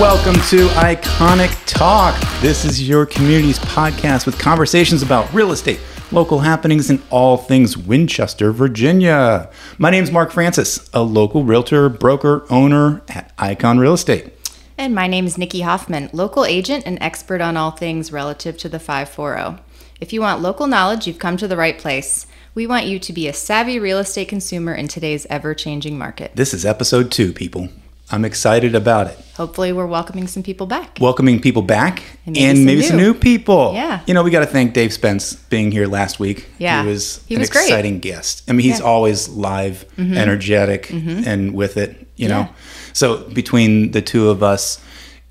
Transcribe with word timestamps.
Welcome 0.00 0.34
to 0.50 0.68
Iconic 0.74 1.64
Talk. 1.64 2.20
This 2.42 2.66
is 2.66 2.86
your 2.86 3.06
community's 3.06 3.58
podcast 3.58 4.26
with 4.26 4.38
conversations 4.38 5.02
about 5.02 5.32
real 5.32 5.52
estate, 5.52 5.80
local 6.12 6.40
happenings, 6.40 6.90
and 6.90 7.02
all 7.08 7.38
things 7.38 7.78
Winchester, 7.78 8.52
Virginia. 8.52 9.50
My 9.78 9.88
name 9.88 10.04
is 10.04 10.12
Mark 10.12 10.32
Francis, 10.32 10.90
a 10.92 11.02
local 11.02 11.44
realtor, 11.44 11.88
broker, 11.88 12.44
owner 12.50 13.00
at 13.08 13.32
Icon 13.38 13.78
Real 13.78 13.94
Estate. 13.94 14.34
And 14.76 14.94
my 14.94 15.06
name 15.06 15.24
is 15.24 15.38
Nikki 15.38 15.62
Hoffman, 15.62 16.10
local 16.12 16.44
agent 16.44 16.84
and 16.84 16.98
expert 17.00 17.40
on 17.40 17.56
all 17.56 17.70
things 17.70 18.12
relative 18.12 18.58
to 18.58 18.68
the 18.68 18.78
540. 18.78 19.62
If 19.98 20.12
you 20.12 20.20
want 20.20 20.42
local 20.42 20.66
knowledge, 20.66 21.06
you've 21.06 21.18
come 21.18 21.38
to 21.38 21.48
the 21.48 21.56
right 21.56 21.78
place. 21.78 22.26
We 22.54 22.66
want 22.66 22.84
you 22.84 22.98
to 22.98 23.12
be 23.14 23.28
a 23.28 23.32
savvy 23.32 23.78
real 23.78 23.96
estate 23.96 24.28
consumer 24.28 24.74
in 24.74 24.88
today's 24.88 25.24
ever 25.30 25.54
changing 25.54 25.96
market. 25.96 26.32
This 26.34 26.52
is 26.52 26.66
episode 26.66 27.10
two, 27.10 27.32
people. 27.32 27.70
I'm 28.10 28.24
excited 28.24 28.74
about 28.76 29.08
it. 29.08 29.18
Hopefully, 29.36 29.72
we're 29.72 29.86
welcoming 29.86 30.28
some 30.28 30.42
people 30.44 30.66
back. 30.66 30.98
Welcoming 31.00 31.40
people 31.40 31.60
back 31.62 32.02
And 32.24 32.36
and 32.38 32.58
maybe 32.58 32.64
maybe, 32.66 32.82
some 32.82 32.88
some, 32.90 32.96
new. 32.98 33.12
new 33.12 33.14
people. 33.14 33.72
Yeah. 33.74 34.00
You 34.06 34.14
know, 34.14 34.22
we 34.22 34.30
got 34.30 34.40
to 34.40 34.46
thank 34.46 34.74
Dave 34.74 34.92
Spence 34.92 35.34
being 35.50 35.72
here 35.72 35.86
last 35.88 36.20
week. 36.20 36.48
Yeah. 36.58 36.82
He 36.82 36.88
was 36.88 37.20
He 37.26 37.34
an 37.34 37.40
great. 37.40 37.64
exciting 37.64 37.98
guest. 37.98 38.42
I 38.48 38.52
mean, 38.52 38.60
he's 38.60 38.74
Yeah. 38.74 38.76
Mm-hmm. 38.78 38.86
always 38.86 39.28
live, 39.28 39.84
energetic, 39.98 40.90
and 40.90 41.52
with 41.54 41.76
it, 41.76 42.06
you 42.16 42.28
know. 42.28 42.40
Yeah. 42.40 42.48
So 42.92 43.24
between 43.34 43.90
the 43.90 44.00
two 44.02 44.30
of 44.30 44.42
us, 44.42 44.78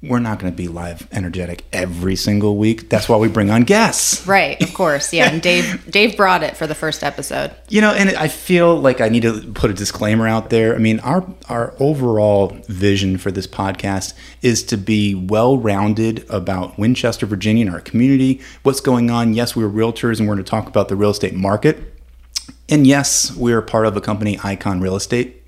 we're 0.08 0.20
not 0.20 0.40
going 0.40 0.52
to 0.52 0.56
be 0.56 0.68
live, 0.68 1.08
energetic 1.12 1.66
every 1.74 2.16
single 2.16 2.58
week. 2.58 2.90
That's 2.90 3.10
why 3.10 3.18
we 3.18 3.28
bring 3.28 3.50
on 3.50 3.64
guests. 3.64 4.26
Right, 4.28 4.62
of 4.62 4.74
course. 4.74 5.14
Yeah, 5.14 5.32
and 5.32 5.42
Dave 5.42 5.86
Dave 5.92 6.18
brought 6.18 6.44
it 6.44 6.58
for 6.58 6.68
the 6.68 6.76
first 6.76 7.04
episode. 7.04 7.54
You 7.70 7.82
know, 7.82 7.92
and 7.92 8.10
I 8.12 8.28
feel 8.28 8.76
like 8.80 9.02
I 9.02 9.10
need 9.10 9.24
to 9.24 9.42
put 9.54 9.70
a 9.70 9.74
disclaimer 9.74 10.28
out 10.28 10.50
there. 10.50 10.76
I 10.76 10.78
mean, 10.78 11.00
our 11.02 11.26
our 11.50 11.74
overall 11.80 12.58
vision 12.68 13.18
for 13.18 13.32
this 13.32 13.48
podcast 13.48 14.14
is 14.42 14.64
to 14.64 14.78
be 14.78 15.16
well-rounded 15.16 16.26
about 16.30 16.78
Winchester, 16.78 17.26
Virginia, 17.26 17.66
and 17.66 17.74
our 17.74 17.82
community. 17.82 18.42
What's 18.64 18.82
going 18.82 19.10
on? 19.10 19.34
Yes, 19.34 19.56
we're 19.56 19.70
realtors, 19.70 20.20
and 20.20 20.28
we're 20.28 20.36
going 20.36 20.46
to 20.46 20.50
talk 20.50 20.68
about 20.68 20.88
the 20.88 20.96
real 20.96 21.12
estate 21.12 21.34
market. 21.34 21.94
And 22.68 22.88
yes, 22.88 23.36
we're 23.36 23.62
part 23.62 23.86
of 23.86 23.96
a 23.96 24.02
company, 24.02 24.40
Icon 24.44 24.82
Real 24.82 24.96
Estate, 24.96 25.44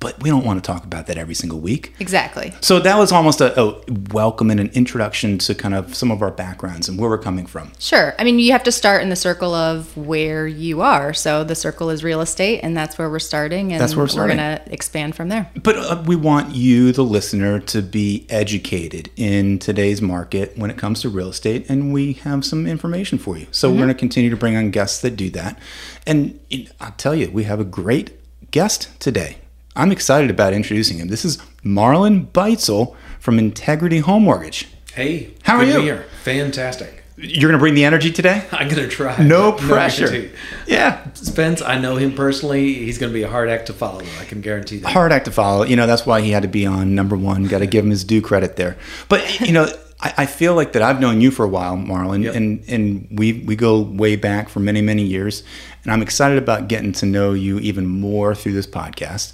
but 0.00 0.20
we 0.22 0.30
don't 0.30 0.44
want 0.44 0.62
to 0.62 0.66
talk 0.66 0.84
about 0.84 1.06
that 1.06 1.18
every 1.18 1.34
single 1.34 1.60
week. 1.60 1.94
Exactly. 2.00 2.52
So 2.62 2.80
that 2.80 2.98
was 2.98 3.12
almost 3.12 3.40
a, 3.40 3.60
a 3.60 3.80
welcome 4.12 4.50
and 4.50 4.58
an 4.58 4.70
introduction 4.70 5.36
to 5.38 5.54
kind 5.54 5.74
of 5.74 5.94
some 5.94 6.10
of 6.10 6.22
our 6.22 6.30
backgrounds 6.30 6.88
and 6.88 6.98
where 6.98 7.10
we're 7.10 7.18
coming 7.18 7.46
from. 7.46 7.70
Sure. 7.78 8.14
I 8.18 8.24
mean, 8.24 8.38
you 8.38 8.52
have 8.52 8.62
to 8.64 8.72
start 8.72 9.02
in 9.02 9.10
the 9.10 9.16
circle 9.16 9.54
of 9.54 9.94
where 9.96 10.46
you 10.46 10.80
are. 10.80 11.12
So 11.12 11.44
the 11.44 11.54
circle 11.54 11.90
is 11.90 12.02
real 12.02 12.22
estate, 12.22 12.60
and 12.62 12.74
that's 12.76 12.96
where 12.98 13.10
we're 13.10 13.18
starting. 13.18 13.72
And 13.72 13.80
That's 13.80 13.94
where 13.94 14.04
we're 14.04 14.08
starting. 14.08 14.38
going 14.38 14.58
to 14.58 14.72
expand 14.72 15.14
from 15.14 15.28
there. 15.28 15.50
But 15.62 15.76
uh, 15.76 16.02
we 16.06 16.16
want 16.16 16.54
you, 16.54 16.92
the 16.92 17.04
listener, 17.04 17.60
to 17.60 17.82
be 17.82 18.26
educated 18.30 19.10
in 19.16 19.58
today's 19.58 20.00
market 20.00 20.56
when 20.56 20.70
it 20.70 20.78
comes 20.78 21.02
to 21.02 21.10
real 21.10 21.28
estate, 21.28 21.68
and 21.68 21.92
we 21.92 22.14
have 22.14 22.44
some 22.44 22.66
information 22.66 23.18
for 23.18 23.36
you. 23.36 23.46
So 23.50 23.70
we're 23.70 23.76
going 23.76 23.88
to 23.88 23.94
continue 23.94 24.30
to 24.30 24.36
bring 24.36 24.56
on 24.56 24.70
guests 24.70 25.00
that 25.02 25.10
do 25.16 25.28
that. 25.30 25.58
And 26.06 26.40
I'll 26.80 26.92
tell 26.92 27.14
you, 27.14 27.30
we 27.30 27.44
have 27.44 27.60
a 27.60 27.64
great 27.64 28.50
guest 28.50 28.88
today. 28.98 29.36
I'm 29.76 29.92
excited 29.92 30.30
about 30.30 30.52
introducing 30.52 30.98
him. 30.98 31.08
This 31.08 31.24
is 31.24 31.38
Marlon 31.64 32.26
Beitzel 32.32 32.96
from 33.18 33.38
Integrity 33.38 33.98
Home 33.98 34.24
Mortgage. 34.24 34.68
Hey, 34.94 35.34
How 35.42 35.56
are 35.58 35.64
to 35.64 35.70
you? 35.70 35.80
here. 35.80 36.06
Fantastic. 36.24 37.04
You're 37.16 37.50
going 37.50 37.58
to 37.58 37.62
bring 37.62 37.74
the 37.74 37.84
energy 37.84 38.10
today? 38.10 38.46
I'm 38.52 38.68
gonna 38.68 38.88
try. 38.88 39.22
No 39.22 39.52
pressure. 39.52 40.06
guarantee. 40.08 40.30
Yeah. 40.66 41.06
Spence, 41.12 41.60
I 41.60 41.78
know 41.78 41.96
him 41.96 42.14
personally. 42.14 42.72
He's 42.72 42.96
gonna 42.98 43.12
be 43.12 43.22
a 43.22 43.28
hard 43.28 43.50
act 43.50 43.66
to 43.66 43.74
follow. 43.74 44.00
I 44.18 44.24
can 44.24 44.40
guarantee 44.40 44.78
that. 44.78 44.88
hard 44.88 45.12
act 45.12 45.26
to 45.26 45.30
follow. 45.30 45.64
You 45.64 45.76
know, 45.76 45.86
that's 45.86 46.06
why 46.06 46.22
he 46.22 46.30
had 46.30 46.42
to 46.42 46.48
be 46.48 46.64
on 46.64 46.94
number 46.94 47.16
one. 47.16 47.44
Got 47.44 47.58
to 47.58 47.66
give 47.66 47.84
him 47.84 47.90
his 47.90 48.04
due 48.04 48.22
credit 48.22 48.56
there. 48.56 48.78
But 49.10 49.38
you 49.40 49.52
know, 49.52 49.66
I, 50.00 50.14
I 50.18 50.26
feel 50.26 50.54
like 50.54 50.72
that 50.72 50.80
I've 50.80 50.98
known 50.98 51.20
you 51.20 51.30
for 51.30 51.44
a 51.44 51.48
while, 51.48 51.76
Marlon, 51.76 52.22
Yep. 52.24 52.34
and 52.36 52.64
and 52.68 53.08
we 53.10 53.34
we 53.44 53.54
go 53.54 53.80
way 53.82 54.16
back 54.16 54.48
for 54.48 54.60
many 54.60 54.80
many 54.80 55.02
years, 55.02 55.42
and 55.82 55.92
I'm 55.92 56.02
excited 56.02 56.38
about 56.38 56.68
getting 56.68 56.92
to 56.92 57.06
know 57.06 57.32
you 57.32 57.58
even 57.60 57.86
more 57.86 58.34
through 58.34 58.52
this 58.52 58.66
podcast. 58.66 59.32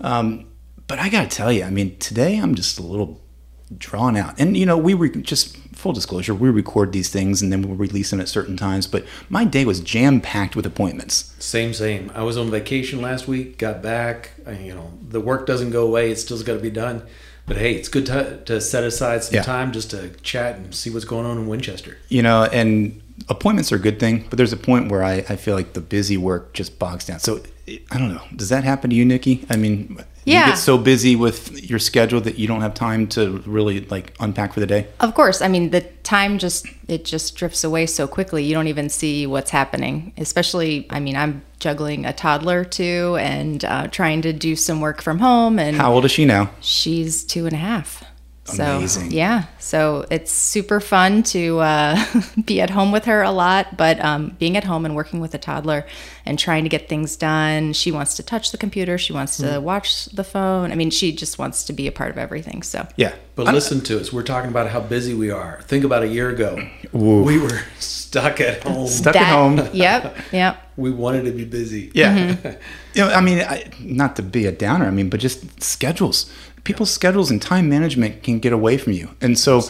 Um, 0.00 0.46
but 0.86 0.98
I 0.98 1.08
got 1.08 1.30
to 1.30 1.36
tell 1.36 1.52
you, 1.52 1.64
I 1.64 1.70
mean, 1.70 1.96
today 1.98 2.36
I'm 2.38 2.54
just 2.54 2.78
a 2.78 2.82
little 2.82 3.20
drawn 3.78 4.16
out, 4.16 4.38
and 4.38 4.56
you 4.56 4.66
know, 4.66 4.76
we 4.76 4.94
were 4.94 5.08
just 5.08 5.56
full 5.74 5.92
disclosure, 5.92 6.32
we 6.34 6.48
record 6.48 6.92
these 6.92 7.08
things 7.08 7.42
and 7.42 7.50
then 7.50 7.60
we'll 7.62 7.74
release 7.76 8.10
them 8.10 8.20
at 8.20 8.28
certain 8.28 8.56
times. 8.56 8.86
But 8.86 9.04
my 9.28 9.44
day 9.44 9.64
was 9.64 9.80
jam 9.80 10.20
packed 10.20 10.54
with 10.54 10.64
appointments. 10.64 11.34
Same, 11.40 11.74
same. 11.74 12.12
I 12.14 12.22
was 12.22 12.36
on 12.36 12.50
vacation 12.52 13.00
last 13.02 13.26
week. 13.26 13.58
Got 13.58 13.82
back. 13.82 14.30
I, 14.46 14.52
you 14.58 14.74
know, 14.76 14.92
the 15.08 15.20
work 15.20 15.44
doesn't 15.44 15.70
go 15.70 15.84
away. 15.84 16.12
It's 16.12 16.20
still 16.22 16.36
has 16.36 16.44
got 16.46 16.52
to 16.54 16.60
be 16.60 16.70
done. 16.70 17.02
But 17.46 17.56
hey, 17.56 17.74
it's 17.74 17.88
good 17.88 18.06
to, 18.06 18.36
to 18.44 18.60
set 18.60 18.84
aside 18.84 19.24
some 19.24 19.34
Yeah. 19.34 19.42
time 19.42 19.72
just 19.72 19.90
to 19.90 20.10
chat 20.22 20.54
and 20.56 20.72
see 20.72 20.88
what's 20.90 21.04
going 21.04 21.26
on 21.26 21.36
in 21.38 21.48
Winchester. 21.48 21.96
you 22.08 22.22
know, 22.22 22.44
and 22.44 23.01
appointments 23.28 23.72
are 23.72 23.76
a 23.76 23.80
good 23.80 23.98
thing, 24.00 24.24
but 24.30 24.36
there's 24.36 24.52
a 24.52 24.56
point 24.56 24.90
where 24.90 25.02
I, 25.04 25.24
I 25.28 25.36
feel 25.36 25.54
like 25.54 25.72
the 25.74 25.80
busy 25.80 26.16
work 26.16 26.52
just 26.54 26.78
bogs 26.78 27.06
down. 27.06 27.18
So 27.20 27.40
I 27.90 27.98
don't 27.98 28.12
know. 28.12 28.22
Does 28.34 28.48
that 28.48 28.64
happen 28.64 28.90
to 28.90 28.96
you, 28.96 29.04
Nikki? 29.04 29.46
I 29.48 29.56
mean, 29.56 29.98
Yeah. 30.24 30.46
you 30.46 30.52
get 30.52 30.58
so 30.58 30.76
busy 30.78 31.14
with 31.16 31.62
your 31.70 31.78
schedule 31.78 32.20
that 32.22 32.38
you 32.38 32.46
don't 32.48 32.60
have 32.60 32.74
time 32.74 33.06
to 33.08 33.38
really 33.46 33.80
like 33.86 34.14
unpack 34.20 34.52
for 34.52 34.60
the 34.60 34.66
day. 34.66 34.88
Of 35.00 35.14
course. 35.14 35.40
I 35.40 35.48
mean, 35.48 35.70
the 35.70 35.82
time 36.02 36.38
just 36.38 36.66
it 36.88 37.04
just 37.04 37.36
drifts 37.36 37.62
away 37.64 37.86
so 37.86 38.06
quickly. 38.08 38.42
You 38.44 38.54
don't 38.54 38.66
even 38.68 38.88
see 38.88 39.26
what's 39.26 39.50
happening. 39.50 40.12
Especially, 40.16 40.86
I 40.90 40.98
mean, 41.00 41.16
I'm 41.16 41.42
juggling 41.60 42.04
a 42.04 42.12
toddler 42.12 42.64
too, 42.64 43.16
and 43.20 43.64
uh, 43.64 43.86
trying 43.88 44.22
to 44.22 44.32
do 44.32 44.56
some 44.56 44.80
work 44.80 45.00
from 45.00 45.20
home. 45.20 45.58
And 45.60 45.76
How 45.76 45.92
old 45.92 46.04
is 46.04 46.10
she 46.10 46.24
now? 46.24 46.50
she's 46.60 47.22
two 47.24 47.46
and 47.46 47.54
a 47.54 47.58
half. 47.58 48.02
So, 48.44 48.78
Amazing. 48.78 49.12
Yeah. 49.12 49.44
So 49.60 50.04
it's 50.10 50.32
super 50.32 50.80
fun 50.80 51.22
to 51.24 51.60
uh, 51.60 52.04
be 52.44 52.60
at 52.60 52.70
home 52.70 52.90
with 52.90 53.04
her 53.04 53.22
a 53.22 53.30
lot, 53.30 53.76
but 53.76 54.04
um, 54.04 54.34
being 54.40 54.56
at 54.56 54.64
home 54.64 54.84
and 54.84 54.96
working 54.96 55.20
with 55.20 55.32
a 55.34 55.38
toddler 55.38 55.86
and 56.26 56.36
trying 56.38 56.64
to 56.64 56.68
get 56.68 56.88
things 56.88 57.14
done. 57.14 57.72
She 57.72 57.92
wants 57.92 58.16
to 58.16 58.24
touch 58.24 58.50
the 58.50 58.58
computer. 58.58 58.98
She 58.98 59.12
wants 59.12 59.36
to 59.36 59.44
Mm. 59.46 59.62
watch 59.62 60.06
the 60.06 60.24
phone. 60.24 60.72
I 60.72 60.74
mean, 60.74 60.90
she 60.90 61.12
just 61.12 61.38
wants 61.38 61.62
to 61.64 61.72
be 61.72 61.86
a 61.86 61.92
part 61.92 62.10
of 62.10 62.18
everything. 62.18 62.64
So 62.64 62.86
Yeah. 62.96 63.12
But 63.36 63.46
I'm- 63.46 63.54
listen 63.54 63.80
to 63.82 64.00
us. 64.00 64.12
We're 64.12 64.22
talking 64.24 64.50
about 64.50 64.68
how 64.70 64.80
busy 64.80 65.14
we 65.14 65.30
are. 65.30 65.60
Think 65.68 65.84
about 65.84 66.02
a 66.02 66.08
year 66.08 66.28
ago. 66.28 66.58
Ooh. 66.96 67.22
We 67.22 67.38
were 67.38 67.60
stuck 67.78 68.40
at 68.40 68.64
home. 68.64 68.88
Stuck 68.88 69.14
at 69.14 69.26
home. 69.32 69.68
Yep. 69.72 70.16
Yep. 70.32 70.56
We 70.76 70.90
wanted 70.90 71.26
to 71.26 71.30
be 71.32 71.44
busy. 71.44 71.92
Yeah. 71.94 72.16
Mm-hmm. 72.34 72.48
You 72.94 73.00
know, 73.06 73.08
I 73.10 73.22
mean, 73.22 73.38
I, 73.38 73.70
not 73.80 74.16
to 74.16 74.22
be 74.22 74.44
a 74.44 74.52
downer, 74.52 74.84
I 74.84 74.90
mean, 74.90 75.08
but 75.08 75.18
just 75.18 75.62
schedules. 75.62 76.30
People's 76.64 76.90
schedules 76.90 77.30
and 77.30 77.40
time 77.40 77.68
management 77.68 78.22
can 78.22 78.38
get 78.38 78.52
away 78.52 78.78
from 78.78 78.92
you. 78.92 79.10
And 79.20 79.38
so 79.38 79.62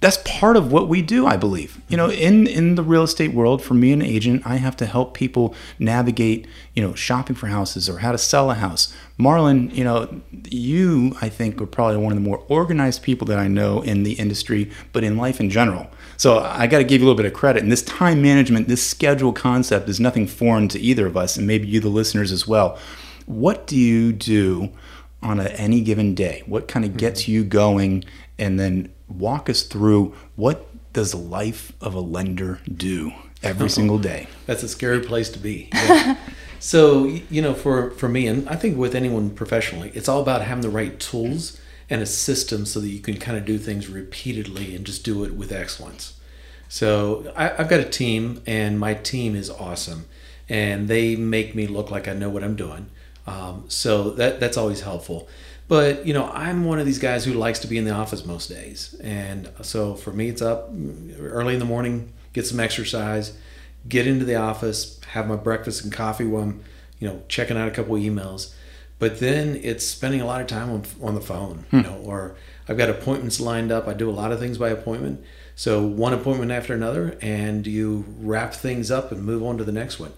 that's 0.00 0.18
part 0.24 0.56
of 0.56 0.72
what 0.72 0.88
we 0.88 1.02
do, 1.02 1.26
I 1.26 1.36
believe. 1.36 1.78
You 1.88 1.96
know, 1.98 2.08
mm-hmm. 2.08 2.22
in 2.22 2.46
in 2.46 2.74
the 2.74 2.82
real 2.82 3.02
estate 3.02 3.34
world, 3.34 3.62
for 3.62 3.74
me 3.74 3.92
an 3.92 4.00
agent, 4.00 4.42
I 4.46 4.56
have 4.56 4.74
to 4.78 4.86
help 4.86 5.12
people 5.12 5.54
navigate, 5.78 6.46
you 6.74 6.82
know, 6.82 6.94
shopping 6.94 7.36
for 7.36 7.48
houses 7.48 7.88
or 7.88 7.98
how 7.98 8.12
to 8.12 8.18
sell 8.18 8.50
a 8.50 8.54
house. 8.54 8.94
Marlon, 9.18 9.72
you 9.74 9.84
know, 9.84 10.22
you 10.48 11.14
I 11.20 11.28
think 11.28 11.60
are 11.60 11.66
probably 11.66 11.98
one 11.98 12.12
of 12.12 12.16
the 12.16 12.26
more 12.26 12.44
organized 12.48 13.02
people 13.02 13.26
that 13.26 13.38
I 13.38 13.46
know 13.46 13.82
in 13.82 14.02
the 14.02 14.12
industry, 14.12 14.70
but 14.92 15.04
in 15.04 15.18
life 15.18 15.38
in 15.38 15.50
general. 15.50 15.90
So 16.16 16.38
I 16.38 16.66
got 16.66 16.78
to 16.78 16.84
give 16.84 17.02
you 17.02 17.06
a 17.06 17.08
little 17.08 17.22
bit 17.22 17.26
of 17.26 17.34
credit. 17.34 17.62
And 17.62 17.70
this 17.70 17.82
time 17.82 18.22
management, 18.22 18.68
this 18.68 18.86
schedule 18.86 19.32
concept 19.32 19.88
is 19.88 20.00
nothing 20.00 20.26
foreign 20.26 20.68
to 20.68 20.80
either 20.80 21.06
of 21.06 21.16
us, 21.16 21.36
and 21.36 21.46
maybe 21.46 21.68
you, 21.68 21.80
the 21.80 21.88
listeners, 21.88 22.32
as 22.32 22.48
well. 22.48 22.78
What 23.26 23.66
do 23.66 23.76
you 23.76 24.12
do 24.12 24.70
on 25.22 25.40
a, 25.40 25.44
any 25.44 25.80
given 25.80 26.14
day? 26.14 26.42
What 26.46 26.68
kind 26.68 26.84
of 26.84 26.92
mm-hmm. 26.92 26.98
gets 26.98 27.28
you 27.28 27.44
going? 27.44 28.04
And 28.38 28.58
then 28.58 28.92
walk 29.08 29.50
us 29.50 29.62
through 29.62 30.14
what 30.36 30.66
does 30.92 31.12
the 31.12 31.18
life 31.18 31.72
of 31.80 31.94
a 31.94 32.00
lender 32.00 32.60
do 32.72 33.12
every 33.42 33.66
oh. 33.66 33.68
single 33.68 33.98
day? 33.98 34.28
That's 34.46 34.62
a 34.62 34.68
scary 34.68 35.00
place 35.00 35.30
to 35.30 35.38
be. 35.38 35.70
Yeah. 35.90 36.16
so 36.58 37.04
you 37.04 37.42
know, 37.42 37.54
for 37.54 37.90
for 37.92 38.08
me, 38.08 38.26
and 38.26 38.48
I 38.48 38.56
think 38.56 38.76
with 38.76 38.94
anyone 38.94 39.30
professionally, 39.30 39.90
it's 39.94 40.08
all 40.08 40.20
about 40.20 40.42
having 40.42 40.62
the 40.62 40.70
right 40.70 40.98
tools 40.98 41.60
and 41.88 42.00
a 42.00 42.06
system 42.06 42.64
so 42.64 42.80
that 42.80 42.88
you 42.88 43.00
can 43.00 43.16
kind 43.16 43.36
of 43.36 43.44
do 43.44 43.58
things 43.58 43.88
repeatedly 43.88 44.76
and 44.76 44.86
just 44.86 45.04
do 45.04 45.24
it 45.24 45.34
with 45.34 45.52
excellence. 45.52 46.14
So 46.68 47.32
I, 47.34 47.50
I've 47.50 47.68
got 47.68 47.80
a 47.80 47.84
team, 47.84 48.42
and 48.46 48.78
my 48.78 48.94
team 48.94 49.34
is 49.34 49.50
awesome, 49.50 50.06
and 50.48 50.86
they 50.86 51.16
make 51.16 51.54
me 51.54 51.66
look 51.66 51.90
like 51.90 52.06
I 52.06 52.14
know 52.14 52.30
what 52.30 52.44
I'm 52.44 52.54
doing. 52.54 52.88
Um, 53.26 53.64
so 53.68 54.10
that 54.10 54.40
that's 54.40 54.56
always 54.56 54.80
helpful. 54.80 55.28
But 55.68 56.06
you 56.06 56.12
know, 56.12 56.28
I'm 56.32 56.64
one 56.64 56.80
of 56.80 56.86
these 56.86 56.98
guys 56.98 57.24
who 57.24 57.32
likes 57.32 57.60
to 57.60 57.68
be 57.68 57.78
in 57.78 57.84
the 57.84 57.92
office 57.92 58.24
most 58.26 58.48
days, 58.48 58.94
and 59.02 59.50
so 59.62 59.94
for 59.94 60.12
me, 60.12 60.28
it's 60.28 60.42
up 60.42 60.70
early 61.18 61.54
in 61.54 61.60
the 61.60 61.66
morning, 61.66 62.12
get 62.32 62.46
some 62.46 62.58
exercise, 62.58 63.36
get 63.88 64.06
into 64.06 64.24
the 64.24 64.36
office, 64.36 65.00
have 65.12 65.28
my 65.28 65.36
breakfast 65.36 65.84
and 65.84 65.92
coffee 65.92 66.24
while 66.24 66.42
I'm, 66.42 66.64
you 66.98 67.08
know, 67.08 67.22
checking 67.28 67.56
out 67.56 67.68
a 67.68 67.70
couple 67.70 67.94
emails. 67.94 68.52
But 68.98 69.18
then 69.20 69.58
it's 69.62 69.86
spending 69.86 70.20
a 70.20 70.26
lot 70.26 70.42
of 70.42 70.46
time 70.46 70.70
on, 70.70 70.84
on 71.00 71.14
the 71.14 71.22
phone, 71.22 71.64
you 71.72 71.80
know, 71.82 72.02
or 72.04 72.36
I've 72.68 72.76
got 72.76 72.90
appointments 72.90 73.40
lined 73.40 73.72
up. 73.72 73.88
I 73.88 73.94
do 73.94 74.10
a 74.10 74.12
lot 74.12 74.30
of 74.30 74.38
things 74.38 74.58
by 74.58 74.68
appointment. 74.68 75.24
So 75.56 75.82
one 75.82 76.12
appointment 76.12 76.52
after 76.52 76.74
another, 76.74 77.16
and 77.22 77.66
you 77.66 78.04
wrap 78.18 78.52
things 78.52 78.90
up 78.90 79.10
and 79.10 79.24
move 79.24 79.42
on 79.42 79.56
to 79.58 79.64
the 79.64 79.72
next 79.72 79.98
one. 79.98 80.12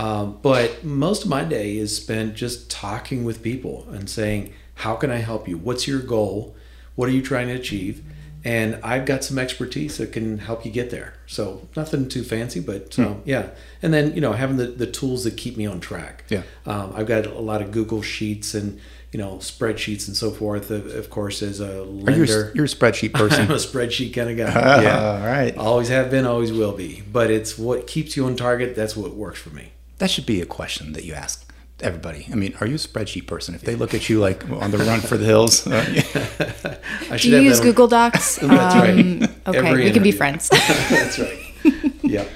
Um, 0.00 0.38
but 0.40 0.82
most 0.82 1.24
of 1.24 1.28
my 1.28 1.44
day 1.44 1.76
is 1.76 1.94
spent 1.94 2.34
just 2.34 2.70
talking 2.70 3.22
with 3.22 3.42
people 3.42 3.86
and 3.92 4.08
saying, 4.08 4.52
How 4.76 4.94
can 4.96 5.10
I 5.10 5.16
help 5.18 5.46
you? 5.46 5.58
What's 5.58 5.86
your 5.86 6.00
goal? 6.00 6.56
What 6.94 7.08
are 7.10 7.12
you 7.12 7.20
trying 7.22 7.48
to 7.48 7.54
achieve? 7.54 8.02
And 8.42 8.78
I've 8.82 9.04
got 9.04 9.22
some 9.22 9.38
expertise 9.38 9.98
that 9.98 10.12
can 10.12 10.38
help 10.38 10.64
you 10.64 10.72
get 10.72 10.88
there. 10.88 11.12
So 11.26 11.68
nothing 11.76 12.08
too 12.08 12.22
fancy, 12.24 12.60
but 12.60 12.94
Hmm. 12.94 13.04
um, 13.04 13.22
yeah. 13.26 13.50
And 13.82 13.92
then 13.92 14.14
you 14.14 14.22
know 14.22 14.32
having 14.32 14.56
the, 14.56 14.68
the 14.68 14.86
tools 14.86 15.24
that 15.24 15.36
keep 15.36 15.58
me 15.58 15.66
on 15.66 15.80
track. 15.80 16.24
Yeah. 16.30 16.44
Um, 16.64 16.94
I've 16.96 17.06
got 17.06 17.26
a 17.26 17.38
lot 17.38 17.60
of 17.60 17.70
Google 17.70 18.00
sheets 18.00 18.54
and 18.54 18.80
you 19.12 19.18
know 19.18 19.32
spreadsheets 19.36 20.08
and 20.08 20.16
so 20.16 20.30
forth. 20.30 20.70
Of, 20.70 20.86
of 20.86 21.10
course, 21.10 21.42
as 21.42 21.60
a 21.60 21.74
you 21.74 21.82
lender, 21.84 22.50
a, 22.52 22.54
you're 22.54 22.64
a 22.64 22.68
spreadsheet 22.68 23.12
person. 23.22 23.42
I'm 23.42 23.50
a 23.50 23.54
spreadsheet 23.56 24.14
kind 24.14 24.30
of 24.30 24.36
guy. 24.38 24.82
yeah. 24.82 25.10
All 25.20 25.26
right. 25.26 25.54
Always 25.58 25.88
have 25.88 26.10
been, 26.10 26.24
always 26.24 26.50
will 26.50 26.72
be. 26.72 27.02
But 27.12 27.30
it's 27.30 27.58
what 27.58 27.86
keeps 27.86 28.16
you 28.16 28.24
on 28.24 28.34
target. 28.36 28.74
That's 28.74 28.96
what 28.96 29.12
works 29.14 29.38
for 29.38 29.50
me. 29.50 29.72
That 30.00 30.10
should 30.10 30.24
be 30.24 30.40
a 30.40 30.46
question 30.46 30.94
that 30.94 31.04
you 31.04 31.12
ask 31.12 31.46
everybody. 31.82 32.26
I 32.32 32.34
mean, 32.34 32.54
are 32.58 32.66
you 32.66 32.76
a 32.76 32.78
spreadsheet 32.78 33.26
person? 33.26 33.54
If 33.54 33.60
they 33.60 33.74
look 33.74 33.92
at 33.92 34.08
you 34.08 34.18
like 34.18 34.48
on 34.48 34.70
the 34.70 34.78
run 34.78 35.00
for 35.02 35.18
the 35.18 35.26
hills, 35.26 35.66
uh, 35.66 35.84
I 37.10 37.18
Do 37.18 37.28
you 37.28 37.34
have 37.36 37.44
use 37.44 37.60
Google 37.60 37.86
Docs? 37.86 38.36
That's 38.42 38.74
right. 38.76 38.98
Um, 38.98 39.22
Okay, 39.46 39.58
Every 39.58 39.84
we 39.84 39.90
can 39.90 40.02
be 40.02 40.12
friends. 40.12 40.48
That's 40.88 41.18
right. 41.18 41.38
Yep. 42.02 42.28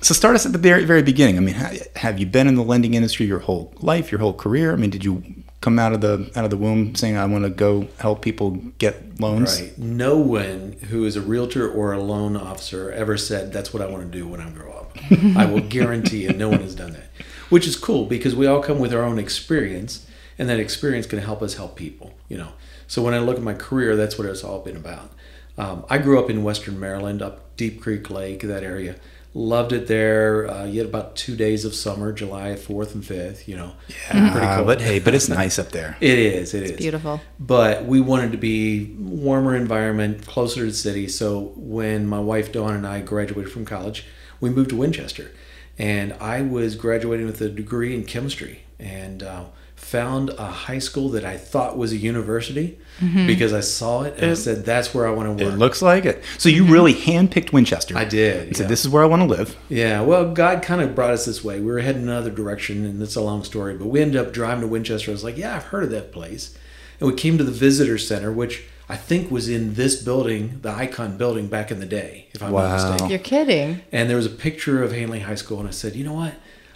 so 0.00 0.14
start 0.14 0.36
us 0.36 0.46
at 0.46 0.52
the 0.52 0.58
very, 0.58 0.84
very 0.84 1.02
beginning. 1.02 1.36
I 1.38 1.40
mean, 1.40 1.56
have 1.96 2.20
you 2.20 2.26
been 2.26 2.46
in 2.46 2.54
the 2.54 2.62
lending 2.62 2.94
industry 2.94 3.26
your 3.26 3.40
whole 3.40 3.74
life, 3.80 4.12
your 4.12 4.20
whole 4.20 4.32
career? 4.34 4.72
I 4.72 4.76
mean, 4.76 4.90
did 4.90 5.04
you 5.04 5.24
come 5.66 5.80
out 5.80 5.92
of 5.92 6.00
the 6.00 6.30
out 6.36 6.44
of 6.44 6.50
the 6.50 6.56
womb 6.56 6.94
saying 6.94 7.16
I 7.16 7.26
want 7.26 7.42
to 7.42 7.50
go 7.50 7.88
help 7.98 8.22
people 8.22 8.52
get 8.78 9.20
loans? 9.20 9.60
Right. 9.60 9.76
No 9.76 10.16
one 10.16 10.76
who 10.90 11.04
is 11.04 11.16
a 11.16 11.20
realtor 11.20 11.68
or 11.68 11.92
a 11.92 12.00
loan 12.00 12.36
officer 12.36 12.92
ever 12.92 13.16
said 13.16 13.52
that's 13.52 13.74
what 13.74 13.82
I 13.82 13.86
want 13.86 14.04
to 14.04 14.18
do 14.18 14.28
when 14.28 14.40
I 14.40 14.48
grow 14.50 14.70
up. 14.70 14.96
I 15.36 15.44
will 15.44 15.62
guarantee 15.62 16.22
you, 16.22 16.32
no 16.34 16.48
one 16.50 16.60
has 16.60 16.76
done 16.76 16.92
that. 16.92 17.10
Which 17.48 17.66
is 17.66 17.74
cool 17.74 18.04
because 18.04 18.36
we 18.36 18.46
all 18.46 18.62
come 18.62 18.78
with 18.78 18.94
our 18.94 19.02
own 19.02 19.18
experience, 19.18 20.06
and 20.38 20.48
that 20.48 20.60
experience 20.60 21.04
can 21.04 21.18
help 21.18 21.42
us 21.42 21.54
help 21.54 21.74
people. 21.74 22.14
You 22.28 22.38
know. 22.38 22.52
So 22.86 23.02
when 23.02 23.12
I 23.12 23.18
look 23.18 23.36
at 23.36 23.42
my 23.42 23.54
career, 23.54 23.96
that's 23.96 24.16
what 24.16 24.28
it's 24.28 24.44
all 24.44 24.60
been 24.60 24.76
about. 24.76 25.10
Um, 25.58 25.84
I 25.90 25.98
grew 25.98 26.22
up 26.22 26.30
in 26.30 26.44
Western 26.44 26.78
Maryland, 26.78 27.22
up 27.22 27.56
Deep 27.56 27.82
Creek 27.82 28.08
Lake, 28.08 28.42
that 28.42 28.62
area. 28.62 28.94
Loved 29.36 29.74
it 29.74 29.86
there. 29.86 30.50
Uh, 30.50 30.64
you 30.64 30.78
had 30.80 30.88
about 30.88 31.14
two 31.14 31.36
days 31.36 31.66
of 31.66 31.74
summer, 31.74 32.10
July 32.10 32.54
4th 32.54 32.94
and 32.94 33.04
5th, 33.04 33.46
you 33.46 33.54
know. 33.54 33.74
Uh, 34.10 34.64
but 34.64 34.80
hey, 34.80 34.98
but 34.98 35.14
it's 35.14 35.28
nice 35.28 35.58
up 35.58 35.72
there. 35.72 35.98
It 36.00 36.18
is. 36.18 36.54
It 36.54 36.62
is 36.62 36.72
Beautiful. 36.72 37.20
But 37.38 37.84
we 37.84 38.00
wanted 38.00 38.32
to 38.32 38.38
be 38.38 38.94
warmer 38.98 39.54
environment, 39.54 40.26
closer 40.26 40.60
to 40.60 40.66
the 40.68 40.72
city. 40.72 41.06
So 41.06 41.52
when 41.54 42.06
my 42.06 42.18
wife 42.18 42.50
Dawn 42.50 42.76
and 42.76 42.86
I 42.86 43.02
graduated 43.02 43.52
from 43.52 43.66
college, 43.66 44.06
we 44.40 44.48
moved 44.48 44.70
to 44.70 44.76
Winchester, 44.76 45.32
and 45.76 46.14
I 46.14 46.40
was 46.40 46.74
graduating 46.74 47.26
with 47.26 47.42
a 47.42 47.50
degree 47.50 47.94
in 47.94 48.04
chemistry, 48.04 48.62
and 48.78 49.22
uh, 49.22 49.44
found 49.86 50.30
a 50.30 50.46
high 50.46 50.80
school 50.80 51.10
that 51.10 51.24
I 51.24 51.36
thought 51.36 51.78
was 51.78 51.92
a 51.92 51.96
university 51.96 52.76
mm-hmm. 52.98 53.24
because 53.28 53.52
I 53.52 53.60
saw 53.60 54.02
it 54.02 54.14
and 54.18 54.32
I 54.32 54.34
said 54.34 54.64
that's 54.64 54.92
where 54.92 55.06
I 55.06 55.10
want 55.10 55.38
to 55.38 55.44
work. 55.44 55.54
It 55.54 55.56
looks 55.58 55.80
like 55.80 56.04
it. 56.04 56.24
So 56.38 56.48
you 56.48 56.64
mm-hmm. 56.64 56.72
really 56.72 56.94
handpicked 56.94 57.52
Winchester. 57.52 57.96
I 57.96 58.04
did. 58.04 58.48
And 58.48 58.56
said, 58.56 58.68
"This 58.68 58.84
is 58.84 58.88
where 58.88 59.04
I 59.04 59.06
want 59.06 59.22
to 59.22 59.28
live." 59.28 59.56
Yeah, 59.68 60.00
well, 60.00 60.32
God 60.32 60.60
kind 60.62 60.80
of 60.80 60.96
brought 60.96 61.10
us 61.10 61.24
this 61.24 61.44
way. 61.44 61.60
We 61.60 61.70
were 61.70 61.78
heading 61.78 62.02
another 62.02 62.30
direction, 62.30 62.84
and 62.84 63.00
it's 63.00 63.14
a 63.14 63.20
long 63.20 63.44
story, 63.44 63.76
but 63.76 63.86
we 63.86 64.00
ended 64.00 64.20
up 64.20 64.32
driving 64.32 64.62
to 64.62 64.66
Winchester. 64.66 65.12
I 65.12 65.14
was 65.14 65.22
like, 65.22 65.36
yeah, 65.36 65.54
I've 65.54 65.64
heard 65.64 65.84
of 65.84 65.90
that 65.90 66.10
place. 66.10 66.56
And 66.98 67.08
we 67.08 67.14
came 67.14 67.38
to 67.38 67.44
the 67.44 67.52
visitor 67.52 67.96
center, 67.98 68.32
which 68.32 68.64
I 68.88 68.96
think 68.96 69.30
was 69.30 69.48
in 69.48 69.74
this 69.74 70.02
building, 70.02 70.58
the 70.62 70.70
Icon 70.70 71.16
building 71.16 71.46
back 71.46 71.70
in 71.70 71.78
the 71.78 71.86
day, 71.86 72.26
if 72.32 72.42
I'm 72.42 72.52
Wow. 72.52 72.68
not 72.68 72.90
mistaken. 72.90 73.10
You're 73.10 73.18
kidding. 73.20 73.82
And 73.92 74.08
there 74.08 74.16
was 74.16 74.26
a 74.26 74.30
picture 74.30 74.82
of 74.82 74.92
Handley 74.92 75.20
High 75.20 75.34
School, 75.36 75.60
and 75.60 75.68
I 75.68 75.72
said, 75.72 75.94
you 75.94 76.04
know 76.04 76.14
what? 76.14 76.34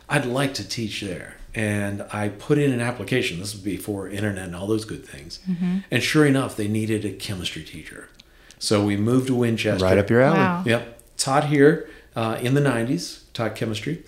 I'd 0.09 0.27
like 0.27 0.55
to 0.55 0.69
teach 0.69 1.01
there. 1.01 1.37
And 1.55 2.05
I 2.12 2.29
put 2.29 2.58
in 2.58 2.73
an 2.73 2.81
application. 2.81 3.41
This 3.41 3.52
was 3.55 3.62
before 3.62 4.08
internet 4.08 4.44
and 4.47 4.55
all 4.56 4.67
those 4.67 4.85
good 4.85 5.05
things. 5.05 5.41
And 5.91 6.02
sure 6.02 6.25
enough, 6.26 6.56
they 6.56 6.69
needed 6.69 7.05
a 7.05 7.12
chemistry 7.12 7.64
teacher. 7.64 8.08
So 8.58 8.85
we 8.85 8.97
moved 8.97 9.26
to 9.29 9.35
Winchester. 9.35 9.85
Right 9.85 9.99
up 9.99 10.11
your 10.11 10.20
alley. 10.20 10.38
Wow. 10.38 10.62
Yep. 10.67 11.00
Taught 11.17 11.47
here 11.47 11.88
uh, 12.14 12.38
in 12.41 12.55
the 12.55 12.61
90s, 12.61 13.23
taught 13.32 13.55
chemistry, 13.56 14.05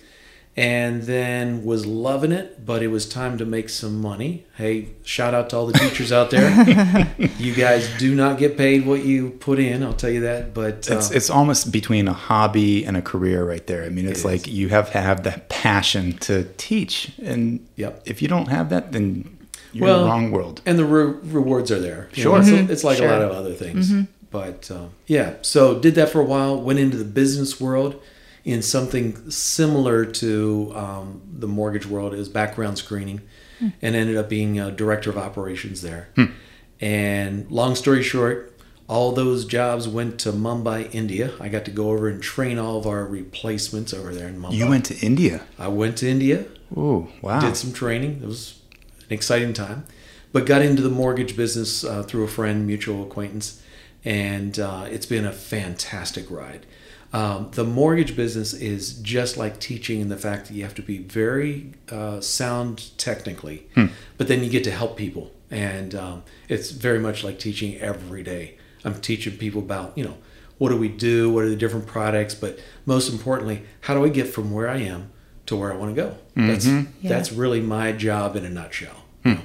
and 0.55 1.03
then 1.03 1.65
was 1.65 1.85
loving 1.85 2.31
it, 2.31 2.63
but 2.63 2.83
it 2.83 2.89
was 2.89 3.07
time 3.09 3.37
to 3.39 3.45
make 3.45 3.69
some 3.69 3.99
money. 3.99 4.45
Hey, 4.55 4.89
shout 5.03 5.33
out 5.33 5.49
to 5.49 5.57
all 5.57 5.65
the 5.65 5.73
teachers 5.73 6.11
out 6.11 6.29
there. 6.29 7.11
you 7.39 7.55
guys 7.55 7.89
do 7.97 8.13
not 8.13 8.37
get 8.37 8.55
paid 8.55 8.85
what 8.85 9.03
you 9.03 9.31
put 9.31 9.57
in, 9.57 9.81
I'll 9.81 9.93
tell 9.93 10.11
you 10.11 10.21
that. 10.21 10.53
But 10.53 10.89
uh, 10.91 10.97
It's 10.97 11.09
it's 11.11 11.29
almost 11.31 11.71
between 11.71 12.07
a 12.07 12.13
hobby 12.13 12.85
and 12.85 12.95
a 12.95 13.01
career 13.01 13.43
right 13.43 13.65
there. 13.65 13.83
I 13.83 13.89
mean, 13.89 14.07
it's 14.07 14.23
It 14.23 14.27
like 14.27 14.47
you 14.47 14.69
have 14.69 14.91
to 14.91 15.01
have 15.01 15.23
that 15.23 15.49
passion 15.49 16.13
to 16.19 16.43
teach, 16.57 17.11
and 17.23 17.65
Yep. 17.77 18.03
if 18.05 18.21
you 18.21 18.27
don't 18.27 18.47
have 18.49 18.69
that, 18.69 18.91
then 18.91 19.37
you're 19.71 19.85
Well, 19.87 19.95
in 20.01 20.03
the 20.05 20.09
wrong 20.11 20.31
world. 20.31 20.61
and 20.67 20.77
the 20.77 20.85
re- 20.85 21.17
rewards 21.23 21.71
are 21.71 21.79
there. 21.79 22.09
Sure. 22.13 22.39
it's, 22.39 22.49
it's 22.49 22.83
like 22.83 22.97
Sure. 22.97 23.07
a 23.07 23.11
lot 23.11 23.21
of 23.23 23.31
other 23.31 23.53
things. 23.53 23.91
But 24.29 24.69
uh, 24.71 24.85
yeah, 25.07 25.33
so 25.41 25.79
did 25.79 25.93
that 25.95 26.09
for 26.09 26.19
a 26.19 26.23
while. 26.25 26.59
Went 26.61 26.79
into 26.79 26.97
the 26.97 27.05
business 27.05 27.59
world 27.61 27.99
in 28.43 28.61
something 28.61 29.29
similar 29.31 30.05
to 30.05 30.71
um, 30.75 31.21
the 31.39 31.47
mortgage 31.47 31.85
world. 31.85 32.13
is 32.13 32.27
background 32.29 32.77
screening, 32.77 33.21
and 33.81 33.95
ended 33.95 34.17
up 34.17 34.27
being 34.29 34.59
a 34.59 34.71
director 34.71 35.09
of 35.09 35.17
operations 35.17 35.81
there. 35.81 36.09
And 36.81 37.49
long 37.49 37.75
story 37.75 38.03
short, 38.03 38.57
all 38.89 39.13
those 39.13 39.45
jobs 39.45 39.87
went 39.87 40.19
to 40.21 40.31
Mumbai, 40.33 40.93
India. 40.93 41.31
I 41.39 41.47
got 41.47 41.63
to 41.65 41.71
go 41.71 41.91
over 41.91 42.09
and 42.09 42.21
train 42.21 42.59
all 42.59 42.77
of 42.77 42.85
our 42.85 43.05
replacements 43.05 43.93
over 43.93 44.13
there 44.13 44.27
in 44.27 44.39
Mumbai. 44.41 44.53
You 44.55 44.67
went 44.67 44.85
to 44.85 44.97
India. 44.99 45.43
I 45.57 45.69
went 45.69 45.97
to 45.99 46.09
India, 46.09 46.45
Oh 46.75 47.07
wow! 47.21 47.39
did 47.39 47.55
some 47.55 47.71
training. 47.71 48.19
It 48.21 48.25
was 48.27 48.59
an 49.07 49.13
exciting 49.13 49.53
time, 49.53 49.85
but 50.33 50.45
got 50.45 50.61
into 50.61 50.81
the 50.81 50.89
mortgage 50.89 51.37
business 51.37 51.83
uh, 51.85 52.03
through 52.03 52.23
a 52.25 52.27
friend, 52.27 52.67
mutual 52.67 53.03
acquaintance, 53.03 53.61
and 54.03 54.59
uh, 54.59 54.87
it's 54.89 55.05
been 55.05 55.25
a 55.25 55.31
fantastic 55.31 56.29
ride. 56.29 56.65
Um, 57.13 57.49
the 57.51 57.63
mortgage 57.63 58.15
business 58.15 58.53
is 58.53 58.95
just 58.95 59.37
like 59.37 59.59
teaching 59.59 60.01
in 60.01 60.09
the 60.09 60.17
fact 60.17 60.47
that 60.47 60.55
you 60.55 60.63
have 60.63 60.73
to 60.75 60.81
be 60.81 60.97
very 60.97 61.71
uh, 61.91 62.19
sound 62.21 62.97
technically, 62.97 63.67
but 64.17 64.27
then 64.27 64.43
you 64.43 64.49
get 64.49 64.63
to 64.63 64.71
help 64.71 64.97
people, 64.97 65.31
and 65.51 65.93
um, 65.93 66.23
it's 66.49 66.71
very 66.71 66.99
much 66.99 67.23
like 67.23 67.37
teaching 67.37 67.77
every 67.79 68.23
day. 68.23 68.55
I'm 68.83 68.99
teaching 68.99 69.37
people 69.37 69.61
about 69.61 69.95
you 69.97 70.03
know 70.03 70.17
what 70.57 70.69
do 70.69 70.77
we 70.77 70.87
do, 70.89 71.29
what 71.31 71.43
are 71.43 71.49
the 71.49 71.55
different 71.55 71.85
products, 71.87 72.33
but 72.35 72.59
most 72.85 73.11
importantly, 73.11 73.63
how 73.81 73.93
do 73.93 74.03
I 74.05 74.09
get 74.09 74.27
from 74.27 74.51
where 74.51 74.67
I 74.69 74.77
am 74.77 75.11
to 75.45 75.55
where 75.55 75.71
I 75.71 75.75
want 75.75 75.95
to 75.95 76.01
go? 76.01 76.17
That's 76.47 76.65
that's 77.09 77.31
really 77.31 77.61
my 77.61 77.91
job 77.91 78.35
in 78.35 78.43
a 78.43 78.49
nutshell. 78.49 79.03
you 79.23 79.35
know. 79.35 79.41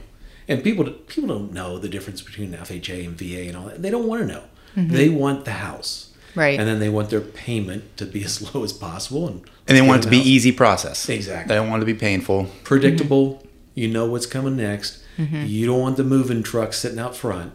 And 0.48 0.64
people 0.64 0.84
people 1.06 1.28
don't 1.28 1.52
know 1.52 1.78
the 1.78 1.88
difference 1.90 2.22
between 2.22 2.52
FHA 2.52 3.04
and 3.06 3.14
VA 3.18 3.42
and 3.48 3.56
all 3.58 3.66
that. 3.66 3.82
They 3.82 3.90
don't 3.90 4.06
want 4.06 4.22
to 4.22 4.26
know. 4.26 4.44
They 4.74 5.08
want 5.10 5.44
the 5.44 5.52
house, 5.52 6.07
Right. 6.34 6.58
And 6.58 6.68
then 6.68 6.78
they 6.78 6.88
want 6.88 7.10
their 7.10 7.20
payment 7.20 7.96
to 7.96 8.04
be 8.06 8.24
as 8.24 8.54
low 8.54 8.64
as 8.64 8.72
possible, 8.72 9.28
and 9.28 9.42
and 9.66 9.76
they 9.76 9.82
want 9.82 10.00
it 10.00 10.02
to 10.02 10.06
them 10.08 10.18
be 10.18 10.20
out. 10.20 10.26
easy 10.26 10.52
process. 10.52 11.08
Exactly. 11.08 11.48
They 11.48 11.54
don't 11.60 11.68
want 11.68 11.82
it 11.82 11.86
to 11.86 11.92
be 11.92 11.98
painful. 11.98 12.46
predictable. 12.64 13.42
You 13.74 13.88
know 13.88 14.06
what's 14.06 14.26
coming 14.26 14.56
next. 14.56 15.02
Mm-hmm. 15.18 15.44
You 15.46 15.66
don't 15.66 15.80
want 15.80 15.96
the 15.96 16.04
moving 16.04 16.42
truck 16.42 16.72
sitting 16.72 16.98
out 16.98 17.14
front, 17.14 17.52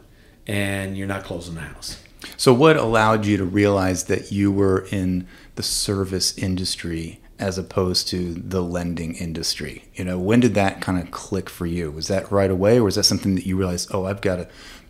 and 0.48 0.98
you're 0.98 1.08
not 1.08 1.24
closing 1.24 1.56
the 1.56 1.62
house. 1.62 2.02
So, 2.38 2.54
what 2.54 2.78
allowed 2.78 3.26
you 3.26 3.38
to 3.38 3.46
realize 3.46 4.06
that 4.06 4.32
you 4.32 4.52
were 4.52 4.88
in 4.92 5.28
the 5.56 5.64
service 5.64 6.38
industry 6.38 7.20
as 7.40 7.58
opposed 7.58 8.08
to 8.10 8.34
the 8.34 8.62
lending 8.62 9.16
industry? 9.16 9.86
You 9.96 10.06
know, 10.06 10.20
when 10.20 10.40
did 10.40 10.54
that 10.56 10.82
kind 10.82 10.98
of 10.98 11.12
click 11.12 11.50
for 11.50 11.66
you? 11.66 11.92
Was 11.92 12.08
that 12.08 12.32
right 12.32 12.52
away, 12.52 12.78
or 12.78 12.84
was 12.84 12.96
that 12.96 13.04
something 13.04 13.36
that 13.36 13.46
you 13.46 13.58
realized, 13.58 13.90
oh, 13.94 14.06
I've 14.06 14.22
got 14.22 14.38
to 14.38 14.48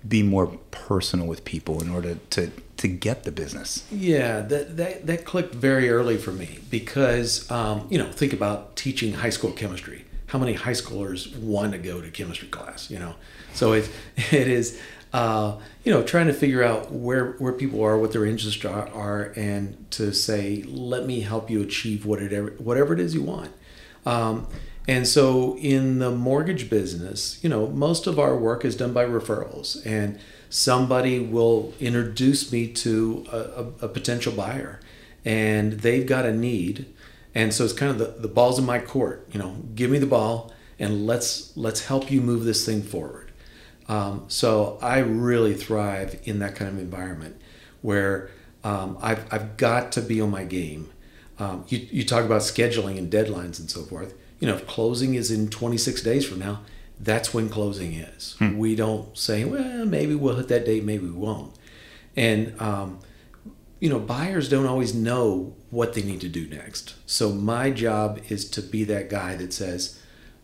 be 0.08 0.24
more 0.24 0.48
personal 0.72 1.28
with 1.28 1.46
people 1.46 1.82
in 1.82 1.90
order 1.90 2.18
to 2.32 2.52
to 2.78 2.88
get 2.88 3.24
the 3.24 3.32
business? 3.32 3.86
Yeah, 3.92 4.42
that, 4.42 4.78
that 4.78 5.08
that 5.08 5.26
clicked 5.26 5.56
very 5.56 5.90
early 5.90 6.18
for 6.18 6.32
me 6.32 6.60
because 6.70 7.50
um, 7.50 7.88
you 7.90 7.98
know 7.98 8.12
think 8.12 8.34
about 8.34 8.76
teaching 8.76 9.14
high 9.14 9.30
school 9.30 9.52
chemistry. 9.52 10.06
How 10.28 10.40
many 10.40 10.54
high 10.54 10.72
schoolers 10.72 11.36
want 11.38 11.74
to 11.74 11.78
go 11.78 12.02
to 12.02 12.10
chemistry 12.10 12.48
class? 12.48 12.90
You 12.90 13.00
know, 13.00 13.16
so 13.54 13.74
it 13.74 13.90
it 14.18 14.48
is 14.48 14.80
uh, 15.14 15.58
you 15.84 15.94
know 15.94 16.04
trying 16.04 16.28
to 16.28 16.34
figure 16.34 16.64
out 16.64 16.92
where 16.92 17.34
where 17.34 17.54
people 17.54 17.84
are, 17.84 17.98
what 17.98 18.12
their 18.12 18.26
interests 18.26 18.66
are, 18.66 18.90
are, 18.90 19.34
and 19.36 19.90
to 19.92 20.12
say, 20.14 20.64
let 20.64 21.06
me 21.06 21.22
help 21.22 21.50
you 21.50 21.62
achieve 21.62 22.06
whatever 22.06 22.54
whatever 22.58 22.94
it 22.94 23.00
is 23.00 23.14
you 23.14 23.22
want. 23.22 23.52
Um, 24.06 24.48
and 24.88 25.08
so 25.08 25.58
in 25.58 26.00
the 26.00 26.12
mortgage 26.12 26.70
business, 26.70 27.40
you 27.44 27.50
know, 27.50 27.68
most 27.68 28.08
of 28.08 28.20
our 28.20 28.36
work 28.36 28.66
is 28.66 28.76
done 28.76 28.94
by 28.94 29.06
referrals, 29.06 29.84
and 29.86 30.20
somebody 30.50 31.20
will 31.20 31.74
introduce 31.80 32.52
me 32.52 32.68
to 32.68 33.26
a, 33.32 33.38
a, 33.38 33.86
a 33.86 33.88
potential 33.88 34.34
buyer, 34.34 34.80
and 35.24 35.74
they've 35.74 36.06
got 36.06 36.26
a 36.26 36.34
need, 36.34 36.86
and 37.34 37.54
so 37.54 37.64
it's 37.64 37.74
kind 37.74 37.92
of 37.92 37.98
the, 37.98 38.22
the 38.22 38.28
ball's 38.28 38.60
in 38.60 38.66
my 38.66 38.80
court. 38.80 39.28
You 39.32 39.40
know, 39.40 39.58
give 39.74 39.90
me 39.90 40.00
the 40.00 40.06
ball, 40.06 40.52
and 40.80 41.08
let's 41.08 41.56
let's 41.56 41.86
help 41.86 42.12
you 42.12 42.22
move 42.22 42.44
this 42.44 42.66
thing 42.66 42.82
forward. 42.82 43.32
Um, 43.88 44.26
so 44.28 44.78
I 44.82 45.00
really 45.00 45.54
thrive 45.54 46.20
in 46.24 46.40
that 46.40 46.56
kind 46.56 46.72
of 46.72 46.80
environment 46.80 47.42
where 47.82 48.30
um, 48.64 48.98
I've, 49.02 49.26
I've 49.32 49.58
got 49.58 49.92
to 49.94 50.02
be 50.02 50.22
on 50.22 50.32
my 50.32 50.46
game. 50.46 50.90
Um, 51.38 51.66
you, 51.68 51.80
you 51.92 52.06
talk 52.06 52.24
about 52.24 52.42
scheduling 52.42 52.98
and 52.98 53.12
deadlines 53.12 53.60
and 53.60 53.70
so 53.70 53.84
forth. 53.84 54.14
You 54.44 54.50
know, 54.50 54.56
if 54.56 54.68
closing 54.68 55.16
is 55.16 55.32
in 55.32 55.48
26 55.48 56.02
days 56.02 56.26
from 56.26 56.40
now, 56.40 56.64
that's 57.00 57.34
when 57.34 57.48
closing 57.48 57.94
is. 57.94 58.36
We 58.58 58.76
don't 58.76 59.18
say, 59.18 59.46
well, 59.46 59.86
maybe 59.86 60.16
we'll 60.16 60.36
hit 60.36 60.50
that 60.50 60.66
date, 60.66 60.84
maybe 60.84 61.06
we 61.06 61.12
won't. 61.12 61.56
And, 62.18 62.60
um, 62.62 63.00
you 63.80 63.88
know, 63.88 64.00
buyers 64.00 64.50
don't 64.50 64.66
always 64.66 64.94
know 64.94 65.56
what 65.70 65.94
they 65.94 66.04
need 66.04 66.20
to 66.20 66.28
do 66.28 66.46
next. 66.46 66.96
So 67.06 67.30
my 67.30 67.72
job 67.72 68.20
is 68.28 68.50
to 68.50 68.62
be 68.62 68.84
that 68.84 69.10
guy 69.10 69.38
that 69.38 69.54
says, 69.54 69.98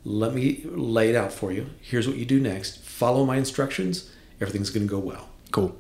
let 0.06 0.34
me 0.34 0.62
lay 0.63 1.10
it 1.10 1.15
out 1.18 1.34
for 1.34 1.51
you. 1.51 1.70
Here's 1.82 2.08
what 2.08 2.15
you 2.15 2.24
do 2.24 2.39
next. 2.39 2.82
Follow 2.82 3.25
my 3.25 3.36
instructions. 3.36 4.10
Everything's 4.39 4.70
going 4.70 4.88
to 4.88 4.89
go 4.89 5.00
well. 5.00 5.27
Cool. 5.51 5.77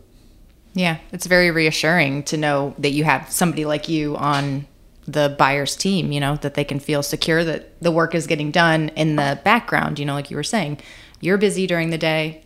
Yeah, 0.73 0.97
it's 1.13 1.25
very 1.25 1.51
reassuring 1.51 2.23
to 2.23 2.35
know 2.35 2.75
that 2.79 2.91
you 2.91 3.05
have 3.05 3.31
somebody 3.31 3.63
like 3.63 3.87
you 3.87 4.17
on 4.17 4.67
the 5.11 5.35
buyer's 5.37 5.75
team, 5.75 6.11
you 6.11 6.19
know, 6.19 6.35
that 6.37 6.53
they 6.53 6.63
can 6.63 6.79
feel 6.79 7.01
secure 7.01 7.43
that 7.43 7.81
the 7.81 7.91
work 7.91 8.13
is 8.13 8.27
getting 8.27 8.51
done 8.51 8.89
in 8.89 9.15
the 9.15 9.39
background, 9.43 9.99
you 9.99 10.05
know, 10.05 10.13
like 10.13 10.29
you 10.29 10.37
were 10.37 10.43
saying. 10.43 10.79
You're 11.19 11.37
busy 11.37 11.67
during 11.67 11.89
the 11.89 11.97
day. 11.97 12.43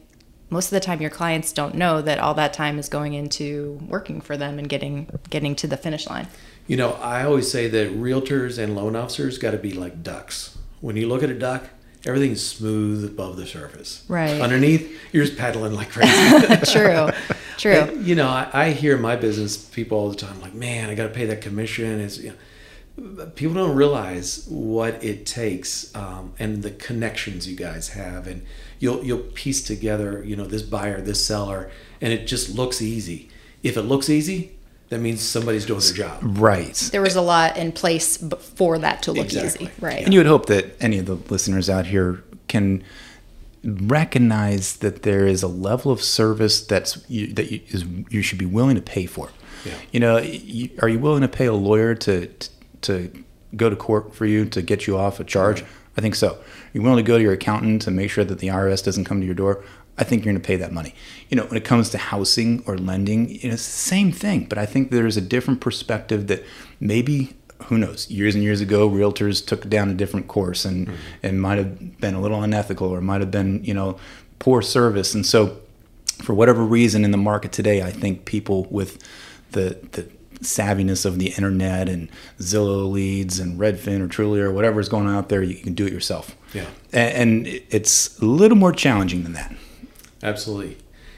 Most 0.49 0.67
of 0.67 0.71
the 0.71 0.79
time 0.79 1.01
your 1.01 1.09
clients 1.09 1.51
don't 1.51 1.75
know 1.75 2.01
that 2.01 2.19
all 2.19 2.33
that 2.35 2.53
time 2.53 2.79
is 2.79 2.87
going 2.87 3.13
into 3.13 3.79
working 3.87 4.21
for 4.21 4.37
them 4.37 4.59
and 4.59 4.69
getting 4.69 5.09
getting 5.29 5.55
to 5.57 5.67
the 5.67 5.77
finish 5.77 6.07
line. 6.07 6.27
You 6.67 6.77
know, 6.77 6.93
I 6.93 7.23
always 7.23 7.51
say 7.51 7.67
that 7.67 7.91
realtors 7.91 8.57
and 8.57 8.75
loan 8.75 8.95
officers 8.95 9.37
got 9.37 9.51
to 9.51 9.57
be 9.57 9.73
like 9.73 10.03
ducks. 10.03 10.57
When 10.79 10.95
you 10.95 11.07
look 11.07 11.23
at 11.23 11.29
a 11.29 11.37
duck, 11.37 11.69
everything's 12.05 12.45
smooth 12.45 13.03
above 13.03 13.37
the 13.37 13.45
surface. 13.45 14.03
Right. 14.07 14.39
Underneath, 14.39 14.99
you're 15.11 15.25
just 15.25 15.37
paddling 15.37 15.73
like 15.73 15.89
crazy. 15.89 16.55
True. 16.71 17.09
True. 17.57 17.73
And, 17.73 18.05
you 18.05 18.15
know, 18.15 18.27
I, 18.27 18.49
I 18.53 18.71
hear 18.71 18.97
my 18.97 19.15
business 19.15 19.57
people 19.57 19.97
all 19.97 20.09
the 20.09 20.15
time 20.15 20.39
like, 20.41 20.53
man, 20.53 20.89
I 20.89 20.95
got 20.95 21.03
to 21.03 21.13
pay 21.13 21.25
that 21.25 21.41
commission. 21.41 21.99
It's, 21.99 22.17
you 22.17 22.29
know, 22.29 22.35
people 23.35 23.55
don't 23.55 23.75
realize 23.75 24.45
what 24.47 25.03
it 25.03 25.25
takes 25.25 25.93
um, 25.95 26.33
and 26.37 26.61
the 26.61 26.71
connections 26.71 27.47
you 27.47 27.55
guys 27.55 27.89
have. 27.89 28.27
And 28.27 28.45
you'll, 28.79 29.03
you'll 29.03 29.19
piece 29.19 29.63
together, 29.63 30.23
you 30.23 30.35
know, 30.35 30.45
this 30.45 30.61
buyer, 30.61 31.01
this 31.01 31.25
seller, 31.25 31.71
and 32.01 32.13
it 32.13 32.27
just 32.27 32.53
looks 32.55 32.81
easy. 32.81 33.29
If 33.63 33.77
it 33.77 33.83
looks 33.83 34.09
easy, 34.09 34.51
that 34.89 34.99
means 34.99 35.21
somebody's 35.21 35.65
doing 35.65 35.79
their 35.79 35.93
job. 35.93 36.19
Right. 36.21 36.75
there 36.91 37.01
was 37.01 37.15
a 37.15 37.21
lot 37.21 37.57
in 37.57 37.71
place 37.71 38.17
b- 38.17 38.35
for 38.37 38.77
that 38.77 39.01
to 39.03 39.11
look 39.11 39.25
Exactly. 39.25 39.67
easy. 39.67 39.73
Right. 39.79 40.03
And 40.03 40.13
you 40.13 40.19
would 40.19 40.27
hope 40.27 40.45
that 40.47 40.75
any 40.79 40.99
of 40.99 41.07
the 41.07 41.15
listeners 41.15 41.69
out 41.69 41.87
here 41.87 42.23
can 42.47 42.83
recognize 43.63 44.77
that 44.77 45.03
there 45.03 45.25
is 45.25 45.41
a 45.41 45.47
level 45.47 45.91
of 45.91 46.01
service 46.01 46.61
that's 46.65 47.03
you, 47.09 47.27
that 47.33 47.51
you, 47.51 47.61
is 47.69 47.85
you 48.09 48.21
should 48.21 48.37
be 48.37 48.45
willing 48.45 48.75
to 48.75 48.81
pay 48.81 49.05
for. 49.05 49.29
Yeah. 49.65 49.73
You 49.93 49.99
know, 50.01 50.17
you, 50.17 50.69
are 50.81 50.89
you 50.89 50.99
willing 50.99 51.21
to 51.21 51.27
pay 51.29 51.45
a 51.45 51.53
lawyer 51.53 51.95
to 51.95 52.27
to 52.27 52.49
go 53.55 53.69
to 53.69 53.75
court 53.75 54.15
for 54.15 54.25
you 54.25 54.45
to 54.45 54.61
get 54.61 54.87
you 54.87 54.97
off 54.97 55.19
a 55.19 55.23
charge? 55.23 55.63
I 55.97 56.01
think 56.01 56.15
so. 56.15 56.37
You're 56.73 56.83
willing 56.83 57.03
to 57.03 57.07
go 57.07 57.17
to 57.17 57.23
your 57.23 57.33
accountant 57.33 57.83
to 57.83 57.91
make 57.91 58.09
sure 58.09 58.23
that 58.23 58.39
the 58.39 58.47
IRS 58.47 58.83
doesn't 58.83 59.05
come 59.05 59.19
to 59.19 59.25
your 59.25 59.35
door. 59.35 59.63
I 59.97 60.03
think 60.03 60.25
you're 60.25 60.33
going 60.33 60.41
to 60.41 60.47
pay 60.47 60.55
that 60.55 60.71
money. 60.71 60.95
You 61.29 61.37
know, 61.37 61.45
when 61.45 61.55
it 61.55 61.65
comes 61.65 61.89
to 61.91 61.99
housing 61.99 62.63
or 62.65 62.77
lending, 62.77 63.29
you 63.29 63.49
know, 63.49 63.53
it's 63.53 63.65
the 63.65 63.71
same 63.71 64.11
thing. 64.11 64.45
But 64.45 64.57
I 64.57 64.65
think 64.65 64.89
there's 64.89 65.17
a 65.17 65.21
different 65.21 65.61
perspective 65.61 66.27
that 66.27 66.43
maybe 66.79 67.35
who 67.65 67.77
knows 67.77 68.09
years 68.09 68.35
and 68.35 68.43
years 68.43 68.61
ago 68.61 68.89
realtors 68.89 69.45
took 69.45 69.69
down 69.69 69.89
a 69.89 69.93
different 69.93 70.27
course 70.27 70.65
and 70.65 70.87
mm-hmm. 70.87 70.95
and 71.21 71.41
might 71.41 71.57
have 71.57 71.99
been 71.99 72.13
a 72.13 72.21
little 72.21 72.41
unethical 72.43 72.89
or 72.89 73.01
might 73.01 73.21
have 73.21 73.31
been 73.31 73.63
you 73.63 73.73
know 73.73 73.97
poor 74.39 74.61
service 74.61 75.13
and 75.13 75.25
so 75.25 75.57
for 76.21 76.33
whatever 76.33 76.63
reason 76.63 77.05
in 77.05 77.11
the 77.11 77.17
market 77.17 77.51
today 77.51 77.81
i 77.81 77.91
think 77.91 78.25
people 78.25 78.65
with 78.69 79.01
the 79.51 79.77
the 79.93 80.07
savviness 80.43 81.05
of 81.05 81.19
the 81.19 81.27
internet 81.29 81.89
and 81.89 82.09
zillow 82.39 82.89
leads 82.91 83.39
and 83.39 83.59
redfin 83.59 83.99
or 84.01 84.07
Trulia 84.07 84.43
or 84.43 84.51
whatever 84.53 84.79
is 84.79 84.89
going 84.89 85.07
on 85.07 85.15
out 85.15 85.29
there 85.29 85.41
you 85.43 85.55
can 85.55 85.73
do 85.73 85.85
it 85.85 85.93
yourself 85.93 86.35
Yeah. 86.53 86.65
and, 86.91 87.45
and 87.47 87.61
it's 87.69 88.19
a 88.19 88.25
little 88.25 88.57
more 88.57 88.71
challenging 88.71 89.23
than 89.23 89.33
that 89.33 89.55
Absolutely. 90.21 90.77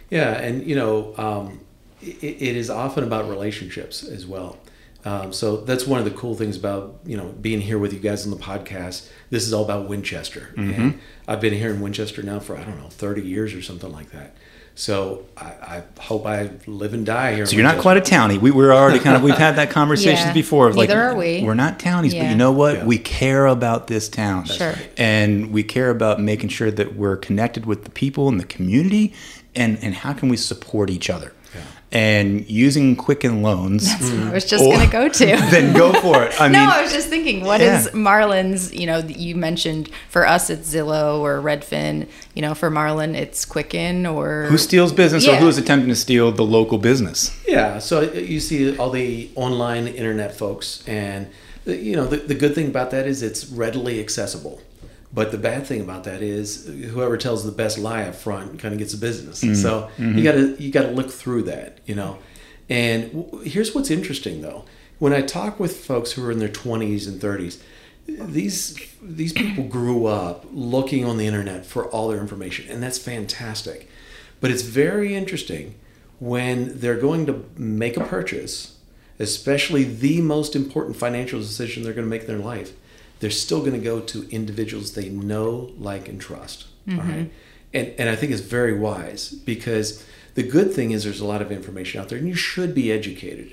Yeah, 0.09 0.31
and 0.33 0.65
you 0.65 0.75
know, 0.75 1.13
um, 1.17 1.59
it, 2.01 2.23
it 2.23 2.55
is 2.55 2.69
often 2.69 3.03
about 3.03 3.27
relationships 3.29 4.03
as 4.03 4.25
well. 4.25 4.57
Um, 5.03 5.31
so 5.33 5.57
that's 5.57 5.85
one 5.85 5.99
of 5.99 6.05
the 6.05 6.11
cool 6.11 6.33
things 6.35 6.57
about 6.57 6.99
you 7.05 7.15
know 7.17 7.27
being 7.39 7.61
here 7.61 7.77
with 7.77 7.93
you 7.93 7.99
guys 7.99 8.25
on 8.25 8.31
the 8.31 8.37
podcast. 8.37 9.09
This 9.29 9.45
is 9.45 9.53
all 9.53 9.63
about 9.63 9.87
Winchester, 9.87 10.53
and 10.57 10.99
I've 11.27 11.41
been 11.41 11.53
here 11.53 11.69
in 11.71 11.81
Winchester 11.81 12.23
now 12.23 12.39
for 12.39 12.57
I 12.57 12.63
don't 12.63 12.79
know 12.79 12.89
thirty 12.89 13.21
years 13.21 13.53
or 13.53 13.61
something 13.61 13.91
like 13.91 14.09
that. 14.11 14.35
So 14.77 15.25
I, 15.37 15.45
I 15.45 15.83
hope 16.01 16.25
I 16.25 16.49
live 16.67 16.93
and 16.93 17.05
die 17.05 17.33
here. 17.33 17.45
So 17.45 17.55
you're 17.55 17.63
not 17.63 17.79
quite 17.79 17.95
a 17.95 18.01
townie. 18.01 18.37
We, 18.39 18.51
we're 18.51 18.73
already 18.73 18.99
kind 18.99 19.15
of 19.15 19.23
we've 19.23 19.37
had 19.37 19.55
that 19.55 19.69
conversations 19.81 20.27
Yeah. 20.27 20.33
before. 20.33 20.67
Of 20.67 20.75
like, 20.75 20.89
Neither 20.89 21.01
are 21.01 21.15
we. 21.15 21.41
We're 21.43 21.53
not 21.53 21.79
townies, 21.79 22.13
but 22.13 22.29
you 22.29 22.35
know 22.35 22.51
what? 22.51 22.75
Yeah. 22.77 22.85
We 22.85 22.97
care 22.97 23.45
about 23.45 23.87
this 23.87 24.09
town. 24.09 24.45
Sure. 24.45 24.71
right. 24.73 24.89
And 24.97 25.51
we 25.53 25.63
care 25.63 25.89
about 25.89 26.19
making 26.19 26.49
sure 26.49 26.71
that 26.71 26.95
we're 26.97 27.15
connected 27.15 27.65
with 27.65 27.85
the 27.85 27.89
people 27.89 28.27
in 28.27 28.37
the 28.37 28.45
community, 28.45 29.13
and 29.55 29.77
and 29.81 29.95
how 29.95 30.11
can 30.11 30.27
we 30.27 30.35
support 30.35 30.89
each 30.89 31.09
other? 31.09 31.31
And 31.95 32.45
using 32.49 32.97
Quicken 32.97 33.41
loans, 33.41 33.87
I 33.89 34.33
was 34.33 34.43
just 34.43 34.61
going 34.61 34.85
to 34.85 34.91
go 34.91 35.07
to. 35.07 35.25
then 35.49 35.73
go 35.73 35.93
for 36.01 36.23
it. 36.23 36.41
I 36.41 36.49
no, 36.49 36.59
mean, 36.59 36.67
I 36.67 36.81
was 36.81 36.91
just 36.91 37.07
thinking, 37.07 37.45
what 37.45 37.61
is 37.61 37.85
Yeah. 37.85 37.91
Marlon's? 37.91 38.73
You 38.73 38.85
know, 38.85 38.97
you 38.97 39.33
mentioned 39.35 39.89
for 40.09 40.27
us 40.27 40.49
it's 40.49 40.73
Zillow 40.75 41.19
or 41.19 41.39
Redfin. 41.41 42.09
You 42.33 42.41
know, 42.41 42.53
for 42.53 42.69
Marlon 42.69 43.15
it's 43.15 43.45
Quicken 43.45 44.05
or 44.05 44.47
who 44.49 44.57
steals 44.57 44.91
business 44.91 45.25
or 45.25 45.37
who 45.37 45.47
is 45.47 45.57
attempting 45.57 45.87
to 45.87 45.95
steal 45.95 46.33
the 46.33 46.43
local 46.43 46.77
business? 46.77 47.31
Yeah, 47.47 47.79
so 47.79 48.01
you 48.01 48.41
see 48.41 48.75
all 48.77 48.89
the 48.89 49.29
online 49.35 49.87
internet 49.87 50.35
folks, 50.35 50.83
and 50.87 51.27
you 51.65 51.95
know 51.95 52.07
the, 52.07 52.17
the 52.17 52.35
good 52.35 52.53
thing 52.55 52.67
about 52.67 52.91
that 52.91 53.07
is 53.07 53.23
it's 53.23 53.45
readily 53.47 54.01
accessible. 54.01 54.59
But 55.15 55.31
the 55.31 55.37
bad 55.37 55.65
thing 55.65 55.79
about 55.79 56.03
that 56.03 56.21
is 56.21 56.67
whoever 56.67 57.15
tells 57.15 57.45
the 57.45 57.51
best 57.53 57.77
lie 57.77 58.03
up 58.03 58.15
front 58.15 58.59
kind 58.59 58.73
of 58.73 58.79
gets 58.79 58.91
the 58.91 58.99
business. 58.99 59.41
Mm-hmm. 59.41 59.53
So 59.55 59.89
you 59.97 60.05
mm-hmm. 60.05 60.23
got 60.23 60.31
to 60.33 60.61
you 60.61 60.71
got 60.71 60.81
to 60.83 60.91
look 60.91 61.09
through 61.09 61.43
that, 61.43 61.79
you 61.85 61.95
know. 61.95 62.19
And 62.69 63.11
w- 63.13 63.49
here's 63.49 63.73
what's 63.73 63.89
interesting 63.89 64.41
though: 64.41 64.65
when 64.99 65.13
I 65.13 65.21
talk 65.21 65.57
with 65.57 65.85
folks 65.85 66.11
who 66.11 66.25
are 66.25 66.31
in 66.31 66.39
their 66.39 66.49
20s 66.49 67.07
and 67.07 67.21
30s, 67.21 67.61
these 68.07 68.77
these 69.01 69.31
people 69.31 69.63
grew 69.63 70.05
up 70.05 70.45
looking 70.51 71.05
on 71.05 71.17
the 71.17 71.27
internet 71.27 71.65
for 71.65 71.85
all 71.85 72.09
their 72.09 72.19
information, 72.19 72.69
and 72.69 72.83
that's 72.83 72.97
fantastic. 72.97 73.89
But 74.41 74.51
it's 74.51 74.63
very 74.63 75.15
interesting 75.15 75.75
when 76.19 76.79
they're 76.79 76.99
going 76.99 77.25
to 77.27 77.45
make 77.55 77.95
a 77.95 78.03
purchase, 78.03 78.77
especially 79.17 79.85
the 79.85 80.19
most 80.19 80.57
important 80.57 80.97
financial 80.97 81.39
decision 81.39 81.83
they're 81.83 81.93
going 81.93 82.05
to 82.05 82.09
make 82.09 82.23
in 82.23 82.27
their 82.27 82.37
life. 82.37 82.73
They're 83.25 83.31
still 83.31 83.61
going 83.61 83.71
to 83.71 83.79
go 83.79 84.01
to 84.01 84.29
individuals 84.29 84.93
they 84.93 85.09
know, 85.09 85.71
like, 85.79 86.07
and 86.07 86.21
trust. 86.21 86.67
all 86.87 86.97
right, 86.97 87.07
mm-hmm. 87.07 87.29
and 87.73 87.87
and 87.97 88.07
I 88.07 88.15
think 88.15 88.31
it's 88.31 88.41
very 88.41 88.77
wise 88.77 89.29
because 89.31 90.05
the 90.35 90.43
good 90.43 90.71
thing 90.71 90.91
is 90.91 91.05
there's 91.05 91.21
a 91.21 91.25
lot 91.25 91.41
of 91.41 91.51
information 91.51 91.99
out 91.99 92.09
there, 92.09 92.19
and 92.19 92.27
you 92.27 92.35
should 92.35 92.75
be 92.75 92.91
educated. 92.91 93.51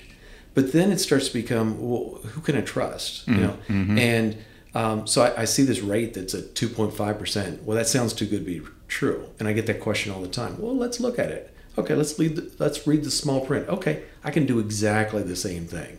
But 0.53 0.73
then 0.73 0.93
it 0.93 0.99
starts 0.99 1.29
to 1.29 1.33
become, 1.33 1.81
well, 1.81 2.21
who 2.23 2.43
can 2.43 2.55
I 2.55 2.61
trust? 2.61 3.27
You 3.27 3.33
mm-hmm. 3.33 3.43
know, 3.43 3.57
mm-hmm. 3.67 3.99
and 3.99 4.37
um, 4.75 5.07
so 5.07 5.23
I, 5.23 5.41
I 5.41 5.45
see 5.47 5.63
this 5.63 5.81
rate 5.81 6.13
that's 6.13 6.35
at 6.35 6.55
2.5 6.55 7.19
percent. 7.19 7.63
Well, 7.63 7.79
that 7.79 7.87
sounds 7.87 8.13
too 8.13 8.27
good 8.27 8.45
to 8.45 8.61
be 8.61 8.61
true, 8.89 9.27
and 9.39 9.49
I 9.49 9.55
get 9.55 9.65
that 9.69 9.81
question 9.81 10.13
all 10.13 10.21
the 10.21 10.29
time. 10.29 10.61
Well, 10.61 10.77
let's 10.77 11.01
look 11.01 11.19
at 11.19 11.31
it. 11.31 11.51
Okay, 11.79 11.95
let's 11.95 12.19
read 12.19 12.37
the, 12.37 12.53
let's 12.59 12.87
read 12.87 13.05
the 13.05 13.11
small 13.11 13.41
print. 13.41 13.71
Okay, 13.71 14.03
I 14.23 14.33
can 14.33 14.45
do 14.45 14.59
exactly 14.59 15.23
the 15.23 15.35
same 15.35 15.65
thing. 15.67 15.97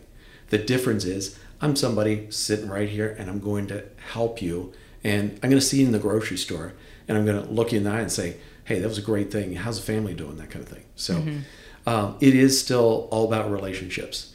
The 0.50 0.58
difference 0.58 1.04
is 1.04 1.36
I'm 1.64 1.76
somebody 1.76 2.30
sitting 2.30 2.68
right 2.68 2.88
here, 2.88 3.16
and 3.18 3.30
I'm 3.30 3.40
going 3.40 3.66
to 3.68 3.84
help 4.12 4.42
you, 4.42 4.72
and 5.02 5.32
I'm 5.42 5.50
going 5.50 5.60
to 5.60 5.66
see 5.66 5.80
you 5.80 5.86
in 5.86 5.92
the 5.92 5.98
grocery 5.98 6.36
store, 6.36 6.74
and 7.08 7.16
I'm 7.16 7.24
going 7.24 7.42
to 7.42 7.50
look 7.50 7.72
you 7.72 7.78
in 7.78 7.84
the 7.84 7.90
eye 7.90 8.00
and 8.00 8.12
say, 8.12 8.36
"Hey, 8.64 8.78
that 8.78 8.88
was 8.88 8.98
a 8.98 9.02
great 9.02 9.32
thing. 9.32 9.54
How's 9.54 9.80
the 9.80 9.86
family 9.86 10.14
doing?" 10.14 10.36
That 10.36 10.50
kind 10.50 10.62
of 10.62 10.68
thing. 10.68 10.84
So, 10.94 11.14
mm-hmm. 11.14 11.88
um, 11.88 12.16
it 12.20 12.34
is 12.34 12.60
still 12.60 13.08
all 13.10 13.26
about 13.26 13.50
relationships 13.50 14.34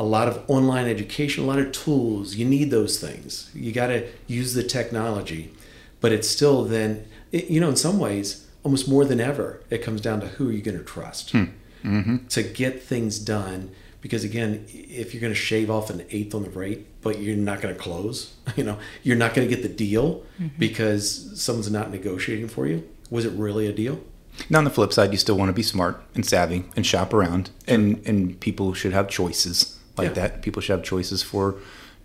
lot 0.00 0.28
of 0.28 0.42
online 0.48 0.88
education, 0.88 1.44
a 1.44 1.46
lot 1.46 1.58
of 1.58 1.72
tools. 1.72 2.34
You 2.34 2.46
need 2.46 2.70
those 2.70 2.98
things. 2.98 3.50
You 3.54 3.70
got 3.70 3.88
to 3.88 4.08
use 4.26 4.54
the 4.54 4.62
technology, 4.62 5.52
but 6.00 6.10
it's 6.10 6.26
still 6.26 6.64
then, 6.64 7.06
it, 7.32 7.50
you 7.50 7.60
know, 7.60 7.68
in 7.68 7.76
some 7.76 7.98
ways, 7.98 8.46
almost 8.64 8.88
more 8.88 9.04
than 9.04 9.20
ever, 9.20 9.62
it 9.68 9.82
comes 9.82 10.00
down 10.00 10.22
to 10.22 10.26
who 10.26 10.48
are 10.48 10.52
you 10.52 10.62
going 10.62 10.78
to 10.78 10.84
trust 10.84 11.32
hmm. 11.32 11.44
mm-hmm. 11.84 12.26
to 12.28 12.42
get 12.42 12.82
things 12.82 13.18
done. 13.18 13.72
Because 14.00 14.24
again, 14.24 14.64
if 14.68 15.12
you're 15.12 15.20
going 15.20 15.32
to 15.32 15.38
shave 15.38 15.70
off 15.70 15.90
an 15.90 16.04
eighth 16.10 16.34
on 16.34 16.42
the 16.42 16.50
rate, 16.50 16.86
but 17.02 17.18
you're 17.20 17.36
not 17.36 17.60
going 17.60 17.74
to 17.74 17.80
close, 17.80 18.34
you 18.56 18.64
know, 18.64 18.78
you're 19.02 19.16
not 19.16 19.34
going 19.34 19.46
to 19.48 19.54
get 19.54 19.62
the 19.62 19.68
deal 19.68 20.24
because 20.58 21.38
someone's 21.40 21.70
not 21.70 21.90
negotiating 21.90 22.48
for 22.48 22.66
you. 22.66 22.88
Was 23.10 23.24
it 23.24 23.32
really 23.32 23.66
a 23.66 23.72
deal? 23.72 24.00
Now, 24.48 24.58
on 24.58 24.64
the 24.64 24.70
flip 24.70 24.92
side, 24.92 25.12
you 25.12 25.18
still 25.18 25.36
want 25.36 25.48
to 25.50 25.52
be 25.52 25.62
smart 25.62 26.02
and 26.14 26.24
savvy 26.24 26.64
and 26.76 26.86
shop 26.86 27.12
around, 27.12 27.50
and 27.66 28.00
and 28.06 28.38
people 28.40 28.72
should 28.72 28.92
have 28.92 29.08
choices 29.08 29.76
like 29.98 30.08
Yeah. 30.08 30.12
that. 30.14 30.42
People 30.42 30.62
should 30.62 30.76
have 30.78 30.84
choices 30.84 31.22
for, 31.22 31.56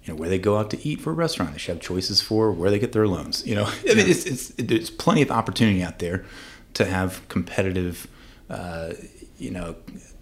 you 0.03 0.11
know, 0.11 0.15
where 0.15 0.27
they 0.27 0.39
go 0.39 0.57
out 0.57 0.69
to 0.71 0.85
eat 0.87 0.99
for 0.99 1.11
a 1.11 1.13
restaurant. 1.13 1.53
They 1.53 1.59
should 1.59 1.75
have 1.75 1.83
choices 1.83 2.21
for 2.21 2.51
where 2.51 2.69
they 2.71 2.79
get 2.79 2.91
their 2.91 3.07
loans. 3.07 3.45
You 3.45 3.55
know, 3.55 3.65
I 3.89 3.93
mean, 3.95 4.09
it's, 4.09 4.25
it's 4.25 4.47
there's 4.57 4.89
plenty 4.89 5.21
of 5.21 5.31
opportunity 5.31 5.81
out 5.83 5.99
there 5.99 6.25
to 6.73 6.83
have 6.85 7.25
competitive, 7.29 8.07
uh, 8.49 8.93
you 9.37 9.51
know, 9.51 9.75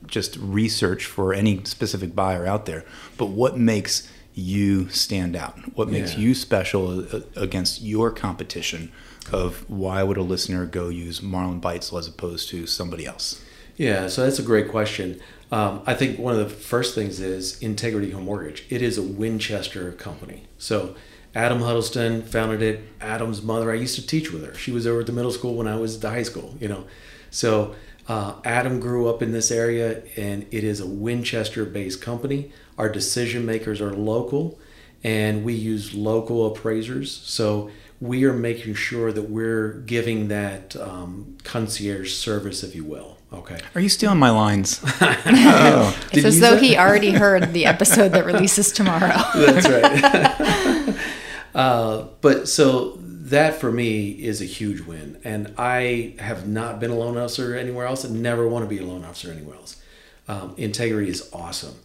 just 0.07 0.37
research 0.37 1.05
for 1.05 1.33
any 1.33 1.63
specific 1.65 2.15
buyer 2.15 2.45
out 2.45 2.65
there. 2.65 2.83
But 3.17 3.27
what 3.27 3.57
makes 3.57 4.09
you 4.35 4.89
stand 4.89 5.35
out? 5.35 5.57
What 5.77 5.89
makes 5.89 6.13
Yeah. 6.13 6.19
you 6.19 6.35
special 6.35 7.05
against 7.35 7.81
your 7.81 8.11
competition? 8.11 8.91
of 9.31 9.63
why 9.69 10.03
would 10.03 10.17
a 10.17 10.21
listener 10.21 10.65
go 10.65 10.89
use 10.89 11.21
Marlon 11.21 11.61
Beitzel 11.61 11.97
as 11.97 12.07
opposed 12.07 12.49
to 12.49 12.67
somebody 12.67 13.05
else? 13.05 13.39
Yeah, 13.77 14.07
so 14.09 14.23
that's 14.25 14.37
a 14.37 14.43
great 14.43 14.69
question. 14.69 15.21
Um, 15.49 15.81
I 15.85 15.93
think 15.93 16.19
one 16.19 16.33
of 16.33 16.39
the 16.39 16.49
first 16.53 16.93
things 16.93 17.21
is 17.21 17.57
Integrity 17.61 18.11
Home 18.11 18.25
Mortgage. 18.25 18.65
It 18.69 18.81
is 18.81 18.97
a 18.97 19.01
Winchester 19.01 19.93
company. 19.93 20.43
So 20.57 20.95
Adam 21.33 21.61
Huddleston 21.61 22.23
founded 22.23 22.61
it. 22.61 22.81
Adam's 22.99 23.41
mother, 23.41 23.71
I 23.71 23.75
used 23.75 23.95
to 23.95 24.05
teach 24.05 24.31
with 24.33 24.45
her. 24.45 24.53
She 24.55 24.71
was 24.71 24.85
over 24.85 24.99
at 24.99 25.05
the 25.05 25.13
middle 25.13 25.31
school 25.31 25.55
when 25.55 25.67
I 25.67 25.77
was 25.77 25.95
at 25.95 26.01
the 26.01 26.09
high 26.09 26.23
school, 26.23 26.55
you 26.59 26.67
know. 26.67 26.83
So 27.31 27.75
uh, 28.07 28.35
Adam 28.43 28.79
grew 28.79 29.07
up 29.07 29.21
in 29.21 29.31
this 29.31 29.51
area 29.51 30.03
and 30.17 30.45
it 30.51 30.63
is 30.63 30.79
a 30.79 30.87
Winchester 30.87 31.65
based 31.65 32.01
company. 32.01 32.51
Our 32.77 32.89
decision 32.89 33.45
makers 33.45 33.81
are 33.81 33.93
local 33.93 34.59
and 35.03 35.43
we 35.43 35.53
use 35.53 35.93
local 35.93 36.45
appraisers. 36.47 37.11
So 37.11 37.69
we 37.99 38.25
are 38.25 38.33
making 38.33 38.73
sure 38.75 39.11
that 39.11 39.29
we're 39.29 39.73
giving 39.85 40.27
that 40.27 40.75
um, 40.75 41.37
concierge 41.43 42.13
service, 42.13 42.63
if 42.63 42.75
you 42.75 42.83
will. 42.83 43.17
Okay. 43.31 43.59
Are 43.73 43.81
you 43.81 43.89
stealing 43.89 44.19
my 44.19 44.29
lines? 44.29 44.79
oh. 45.01 45.97
It's 46.11 46.25
as 46.25 46.39
though 46.39 46.51
that? 46.51 46.61
he 46.61 46.77
already 46.77 47.11
heard 47.11 47.53
the 47.53 47.65
episode 47.65 48.09
that 48.09 48.25
releases 48.25 48.71
tomorrow. 48.71 49.17
That's 49.35 49.67
right. 49.67 50.95
uh, 51.55 52.07
but 52.21 52.47
so 52.47 52.99
that 53.33 53.59
for 53.59 53.71
me 53.71 54.11
is 54.11 54.41
a 54.41 54.45
huge 54.45 54.81
win. 54.81 55.19
And 55.23 55.53
I 55.57 56.15
have 56.19 56.47
not 56.47 56.79
been 56.79 56.91
a 56.91 56.95
loan 56.95 57.17
officer 57.17 57.55
anywhere 57.55 57.85
else 57.85 58.03
and 58.03 58.21
never 58.21 58.47
want 58.47 58.63
to 58.63 58.69
be 58.69 58.81
a 58.81 58.85
loan 58.85 59.03
officer 59.03 59.31
anywhere 59.31 59.55
else. 59.55 59.81
Um, 60.27 60.53
integrity 60.57 61.09
is 61.09 61.29
awesome. 61.33 61.75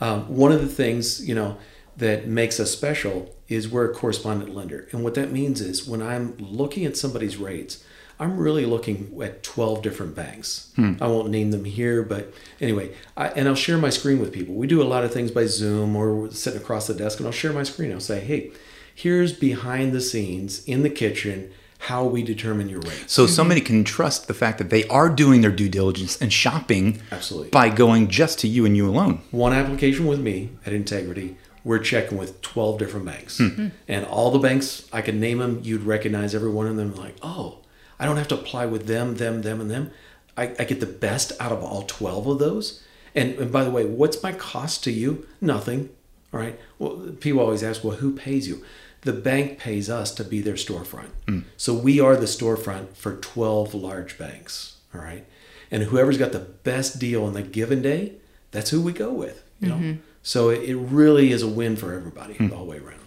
Um, 0.00 0.36
one 0.36 0.50
of 0.50 0.60
the 0.60 0.68
things, 0.68 1.26
you 1.26 1.34
know, 1.34 1.58
that 1.96 2.26
makes 2.26 2.58
us 2.58 2.72
special 2.72 3.34
is 3.48 3.68
we're 3.68 3.90
a 3.90 3.94
correspondent 3.94 4.54
lender. 4.54 4.88
And 4.90 5.04
what 5.04 5.14
that 5.14 5.30
means 5.30 5.60
is 5.60 5.86
when 5.86 6.02
I'm 6.02 6.36
looking 6.38 6.84
at 6.84 6.96
somebody's 6.96 7.36
rates, 7.36 7.84
I'm 8.18 8.36
really 8.38 8.64
looking 8.64 9.20
at 9.22 9.42
12 9.42 9.82
different 9.82 10.14
banks. 10.14 10.72
Hmm. 10.76 10.94
I 11.00 11.08
won't 11.08 11.30
name 11.30 11.50
them 11.50 11.64
here, 11.64 12.02
but 12.02 12.32
anyway, 12.60 12.94
I, 13.16 13.28
and 13.28 13.48
I'll 13.48 13.54
share 13.54 13.76
my 13.76 13.90
screen 13.90 14.20
with 14.20 14.32
people. 14.32 14.54
We 14.54 14.66
do 14.66 14.82
a 14.82 14.84
lot 14.84 15.04
of 15.04 15.12
things 15.12 15.30
by 15.30 15.46
Zoom 15.46 15.96
or 15.96 16.30
sitting 16.30 16.60
across 16.60 16.86
the 16.86 16.94
desk, 16.94 17.18
and 17.18 17.26
I'll 17.26 17.32
share 17.32 17.52
my 17.52 17.64
screen. 17.64 17.92
I'll 17.92 18.00
say, 18.00 18.20
hey, 18.20 18.52
here's 18.94 19.32
behind 19.32 19.92
the 19.92 20.00
scenes 20.00 20.64
in 20.64 20.82
the 20.82 20.90
kitchen 20.90 21.50
how 21.78 22.04
we 22.04 22.22
determine 22.22 22.68
your 22.68 22.80
rate. 22.80 23.04
So 23.06 23.26
somebody 23.26 23.60
can 23.60 23.84
trust 23.84 24.26
the 24.26 24.32
fact 24.32 24.56
that 24.58 24.70
they 24.70 24.86
are 24.88 25.10
doing 25.10 25.42
their 25.42 25.50
due 25.50 25.68
diligence 25.68 26.18
and 26.20 26.32
shopping 26.32 27.02
absolutely 27.12 27.50
by 27.50 27.68
going 27.68 28.08
just 28.08 28.38
to 28.38 28.48
you 28.48 28.64
and 28.64 28.74
you 28.74 28.88
alone. 28.88 29.20
One 29.32 29.52
application 29.52 30.06
with 30.06 30.20
me 30.20 30.50
at 30.64 30.72
Integrity, 30.72 31.36
we're 31.62 31.80
checking 31.80 32.16
with 32.16 32.40
12 32.40 32.78
different 32.78 33.04
banks. 33.04 33.38
Hmm. 33.38 33.68
And 33.86 34.06
all 34.06 34.30
the 34.30 34.38
banks, 34.38 34.88
I 34.94 35.02
can 35.02 35.20
name 35.20 35.38
them, 35.38 35.60
you'd 35.62 35.82
recognize 35.82 36.34
every 36.34 36.50
one 36.50 36.66
of 36.66 36.76
them 36.76 36.94
like, 36.94 37.16
"Oh, 37.22 37.58
I 37.98 38.06
don't 38.06 38.16
have 38.16 38.28
to 38.28 38.34
apply 38.34 38.64
with 38.66 38.86
them, 38.86 39.16
them, 39.16 39.42
them 39.42 39.60
and 39.60 39.70
them. 39.70 39.90
I, 40.38 40.54
I 40.58 40.64
get 40.64 40.80
the 40.80 40.86
best 40.86 41.32
out 41.38 41.52
of 41.52 41.62
all 41.62 41.82
12 41.82 42.26
of 42.26 42.38
those." 42.38 42.82
And, 43.14 43.34
and 43.38 43.52
by 43.52 43.62
the 43.62 43.70
way, 43.70 43.84
what's 43.84 44.22
my 44.22 44.32
cost 44.32 44.82
to 44.84 44.90
you? 44.90 45.26
Nothing. 45.40 45.90
All 46.32 46.40
right. 46.40 46.58
Well, 46.78 47.12
people 47.20 47.40
always 47.40 47.62
ask, 47.62 47.84
well, 47.84 47.96
who 47.98 48.12
pays 48.12 48.48
you? 48.48 48.64
The 49.04 49.12
bank 49.12 49.58
pays 49.58 49.88
us 49.88 50.12
to 50.14 50.24
be 50.24 50.40
their 50.40 50.54
storefront. 50.54 51.10
Mm. 51.26 51.44
So 51.56 51.74
we 51.74 52.00
are 52.00 52.16
the 52.16 52.26
storefront 52.26 52.94
for 52.94 53.16
12 53.16 53.74
large 53.74 54.18
banks. 54.18 54.78
All 54.94 55.00
right. 55.00 55.26
And 55.70 55.84
whoever's 55.84 56.18
got 56.18 56.32
the 56.32 56.40
best 56.40 56.98
deal 56.98 57.24
on 57.24 57.34
the 57.34 57.42
given 57.42 57.82
day, 57.82 58.14
that's 58.50 58.70
who 58.70 58.80
we 58.80 58.92
go 58.92 59.12
with. 59.12 59.44
You 59.60 59.68
know? 59.68 59.74
Mm-hmm. 59.76 60.00
So 60.22 60.48
it, 60.48 60.68
it, 60.68 60.76
really 60.76 61.32
is 61.32 61.42
a 61.42 61.48
win 61.48 61.76
for 61.76 61.92
everybody 61.92 62.34
mm. 62.34 62.48
the 62.48 62.56
whole 62.56 62.66
way 62.66 62.78
around. 62.78 63.00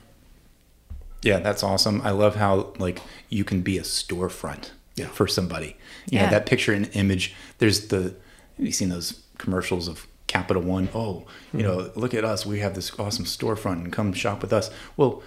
Yeah, 1.23 1.39
that's 1.39 1.63
awesome. 1.63 2.01
I 2.01 2.11
love 2.11 2.35
how 2.35 2.73
like 2.77 3.01
you 3.29 3.43
can 3.43 3.61
be 3.61 3.77
a 3.77 3.81
storefront 3.81 4.71
yeah. 4.95 5.07
for 5.07 5.27
somebody. 5.27 5.77
You 6.09 6.19
yeah. 6.19 6.25
know, 6.25 6.31
that 6.31 6.45
picture 6.45 6.73
and 6.73 6.89
image, 6.93 7.35
there's 7.57 7.87
the 7.87 8.15
you've 8.57 8.75
seen 8.75 8.89
those 8.89 9.23
commercials 9.39 9.87
of 9.87 10.07
Capital 10.27 10.61
One. 10.61 10.89
Oh, 10.93 11.25
you 11.53 11.59
mm-hmm. 11.59 11.67
know, 11.67 11.91
look 11.95 12.13
at 12.13 12.23
us. 12.23 12.45
We 12.45 12.59
have 12.59 12.75
this 12.75 12.97
awesome 12.99 13.25
storefront 13.25 13.83
and 13.83 13.91
come 13.91 14.13
shop 14.13 14.41
with 14.41 14.53
us. 14.53 14.69
Well, 14.95 15.23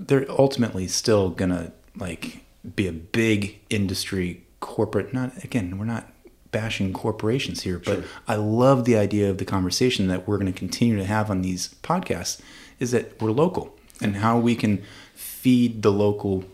they're 0.00 0.26
ultimately 0.30 0.88
still 0.88 1.30
gonna 1.30 1.72
like 1.96 2.42
be 2.74 2.86
a 2.86 2.92
big 2.92 3.60
industry 3.68 4.44
corporate. 4.60 5.12
Not 5.12 5.44
again, 5.44 5.78
we're 5.78 5.84
not 5.84 6.12
bashing 6.50 6.92
corporations 6.92 7.62
here, 7.62 7.78
but 7.78 7.96
sure. 7.96 8.04
I 8.26 8.34
love 8.34 8.84
the 8.84 8.96
idea 8.96 9.30
of 9.30 9.38
the 9.38 9.44
conversation 9.44 10.08
that 10.08 10.26
we're 10.26 10.38
going 10.38 10.52
to 10.52 10.58
continue 10.58 10.96
to 10.96 11.04
have 11.04 11.30
on 11.30 11.42
these 11.42 11.74
podcasts. 11.82 12.40
Is 12.78 12.92
that 12.92 13.20
we're 13.20 13.30
local 13.30 13.76
and 14.00 14.16
how 14.16 14.38
we 14.38 14.56
can 14.56 14.82
feed 15.14 15.82
the 15.82 15.92
local 15.92 16.44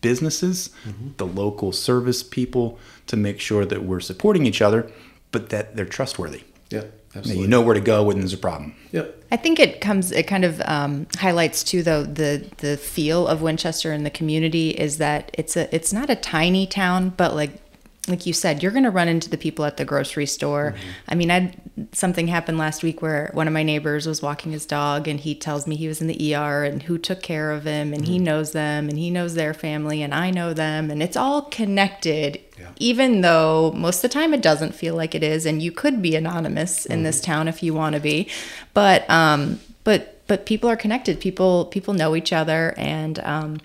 businesses, 0.00 0.70
mm-hmm. 0.86 1.08
the 1.16 1.26
local 1.26 1.72
service 1.72 2.22
people 2.22 2.78
to 3.08 3.16
make 3.16 3.40
sure 3.40 3.64
that 3.64 3.82
we're 3.84 4.00
supporting 4.00 4.46
each 4.46 4.62
other, 4.62 4.90
but 5.32 5.48
that 5.48 5.74
they're 5.74 5.84
trustworthy. 5.84 6.42
Yeah. 6.70 6.84
Absolutely. 7.14 7.42
You 7.42 7.48
know 7.48 7.60
where 7.60 7.74
to 7.74 7.80
go 7.80 8.04
when 8.04 8.20
there's 8.20 8.32
a 8.32 8.38
problem. 8.38 8.74
Yep. 8.92 9.24
I 9.30 9.36
think 9.36 9.60
it 9.60 9.80
comes. 9.80 10.12
It 10.12 10.24
kind 10.24 10.44
of 10.44 10.62
um, 10.64 11.06
highlights 11.18 11.62
too, 11.62 11.82
though 11.82 12.04
the 12.04 12.48
the 12.58 12.76
feel 12.76 13.26
of 13.26 13.42
Winchester 13.42 13.92
and 13.92 14.04
the 14.06 14.10
community 14.10 14.70
is 14.70 14.98
that 14.98 15.30
it's 15.34 15.56
a 15.56 15.74
it's 15.74 15.92
not 15.92 16.08
a 16.08 16.16
tiny 16.16 16.66
town, 16.66 17.10
but 17.16 17.34
like 17.34 17.50
like 18.08 18.26
you 18.26 18.32
said, 18.32 18.62
you're 18.62 18.72
going 18.72 18.82
to 18.82 18.90
run 18.90 19.06
into 19.06 19.30
the 19.30 19.38
people 19.38 19.64
at 19.64 19.76
the 19.76 19.84
grocery 19.84 20.26
store. 20.26 20.74
Mm-hmm. 20.76 20.88
I 21.08 21.14
mean, 21.14 21.30
I 21.30 21.54
something 21.92 22.26
happened 22.26 22.58
last 22.58 22.82
week 22.82 23.00
where 23.00 23.30
one 23.32 23.46
of 23.46 23.54
my 23.54 23.62
neighbors 23.62 24.08
was 24.08 24.20
walking 24.20 24.50
his 24.50 24.66
dog, 24.66 25.06
and 25.06 25.20
he 25.20 25.36
tells 25.36 25.68
me 25.68 25.76
he 25.76 25.86
was 25.86 26.00
in 26.00 26.08
the 26.08 26.34
ER 26.34 26.64
and 26.64 26.82
who 26.82 26.98
took 26.98 27.22
care 27.22 27.52
of 27.52 27.64
him, 27.64 27.92
and 27.92 28.02
mm-hmm. 28.02 28.12
he 28.12 28.18
knows 28.18 28.52
them, 28.52 28.88
and 28.88 28.98
he 28.98 29.08
knows 29.08 29.34
their 29.34 29.54
family, 29.54 30.02
and 30.02 30.12
I 30.12 30.30
know 30.30 30.52
them, 30.52 30.90
and 30.90 31.00
it's 31.00 31.16
all 31.16 31.42
connected. 31.42 32.40
Yeah. 32.58 32.70
Even 32.78 33.20
though 33.20 33.72
most 33.76 33.98
of 33.98 34.10
the 34.10 34.14
time 34.14 34.34
it 34.34 34.42
doesn't 34.42 34.74
feel 34.74 34.96
like 34.96 35.14
it 35.14 35.22
is, 35.22 35.46
and 35.46 35.62
you 35.62 35.70
could 35.70 36.02
be 36.02 36.16
anonymous 36.16 36.84
in 36.86 36.96
mm-hmm. 36.96 37.04
this 37.04 37.20
town 37.20 37.46
if 37.46 37.62
you 37.62 37.72
want 37.72 37.94
to 37.94 38.00
be, 38.00 38.28
but 38.74 39.08
um, 39.08 39.60
but 39.84 40.26
but 40.26 40.44
people 40.44 40.68
are 40.68 40.76
connected. 40.76 41.20
People 41.20 41.66
people 41.66 41.94
know 41.94 42.16
each 42.16 42.32
other, 42.32 42.74
and 42.76 43.20
um, 43.20 43.60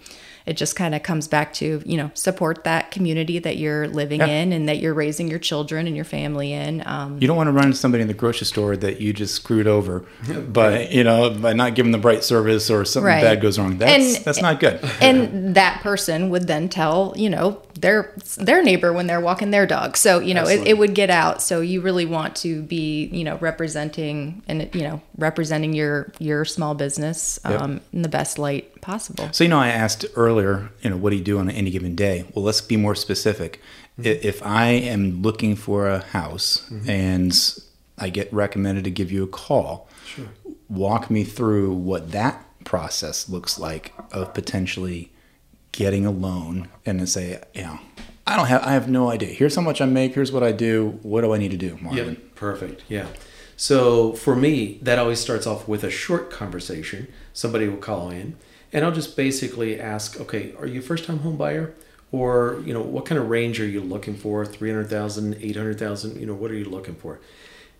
it 0.47 0.55
just 0.55 0.77
kind 0.77 0.95
of 0.95 1.03
comes 1.03 1.27
back 1.27 1.53
to 1.53 1.81
you 1.85 1.97
know 1.97 2.09
support 2.13 2.63
that 2.63 2.89
community 2.89 3.37
that 3.37 3.57
you're 3.57 3.87
living 3.89 4.21
yeah. 4.21 4.27
in 4.27 4.53
and 4.53 4.67
that 4.69 4.77
you're 4.77 4.93
raising 4.93 5.27
your 5.27 5.39
children 5.39 5.85
and 5.85 5.95
your 5.95 6.05
family 6.05 6.53
in 6.53 6.81
um, 6.87 7.17
you 7.21 7.27
don't 7.27 7.37
want 7.37 7.47
to 7.47 7.51
run 7.51 7.65
into 7.65 7.77
somebody 7.77 8.01
in 8.01 8.07
the 8.07 8.13
grocery 8.13 8.47
store 8.47 8.75
that 8.77 9.01
you 9.01 9.13
just 9.13 9.35
screwed 9.35 9.67
over 9.67 10.05
by 10.47 10.87
you 10.87 11.03
know 11.03 11.29
by 11.29 11.53
not 11.53 11.75
giving 11.75 11.91
the 11.91 11.99
right 11.99 12.23
service 12.23 12.69
or 12.69 12.85
something 12.85 13.07
right. 13.07 13.21
bad 13.21 13.41
goes 13.41 13.59
wrong 13.59 13.77
that's 13.77 14.15
and, 14.15 14.25
that's 14.25 14.41
not 14.41 14.59
good 14.59 14.79
and 15.01 15.55
that 15.55 15.81
person 15.81 16.29
would 16.29 16.47
then 16.47 16.69
tell 16.69 17.13
you 17.15 17.29
know 17.29 17.61
their 17.75 18.13
their 18.37 18.63
neighbor 18.63 18.91
when 18.91 19.05
they're 19.05 19.21
walking 19.21 19.51
their 19.51 19.67
dog 19.67 19.97
so 19.97 20.19
you 20.19 20.33
know 20.33 20.45
it, 20.47 20.65
it, 20.65 20.77
would 20.77 20.95
get 20.95 21.09
out 21.09 21.41
so 21.41 21.61
you 21.61 21.81
really 21.81 22.05
want 22.05 22.35
to 22.35 22.61
be 22.63 23.05
you 23.07 23.23
know 23.23 23.37
representing 23.37 24.41
and 24.47 24.73
you 24.73 24.81
know 24.81 25.01
representing 25.17 25.73
your 25.73 26.11
your 26.17 26.45
small 26.45 26.73
business 26.73 27.39
um, 27.43 27.73
yep. 27.73 27.81
in 27.93 28.01
the 28.01 28.09
best 28.09 28.39
light 28.39 28.71
possible 28.87 29.29
so 29.31 29.43
you 29.43 29.49
know 29.49 29.59
i 29.59 29.67
asked 29.67 30.05
earlier 30.15 30.69
you 30.81 30.89
know 30.89 30.97
what 30.97 31.11
do 31.11 31.17
you 31.17 31.23
do 31.23 31.37
on 31.37 31.49
any 31.49 31.69
given 31.69 31.95
day 31.95 32.25
well 32.33 32.43
let's 32.43 32.61
be 32.61 32.77
more 32.77 32.95
specific 32.95 33.61
mm-hmm. 33.99 34.25
if 34.25 34.41
i 34.45 34.67
am 34.67 35.21
looking 35.21 35.55
for 35.55 35.87
a 35.87 35.99
house 35.99 36.67
mm-hmm. 36.71 36.89
and 36.89 37.59
i 37.97 38.09
get 38.09 38.31
recommended 38.31 38.83
to 38.83 38.91
give 38.91 39.11
you 39.11 39.23
a 39.23 39.27
call 39.27 39.89
sure. 40.05 40.27
walk 40.69 41.11
me 41.11 41.23
through 41.23 41.73
what 41.73 42.11
that 42.11 42.43
process 42.67 43.29
looks 43.29 43.57
like 43.57 43.93
of 44.11 44.33
potentially 44.33 45.11
getting 45.77 46.05
a 46.05 46.11
loan 46.11 46.67
and 46.85 46.99
then 46.99 47.07
say, 47.07 47.39
you 47.53 47.61
know, 47.61 47.79
I 48.25 48.35
don't 48.35 48.47
have, 48.47 48.63
I 48.63 48.71
have 48.71 48.89
no 48.89 49.09
idea. 49.11 49.29
Here's 49.29 49.55
how 49.55 49.61
much 49.61 49.79
I 49.79 49.85
make. 49.85 50.15
Here's 50.15 50.31
what 50.31 50.43
I 50.43 50.51
do. 50.51 50.99
What 51.03 51.21
do 51.21 51.33
I 51.33 51.37
need 51.37 51.51
to 51.51 51.57
do, 51.57 51.77
Marvin? 51.79 52.13
Yeah, 52.15 52.29
perfect. 52.35 52.83
Yeah. 52.89 53.07
So 53.55 54.13
for 54.13 54.35
me, 54.35 54.79
that 54.81 54.99
always 54.99 55.19
starts 55.19 55.47
off 55.47 55.67
with 55.67 55.83
a 55.83 55.89
short 55.89 56.29
conversation. 56.31 57.07
Somebody 57.31 57.67
will 57.67 57.77
call 57.77 58.09
in, 58.09 58.35
and 58.73 58.85
I'll 58.85 58.91
just 58.91 59.15
basically 59.15 59.79
ask, 59.79 60.19
okay, 60.19 60.53
are 60.59 60.65
you 60.65 60.79
a 60.79 60.83
first-time 60.83 61.19
home 61.19 61.37
buyer? 61.37 61.73
Or, 62.11 62.61
you 62.65 62.73
know, 62.73 62.81
what 62.81 63.05
kind 63.05 63.19
of 63.19 63.29
range 63.29 63.59
are 63.59 63.67
you 63.67 63.81
looking 63.81 64.15
for? 64.15 64.45
300,000, 64.45 65.37
800,000, 65.41 66.19
you 66.19 66.25
know, 66.25 66.33
what 66.33 66.51
are 66.51 66.55
you 66.55 66.65
looking 66.65 66.95
for? 66.95 67.19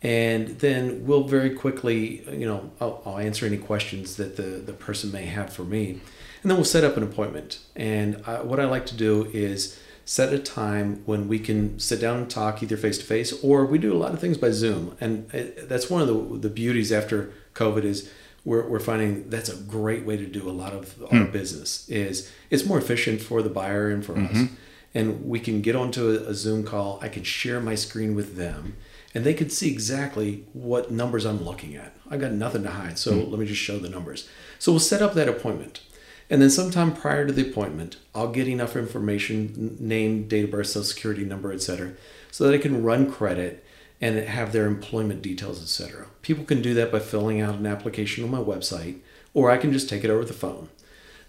And 0.02 0.60
then 0.60 1.06
we'll 1.06 1.24
very 1.24 1.52
quickly, 1.52 2.24
you 2.30 2.46
know, 2.46 2.72
I'll, 2.82 3.02
I'll 3.06 3.18
answer 3.20 3.46
any 3.46 3.58
questions 3.58 4.18
that 4.18 4.36
the, 4.36 4.44
the 4.44 4.74
person 4.74 5.12
may 5.12 5.26
have 5.26 5.54
for 5.54 5.64
me 5.64 6.02
and 6.48 6.52
then 6.52 6.58
we'll 6.58 6.66
set 6.66 6.84
up 6.84 6.98
an 6.98 7.04
appointment. 7.04 7.60
And 7.76 8.22
I, 8.26 8.42
what 8.42 8.60
I 8.60 8.66
like 8.66 8.86
to 8.88 8.96
do 8.96 9.26
is 9.34 9.80
set 10.06 10.34
a 10.34 10.40
time 10.40 11.02
when 11.06 11.28
we 11.28 11.40
can 11.40 11.78
sit 11.80 12.00
down 12.00 12.18
and 12.20 12.30
talk 12.30 12.64
either 12.64 12.78
face 12.78 12.98
to 13.00 13.04
face 13.04 13.34
or 13.44 13.66
we 13.66 13.78
do 13.78 13.94
a 13.94 13.98
lot 13.98 14.14
of 14.14 14.20
things 14.20 14.38
by 14.38 14.52
Zoom. 14.52 14.96
And 15.02 15.34
it, 15.34 15.68
that's 15.68 15.90
one 15.90 16.02
of 16.02 16.08
the, 16.08 16.38
the 16.38 16.50
beauties 16.50 16.92
after 16.92 17.34
COVID 17.54 17.84
is 17.84 18.10
we're, 18.48 18.66
we're 18.66 18.80
finding 18.80 19.30
that's 19.30 19.50
a 19.50 19.58
great 19.58 20.06
way 20.06 20.16
to 20.16 20.26
do 20.26 20.50
a 20.50 20.52
lot 20.52 20.72
of 20.72 20.96
our 21.12 21.26
hmm. 21.26 21.32
business 21.32 21.88
is 21.90 22.32
it's 22.50 22.66
more 22.66 22.78
efficient 22.78 23.22
for 23.22 23.42
the 23.42 23.50
buyer 23.50 23.90
and 23.90 24.06
for 24.06 24.14
mm-hmm. 24.14 24.44
us. 24.44 24.50
And 24.96 25.26
we 25.26 25.42
can 25.42 25.62
get 25.62 25.76
onto 25.76 26.10
a, 26.10 26.30
a 26.30 26.34
Zoom 26.34 26.64
call. 26.64 26.98
I 27.02 27.10
can 27.10 27.24
share 27.24 27.60
my 27.60 27.76
screen 27.76 28.16
with 28.16 28.38
them 28.38 28.78
and 29.14 29.26
they 29.26 29.34
could 29.34 29.52
see 29.52 29.70
exactly 29.70 30.46
what 30.54 30.92
numbers 30.92 31.26
I'm 31.26 31.44
looking 31.44 31.76
at. 31.76 31.94
I've 32.10 32.22
got 32.22 32.32
nothing 32.32 32.64
to 32.64 32.70
hide. 32.70 32.98
So 32.98 33.12
mm 33.12 33.30
let 33.30 33.38
me 33.38 33.46
just 33.46 33.62
show 33.62 33.80
the 33.80 33.90
numbers. 33.90 34.30
So 34.60 34.72
we'll 34.72 34.80
set 34.80 35.02
up 35.02 35.14
that 35.16 35.28
appointment 35.28 35.82
And 36.30 36.42
then 36.42 36.50
sometime 36.50 36.94
prior 36.94 37.28
to 37.28 37.34
the 37.34 37.50
appointment, 37.50 37.98
I'll 38.16 38.32
get 38.32 38.48
enough 38.48 38.78
information, 38.78 39.76
name, 39.78 40.30
date 40.30 40.46
of 40.46 40.52
birth, 40.52 40.68
social 40.68 40.84
security 40.86 41.26
number, 41.26 41.52
etc., 41.52 41.94
so 42.32 42.46
that 42.46 42.54
I 42.54 42.60
can 42.60 42.82
run 42.84 43.12
credit 43.12 43.66
and 44.00 44.18
have 44.18 44.52
their 44.52 44.66
employment 44.66 45.22
details, 45.22 45.62
etc. 45.62 46.08
People 46.22 46.44
can 46.44 46.62
do 46.62 46.74
that 46.76 46.92
by 46.92 47.00
filling 47.00 47.42
out 47.42 47.56
an 47.56 47.66
application 47.66 48.24
on 48.24 48.32
my 48.32 48.40
website, 48.40 49.00
or 49.34 49.50
I 49.50 49.58
can 49.58 49.74
just 49.74 49.90
take 49.90 50.04
it 50.04 50.10
over 50.10 50.26
the 50.26 50.34
phone. 50.34 50.70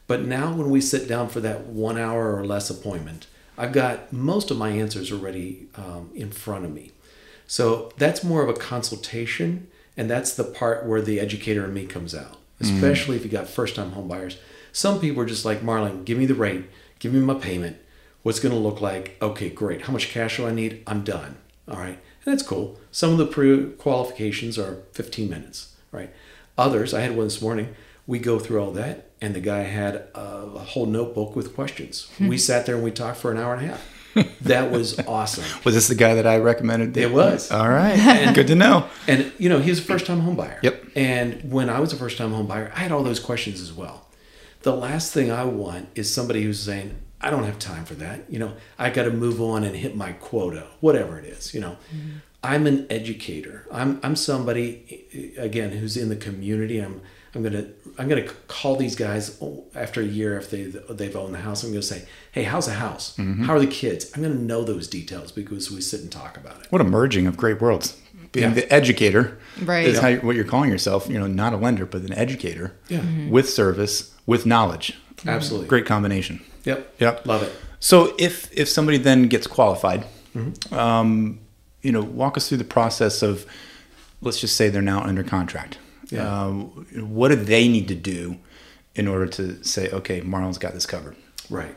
But 0.07 0.23
now, 0.25 0.53
when 0.53 0.71
we 0.71 0.81
sit 0.81 1.07
down 1.07 1.29
for 1.29 1.41
that 1.41 1.67
one 1.67 1.99
hour 1.99 2.35
or 2.35 2.45
less 2.45 2.71
appointment, 2.71 3.27
I've 3.57 3.73
got 3.73 4.13
most 4.13 4.51
of 4.51 4.57
my 4.57 4.71
answers 4.71 5.13
already 5.13 5.67
um, 5.75 6.11
in 6.15 6.31
front 6.31 6.65
of 6.65 6.73
me. 6.73 6.93
So 7.47 7.93
that's 7.97 8.23
more 8.23 8.43
of 8.43 8.49
a 8.49 8.59
consultation, 8.59 9.69
and 9.97 10.09
that's 10.09 10.35
the 10.35 10.45
part 10.45 10.87
where 10.87 11.03
the 11.03 11.19
educator 11.19 11.65
in 11.65 11.75
me 11.75 11.87
comes 11.87 12.15
out, 12.15 12.37
especially 12.61 13.17
if 13.17 13.25
you 13.25 13.31
got 13.31 13.49
first 13.49 13.75
time 13.75 13.93
home 13.93 14.09
buyers. 14.09 14.39
Some 14.73 15.01
people 15.01 15.23
are 15.23 15.27
just 15.27 15.45
like, 15.45 15.61
Marlon, 15.61 16.05
give 16.05 16.19
me 16.19 16.27
the 16.27 16.35
rate, 16.35 16.65
give 16.99 17.13
me 17.13 17.21
my 17.21 17.35
payment, 17.35 17.79
what's 18.23 18.41
going 18.41 18.55
to 18.55 18.61
look 18.61 18.81
like. 18.81 19.17
Okay, 19.21 19.51
great. 19.51 19.83
How 19.83 19.93
much 19.93 20.11
cash 20.11 20.37
do 20.37 20.47
I 20.47 20.53
need? 20.53 20.83
I'm 20.87 21.03
done. 21.03 21.37
All 21.67 21.79
right. 21.79 21.99
And 22.29 22.39
that's 22.39 22.47
cool. 22.47 22.79
Some 22.91 23.13
of 23.13 23.17
the 23.17 23.25
pre 23.25 23.71
qualifications 23.71 24.59
are 24.59 24.83
15 24.93 25.31
minutes, 25.31 25.75
right? 25.91 26.11
Others, 26.59 26.93
I 26.93 27.01
had 27.01 27.17
one 27.17 27.25
this 27.25 27.41
morning, 27.41 27.75
we 28.07 28.19
go 28.19 28.39
through 28.39 28.61
all 28.63 28.71
that, 28.73 29.13
and 29.19 29.35
the 29.35 29.41
guy 29.41 29.61
had 29.61 30.09
a, 30.15 30.59
whole 30.59 30.85
notebook 30.85 31.35
with 31.35 31.55
questions. 31.55 32.11
Hmm. 32.19 32.29
we 32.29 32.37
sat 32.37 32.67
there 32.67 32.75
and 32.75 32.85
we 32.85 32.91
talked 32.91 33.17
for 33.17 33.33
an 33.33 33.39
hour 33.39 33.55
and 33.55 33.65
a 33.65 33.69
half. 33.69 34.41
That 34.43 34.71
was 34.71 34.99
awesome. 35.09 35.45
Was 35.65 35.75
this 35.75 35.89
the 35.89 35.95
guy 35.95 36.17
that 36.17 36.27
I 36.27 36.37
recommended? 36.37 36.99
It 36.99 37.13
was. 37.13 37.51
All 37.51 37.71
right. 37.71 38.31
Good 38.35 38.49
to 38.49 38.55
know. 38.55 38.91
And 39.07 39.33
you 39.39 39.49
know, 39.49 39.61
he 39.61 39.71
was 39.71 39.79
a 39.79 39.83
first 39.83 40.05
time 40.05 40.21
homebuyer. 40.21 40.63
Yep. 40.63 40.85
And 40.97 41.51
when 41.51 41.71
I 41.71 41.81
was 41.81 41.95
a 41.95 41.97
first 41.97 42.19
time 42.19 42.33
homebuyer, 42.33 42.71
I 42.75 42.81
had 42.81 42.93
all 42.93 43.03
those 43.03 43.21
questions 43.21 43.59
as 43.63 43.73
well. 43.73 44.07
The 44.63 44.77
last 44.77 45.15
thing 45.15 45.31
I 45.31 45.45
want 45.45 45.89
is 45.95 46.13
somebody 46.13 46.43
who's 46.43 46.61
saying, 46.61 46.95
I 47.21 47.31
don't 47.31 47.45
have 47.45 47.59
time 47.59 47.85
for 47.85 47.95
that. 47.95 48.25
You 48.29 48.39
know, 48.39 48.53
I 48.79 48.91
got 48.91 49.05
to 49.05 49.11
move 49.11 49.41
on 49.41 49.65
and 49.65 49.75
hit 49.75 49.97
my 49.97 50.13
quota, 50.13 50.67
whatever 50.81 51.19
it 51.19 51.25
is. 51.25 51.53
You 51.53 51.61
know, 51.61 51.77
mm-hmm. 51.95 52.19
I'm 52.43 52.67
an 52.67 52.87
educator. 52.91 53.67
I'm 53.73 53.99
I'm 54.03 54.15
somebody 54.17 55.35
again 55.39 55.71
who's 55.73 55.97
in 55.97 56.09
the 56.09 56.17
community. 56.17 56.79
I'm 56.79 57.01
I'm 57.35 57.43
gonna 57.43 57.67
I'm 57.99 58.09
gonna 58.09 58.29
call 58.47 58.77
these 58.77 58.95
guys 58.95 59.41
after 59.75 60.01
a 60.01 60.05
year 60.05 60.39
if 60.39 60.51
they 60.51 60.65
they've 60.65 61.15
owned 61.17 61.35
the 61.35 61.39
house. 61.41 61.63
I'm 61.65 61.71
gonna 61.71 61.83
say, 61.83 62.07
hey, 62.33 62.45
how's 62.45 62.67
the 62.67 62.75
house? 62.75 63.17
Mm-hmm. 63.17 63.45
How 63.45 63.55
are 63.55 63.61
the 63.61 63.67
kids? 63.67 64.13
I'm 64.15 64.23
gonna 64.23 64.35
know 64.35 64.63
those 64.65 64.87
details 64.89 65.33
because 65.33 65.71
we 65.71 65.81
sit 65.81 66.01
and 66.01 66.13
talk 66.13 66.37
about 66.37 66.61
it. 66.61 66.67
What 66.71 66.81
a 66.81 66.85
merging 66.85 67.27
of 67.27 67.37
great 67.37 67.61
worlds. 67.61 67.97
Being 68.33 68.49
Yeah. 68.49 68.55
the 68.55 68.73
educator 68.73 69.39
Right. 69.63 69.87
is 69.87 69.99
how, 69.99 70.15
what 70.17 70.37
you're 70.37 70.45
calling 70.45 70.71
yourself. 70.71 71.09
You 71.09 71.19
know, 71.19 71.27
not 71.27 71.53
a 71.53 71.57
lender, 71.57 71.87
but 71.87 72.03
an 72.03 72.13
educator 72.13 72.73
Yeah, 72.89 73.03
with 73.29 73.49
service, 73.49 74.13
with 74.27 74.45
knowledge. 74.47 74.95
absolutely. 75.27 75.69
Great 75.69 75.87
combination. 75.87 76.41
Yep. 76.69 76.95
Yep. 77.01 77.27
Love 77.27 77.43
it. 77.43 77.53
So 77.81 78.15
if 78.19 78.53
if 78.57 78.69
somebody 78.69 78.99
then 78.99 79.29
gets 79.29 79.47
qualified, 79.47 80.05
Mm-hmm. 80.37 80.75
um, 80.75 81.41
you 81.83 81.91
know, 81.91 82.03
walk 82.03 82.37
us 82.37 82.49
through 82.49 82.59
the 82.59 82.65
process 82.65 83.23
of, 83.23 83.47
let's 84.21 84.41
just 84.41 84.57
say 84.57 84.69
they're 84.69 84.83
now 84.83 85.01
under 85.03 85.23
contract. 85.25 85.79
Yeah. 86.11 86.45
Um, 86.45 86.87
what 86.95 87.29
do 87.29 87.37
they 87.37 87.67
need 87.69 87.89
to 87.89 87.95
do 87.95 88.37
in 88.95 89.09
order 89.09 89.27
to 89.27 89.63
say, 89.65 89.91
okay, 89.91 90.21
Marlon's 90.21 90.59
got 90.59 90.75
this 90.75 90.87
covered? 90.87 91.17
Right. 91.51 91.75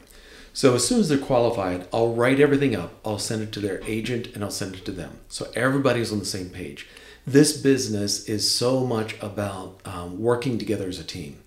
So 0.54 0.76
as 0.76 0.86
soon 0.88 1.00
as 1.00 1.08
they're 1.10 1.18
qualified, 1.18 1.88
I'll 1.94 2.14
write 2.14 2.40
everything 2.40 2.76
up. 2.76 2.94
I'll 3.06 3.20
send 3.20 3.42
it 3.42 3.52
to 3.54 3.60
their 3.60 3.82
agent 3.86 4.28
and 4.36 4.44
I'll 4.44 4.52
send 4.52 4.76
it 4.76 4.86
to 4.86 4.92
them. 4.92 5.20
So 5.30 5.50
everybody's 5.56 6.12
on 6.12 6.20
the 6.20 6.26
same 6.26 6.50
page. 6.50 6.88
This 7.26 7.56
business 7.56 8.26
is 8.28 8.52
so 8.52 8.86
much 8.86 9.16
about 9.22 9.80
um, 9.86 10.20
working 10.20 10.58
together 10.58 10.88
as 10.90 11.00
a 11.00 11.04
team 11.04 11.38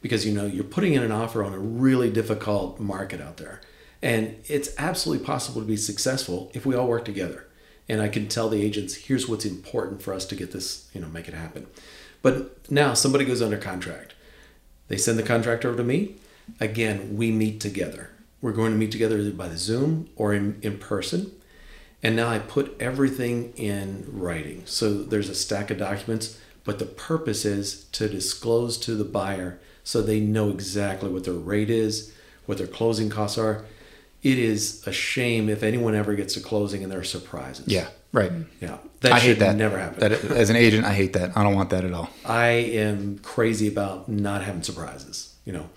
because 0.00 0.26
you 0.26 0.32
know 0.32 0.46
you're 0.46 0.64
putting 0.64 0.94
in 0.94 1.02
an 1.02 1.12
offer 1.12 1.42
on 1.44 1.52
a 1.52 1.58
really 1.58 2.10
difficult 2.10 2.78
market 2.78 3.20
out 3.20 3.36
there. 3.36 3.60
And 4.00 4.36
it's 4.46 4.70
absolutely 4.78 5.24
possible 5.24 5.60
to 5.60 5.66
be 5.66 5.76
successful 5.76 6.50
if 6.54 6.64
we 6.64 6.74
all 6.74 6.86
work 6.86 7.04
together. 7.04 7.46
And 7.88 8.00
I 8.00 8.08
can 8.08 8.28
tell 8.28 8.48
the 8.48 8.62
agents, 8.62 8.94
here's 8.94 9.28
what's 9.28 9.44
important 9.44 10.02
for 10.02 10.12
us 10.12 10.26
to 10.26 10.36
get 10.36 10.52
this, 10.52 10.88
you 10.92 11.00
know, 11.00 11.08
make 11.08 11.26
it 11.26 11.34
happen. 11.34 11.66
But 12.22 12.70
now 12.70 12.94
somebody 12.94 13.24
goes 13.24 13.42
under 13.42 13.56
contract. 13.56 14.14
They 14.88 14.96
send 14.96 15.18
the 15.18 15.22
contract 15.22 15.64
over 15.64 15.76
to 15.76 15.84
me. 15.84 16.16
Again, 16.60 17.16
we 17.16 17.30
meet 17.30 17.60
together. 17.60 18.10
We're 18.40 18.52
going 18.52 18.72
to 18.72 18.78
meet 18.78 18.92
together 18.92 19.18
either 19.18 19.32
by 19.32 19.48
the 19.48 19.58
Zoom 19.58 20.10
or 20.16 20.32
in, 20.32 20.58
in 20.62 20.78
person. 20.78 21.32
And 22.02 22.14
now 22.14 22.28
I 22.28 22.38
put 22.38 22.76
everything 22.80 23.52
in 23.56 24.04
writing. 24.06 24.62
So 24.64 25.02
there's 25.02 25.28
a 25.28 25.34
stack 25.34 25.70
of 25.70 25.78
documents, 25.78 26.38
but 26.64 26.78
the 26.78 26.86
purpose 26.86 27.44
is 27.44 27.84
to 27.92 28.08
disclose 28.08 28.78
to 28.78 28.94
the 28.94 29.04
buyer 29.04 29.58
so 29.88 30.02
they 30.02 30.20
know 30.20 30.50
exactly 30.50 31.08
what 31.08 31.24
their 31.24 31.32
rate 31.32 31.70
is, 31.70 32.12
what 32.44 32.58
their 32.58 32.66
closing 32.66 33.08
costs 33.08 33.38
are. 33.38 33.64
It 34.22 34.38
is 34.38 34.86
a 34.86 34.92
shame 34.92 35.48
if 35.48 35.62
anyone 35.62 35.94
ever 35.94 36.14
gets 36.14 36.34
to 36.34 36.40
closing 36.40 36.82
and 36.82 36.92
there 36.92 37.00
are 37.00 37.04
surprises. 37.04 37.68
Yeah, 37.68 37.88
right. 38.12 38.30
Yeah. 38.60 38.76
That 39.00 39.12
I 39.12 39.18
should 39.18 39.38
hate 39.38 39.38
that. 39.38 39.56
never 39.56 39.78
happen. 39.78 40.00
That 40.00 40.12
as 40.12 40.50
an 40.50 40.56
agent, 40.56 40.84
I 40.84 40.92
hate 40.92 41.14
that. 41.14 41.34
I 41.34 41.42
don't 41.42 41.54
want 41.54 41.70
that 41.70 41.86
at 41.86 41.94
all. 41.94 42.10
I 42.26 42.48
am 42.48 43.18
crazy 43.20 43.66
about 43.66 44.10
not 44.10 44.42
having 44.42 44.62
surprises, 44.62 45.34
you 45.46 45.54
know. 45.54 45.70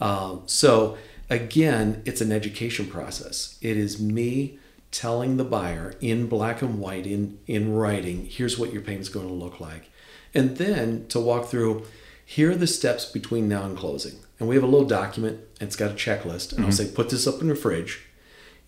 Um, 0.00 0.44
so 0.46 0.96
again, 1.28 2.00
it's 2.06 2.22
an 2.22 2.32
education 2.32 2.86
process. 2.86 3.58
It 3.60 3.76
is 3.76 4.00
me 4.00 4.58
telling 4.90 5.36
the 5.36 5.44
buyer 5.44 5.96
in 6.00 6.28
black 6.28 6.62
and 6.62 6.80
white, 6.80 7.06
in 7.06 7.38
in 7.46 7.74
writing, 7.74 8.24
here's 8.24 8.58
what 8.58 8.72
your 8.72 8.80
payment's 8.80 9.10
going 9.10 9.28
to 9.28 9.34
look 9.34 9.60
like, 9.60 9.90
and 10.32 10.56
then 10.56 11.06
to 11.08 11.20
walk 11.20 11.48
through. 11.48 11.84
Here 12.30 12.52
are 12.52 12.54
the 12.54 12.68
steps 12.68 13.06
between 13.06 13.48
now 13.48 13.64
and 13.64 13.76
closing, 13.76 14.20
and 14.38 14.48
we 14.48 14.54
have 14.54 14.62
a 14.62 14.68
little 14.68 14.86
document. 14.86 15.40
And 15.58 15.66
it's 15.66 15.74
got 15.74 15.90
a 15.90 15.94
checklist, 15.94 16.52
and 16.52 16.60
I'll 16.60 16.70
mm-hmm. 16.70 16.86
say, 16.86 16.94
put 16.94 17.10
this 17.10 17.26
up 17.26 17.40
in 17.40 17.48
your 17.48 17.56
fridge. 17.56 18.02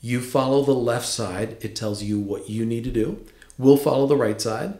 You 0.00 0.20
follow 0.20 0.64
the 0.64 0.72
left 0.72 1.06
side, 1.06 1.58
it 1.60 1.76
tells 1.76 2.02
you 2.02 2.18
what 2.18 2.50
you 2.50 2.66
need 2.66 2.82
to 2.82 2.90
do. 2.90 3.24
We'll 3.58 3.76
follow 3.76 4.08
the 4.08 4.16
right 4.16 4.40
side. 4.40 4.78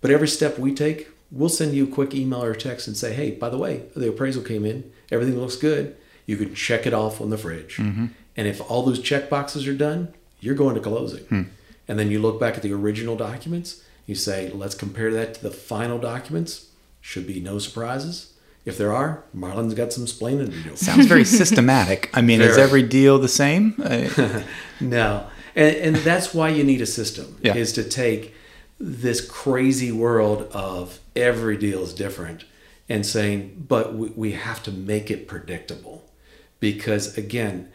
But 0.00 0.10
every 0.10 0.26
step 0.26 0.58
we 0.58 0.74
take, 0.74 1.10
we'll 1.30 1.48
send 1.48 1.74
you 1.74 1.84
a 1.84 1.94
quick 1.94 2.12
email 2.12 2.42
or 2.42 2.56
text 2.56 2.88
and 2.88 2.96
say, 2.96 3.14
hey, 3.14 3.30
by 3.30 3.50
the 3.50 3.56
way, 3.56 3.84
the 3.94 4.08
appraisal 4.08 4.42
came 4.42 4.64
in, 4.64 4.90
everything 5.12 5.38
looks 5.38 5.54
good. 5.54 5.96
You 6.26 6.36
can 6.36 6.56
check 6.56 6.88
it 6.88 6.92
off 6.92 7.20
on 7.20 7.30
the 7.30 7.38
fridge. 7.38 7.76
Mm-hmm. 7.76 8.06
And 8.36 8.48
if 8.48 8.68
all 8.68 8.82
those 8.82 9.00
check 9.00 9.30
boxes 9.30 9.68
are 9.68 9.76
done, 9.76 10.12
you're 10.40 10.56
going 10.56 10.74
to 10.74 10.80
closing. 10.80 11.22
Hmm. 11.26 11.42
And 11.86 12.00
then 12.00 12.10
you 12.10 12.18
look 12.18 12.40
back 12.40 12.56
at 12.56 12.64
the 12.64 12.72
original 12.72 13.16
documents, 13.16 13.84
you 14.06 14.16
say, 14.16 14.50
let's 14.50 14.74
compare 14.74 15.12
that 15.12 15.34
to 15.34 15.42
the 15.44 15.52
final 15.52 16.00
documents. 16.00 16.70
Should 17.06 17.26
be 17.26 17.38
no 17.38 17.58
surprises. 17.58 18.32
If 18.64 18.78
there 18.78 18.90
are, 18.94 19.24
Marlon's 19.34 19.74
got 19.74 19.92
some 19.92 20.06
splaining 20.06 20.46
to 20.50 20.62
do. 20.70 20.74
Sounds 20.74 21.04
very 21.04 21.24
systematic. 21.40 22.08
I 22.14 22.22
mean, 22.22 22.40
is 22.40 22.56
every 22.56 22.82
deal 22.82 23.18
the 23.18 23.28
same? 23.28 23.74
No, 24.80 25.26
and, 25.54 25.76
and 25.76 25.96
that's 25.96 26.32
why 26.32 26.48
you 26.48 26.64
need 26.64 26.80
a 26.80 26.86
system 26.86 27.36
Yeah. 27.42 27.56
is 27.56 27.74
to 27.74 27.84
take 27.84 28.34
this 28.80 29.20
crazy 29.20 29.92
world 29.92 30.48
of 30.52 30.98
every 31.14 31.58
deal 31.58 31.82
is 31.82 31.92
different 31.92 32.46
and 32.88 33.04
saying, 33.04 33.66
but 33.68 33.94
we, 33.94 34.08
we 34.16 34.32
have 34.32 34.62
to 34.62 34.72
make 34.72 35.10
it 35.10 35.28
predictable 35.28 36.10
because 36.58 37.18
again, 37.18 37.70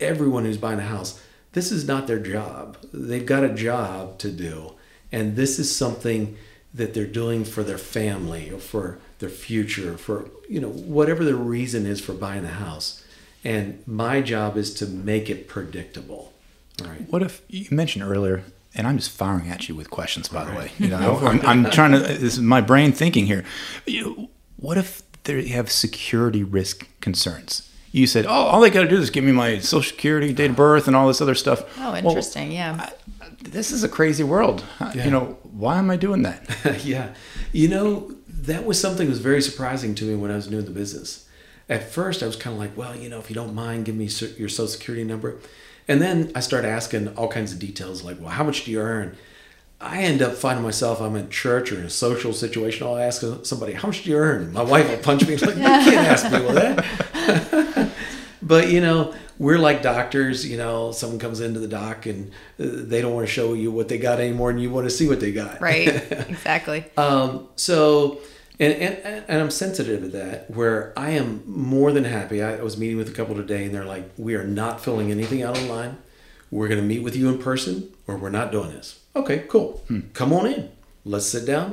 everyone 0.00 0.44
who's 0.44 0.58
buying 0.58 0.80
a 0.80 0.82
house, 0.82 1.22
this 1.52 1.70
is 1.70 1.86
not 1.86 2.08
their 2.08 2.18
job. 2.18 2.76
They've 2.92 3.24
got 3.24 3.44
a 3.44 3.54
job 3.54 4.18
to 4.18 4.30
do, 4.32 4.72
and 5.12 5.36
this 5.36 5.60
is 5.60 5.74
something 5.74 6.36
that 6.74 6.94
they're 6.94 7.06
doing 7.06 7.44
for 7.44 7.62
their 7.62 7.78
family 7.78 8.50
or 8.50 8.58
for 8.58 8.98
their 9.18 9.28
future, 9.28 9.96
for 9.98 10.28
you 10.48 10.60
know 10.60 10.68
whatever 10.70 11.24
the 11.24 11.34
reason 11.36 11.86
is 11.86 12.00
for 12.00 12.12
buying 12.12 12.42
the 12.42 12.48
house. 12.48 13.04
And 13.44 13.82
my 13.86 14.20
job 14.22 14.56
is 14.56 14.72
to 14.74 14.86
make 14.86 15.28
it 15.28 15.48
predictable. 15.48 16.32
All 16.80 16.86
right. 16.88 17.00
what 17.10 17.22
if 17.22 17.42
you 17.48 17.66
mentioned 17.70 18.04
earlier, 18.04 18.44
and 18.74 18.86
I'm 18.86 18.96
just 18.96 19.10
firing 19.10 19.48
at 19.48 19.68
you 19.68 19.74
with 19.74 19.90
questions, 19.90 20.28
by 20.28 20.44
the 20.44 20.52
way. 20.56 20.70
You 20.78 20.88
know, 20.88 21.18
I'm, 21.22 21.40
I'm 21.44 21.70
trying 21.70 21.92
to. 21.92 21.98
This 21.98 22.34
is 22.34 22.40
my 22.40 22.60
brain 22.60 22.92
thinking 22.92 23.26
here. 23.26 23.44
You, 23.86 24.28
what 24.56 24.78
if 24.78 25.02
they 25.24 25.48
have 25.48 25.70
security 25.70 26.42
risk 26.42 26.88
concerns? 27.00 27.68
You 27.90 28.06
said, 28.06 28.24
"Oh, 28.26 28.30
all 28.30 28.60
they 28.60 28.70
got 28.70 28.82
to 28.82 28.88
do 28.88 28.96
is 28.96 29.10
give 29.10 29.22
me 29.24 29.32
my 29.32 29.58
social 29.58 29.90
security, 29.90 30.32
date 30.32 30.50
of 30.50 30.56
birth, 30.56 30.86
and 30.86 30.96
all 30.96 31.06
this 31.08 31.20
other 31.20 31.34
stuff." 31.34 31.62
Oh, 31.78 31.92
Well, 31.92 31.96
interesting. 31.96 32.50
yeah. 32.52 32.88
This 33.44 33.72
is 33.72 33.84
a 33.84 33.88
crazy 33.88 34.22
world. 34.22 34.64
Yeah. 34.80 35.04
You 35.04 35.10
know, 35.10 35.38
why 35.42 35.78
am 35.78 35.90
I 35.90 35.96
doing 35.96 36.22
that? 36.22 36.80
yeah. 36.84 37.14
You 37.52 37.68
know, 37.68 38.14
that 38.28 38.64
was 38.64 38.80
something 38.80 39.06
that 39.06 39.10
was 39.10 39.20
very 39.20 39.42
surprising 39.42 39.94
to 39.96 40.04
me 40.04 40.14
when 40.14 40.30
I 40.30 40.36
was 40.36 40.50
new 40.50 40.58
in 40.58 40.64
the 40.64 40.70
business. 40.70 41.28
At 41.68 41.90
first, 41.90 42.22
I 42.22 42.26
was 42.26 42.36
kind 42.36 42.54
of 42.54 42.60
like, 42.60 42.76
well, 42.76 42.96
you 42.96 43.08
know, 43.08 43.18
if 43.18 43.30
you 43.30 43.34
don't 43.34 43.54
mind, 43.54 43.84
give 43.84 43.94
me 43.94 44.04
your 44.36 44.48
social 44.48 44.68
security 44.68 45.04
number. 45.04 45.38
And 45.88 46.00
then 46.00 46.32
I 46.34 46.40
started 46.40 46.68
asking 46.68 47.08
all 47.16 47.28
kinds 47.28 47.52
of 47.52 47.58
details 47.58 48.02
like, 48.02 48.20
well, 48.20 48.30
how 48.30 48.44
much 48.44 48.64
do 48.64 48.70
you 48.70 48.80
earn? 48.80 49.16
I 49.80 50.02
end 50.02 50.22
up 50.22 50.34
finding 50.34 50.62
myself, 50.62 51.00
I'm 51.00 51.16
in 51.16 51.28
church 51.28 51.72
or 51.72 51.78
in 51.78 51.84
a 51.84 51.90
social 51.90 52.32
situation, 52.32 52.86
I'll 52.86 52.96
ask 52.96 53.24
somebody, 53.44 53.72
how 53.72 53.88
much 53.88 54.04
do 54.04 54.10
you 54.10 54.16
earn? 54.16 54.52
My 54.52 54.62
wife 54.62 54.88
will 54.88 54.98
punch 54.98 55.26
me 55.26 55.36
like, 55.36 55.56
you 55.56 55.62
can't 55.62 56.08
ask 56.08 56.24
people 56.30 56.52
that. 56.52 57.58
but, 58.52 58.68
you 58.68 58.82
know, 58.82 59.14
we're 59.38 59.58
like 59.68 59.80
doctors, 59.80 60.46
you 60.46 60.58
know, 60.58 60.92
someone 60.92 61.18
comes 61.18 61.40
into 61.40 61.58
the 61.58 61.68
doc 61.68 62.04
and 62.04 62.30
uh, 62.60 62.64
they 62.90 63.00
don't 63.00 63.14
want 63.14 63.26
to 63.26 63.32
show 63.32 63.54
you 63.54 63.72
what 63.72 63.88
they 63.88 63.96
got 63.96 64.20
anymore 64.20 64.50
and 64.50 64.60
you 64.60 64.70
want 64.70 64.86
to 64.86 64.90
see 64.98 65.08
what 65.08 65.20
they 65.20 65.32
got. 65.32 65.60
Right. 65.62 65.88
exactly. 66.34 66.84
Um, 66.98 67.48
so, 67.56 68.20
And, 68.60 68.74
and 68.74 69.24
and 69.28 69.40
I'm 69.42 69.50
sensitive 69.50 70.02
to 70.02 70.08
that. 70.20 70.50
Where 70.50 70.92
I 70.96 71.10
am 71.20 71.42
more 71.46 71.90
than 71.96 72.04
happy. 72.04 72.42
I 72.42 72.62
was 72.62 72.76
meeting 72.76 72.98
with 72.98 73.08
a 73.08 73.12
couple 73.18 73.34
today, 73.34 73.64
and 73.64 73.74
they're 73.74 73.90
like, 73.96 74.04
"We 74.18 74.34
are 74.34 74.44
not 74.44 74.74
filling 74.84 75.10
anything 75.10 75.42
out 75.42 75.56
online. 75.58 75.96
We're 76.50 76.68
going 76.68 76.80
to 76.80 76.86
meet 76.86 77.02
with 77.02 77.16
you 77.16 77.26
in 77.32 77.38
person, 77.38 77.74
or 78.06 78.14
we're 78.18 78.30
not 78.40 78.52
doing 78.52 78.70
this." 78.76 79.00
Okay, 79.16 79.38
cool. 79.48 79.68
Come 80.12 80.32
on 80.38 80.46
in. 80.46 80.70
Let's 81.04 81.26
sit 81.26 81.46
down. 81.46 81.68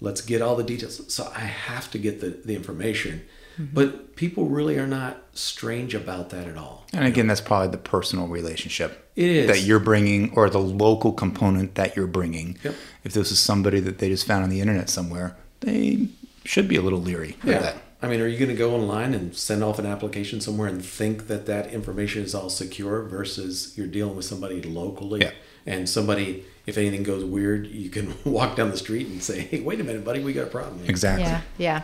Let's 0.00 0.20
get 0.20 0.42
all 0.42 0.54
the 0.54 0.68
details. 0.72 1.12
So 1.12 1.22
I 1.34 1.40
have 1.40 1.90
to 1.92 1.98
get 1.98 2.20
the 2.20 2.30
the 2.48 2.54
information, 2.54 3.14
Mm-hmm. 3.58 3.74
but 3.74 4.14
people 4.16 4.46
really 4.46 4.78
are 4.78 4.86
not 4.86 5.16
strange 5.32 5.94
about 5.94 6.30
that 6.30 6.46
at 6.46 6.56
all. 6.56 6.86
And 6.92 7.04
again, 7.04 7.26
that's 7.26 7.40
probably 7.40 7.68
the 7.68 7.78
personal 7.78 8.28
relationship 8.28 9.10
It 9.16 9.28
is. 9.30 9.46
that 9.48 9.62
you're 9.62 9.80
bringing, 9.80 10.32
or 10.36 10.48
the 10.48 10.60
local 10.60 11.12
component 11.12 11.74
that 11.74 11.96
you're 11.96 12.06
bringing. 12.06 12.56
Yep. 12.62 12.74
If 13.04 13.12
this 13.14 13.32
is 13.32 13.38
somebody 13.40 13.80
that 13.80 13.98
they 13.98 14.08
just 14.10 14.26
found 14.26 14.44
on 14.44 14.50
the 14.50 14.60
internet 14.60 14.88
somewhere, 14.88 15.36
they 15.60 16.08
should 16.44 16.68
be 16.68 16.76
a 16.76 16.82
little 16.82 17.00
leery 17.00 17.36
of 17.42 17.48
Yeah. 17.48 17.58
that. 17.58 17.76
I 18.00 18.06
mean, 18.06 18.20
are 18.20 18.28
you 18.28 18.38
going 18.38 18.50
to 18.50 18.54
go 18.56 18.76
online 18.76 19.12
and 19.12 19.34
send 19.36 19.64
off 19.64 19.80
an 19.80 19.86
application 19.86 20.40
somewhere 20.40 20.68
and 20.68 20.84
think 20.84 21.26
that 21.26 21.46
that 21.46 21.72
information 21.72 22.22
is 22.22 22.32
all 22.34 22.48
secure 22.48 23.02
versus 23.02 23.72
you're 23.76 23.88
dealing 23.88 24.14
with 24.14 24.24
somebody 24.24 24.62
locally 24.62 25.20
Yeah. 25.22 25.32
and 25.66 25.88
somebody, 25.88 26.44
if 26.64 26.78
anything 26.78 27.02
goes 27.02 27.24
weird, 27.24 27.66
you 27.66 27.90
can 27.90 28.14
walk 28.24 28.54
down 28.54 28.70
the 28.70 28.76
street 28.76 29.08
and 29.08 29.20
say, 29.20 29.40
"Hey, 29.40 29.60
wait 29.60 29.80
a 29.80 29.84
minute, 29.84 30.04
buddy, 30.04 30.20
we 30.22 30.32
got 30.32 30.44
a 30.46 30.50
problem." 30.50 30.78
here." 30.80 30.90
Exactly. 30.90 31.24
Yeah, 31.24 31.40
yeah. 31.58 31.82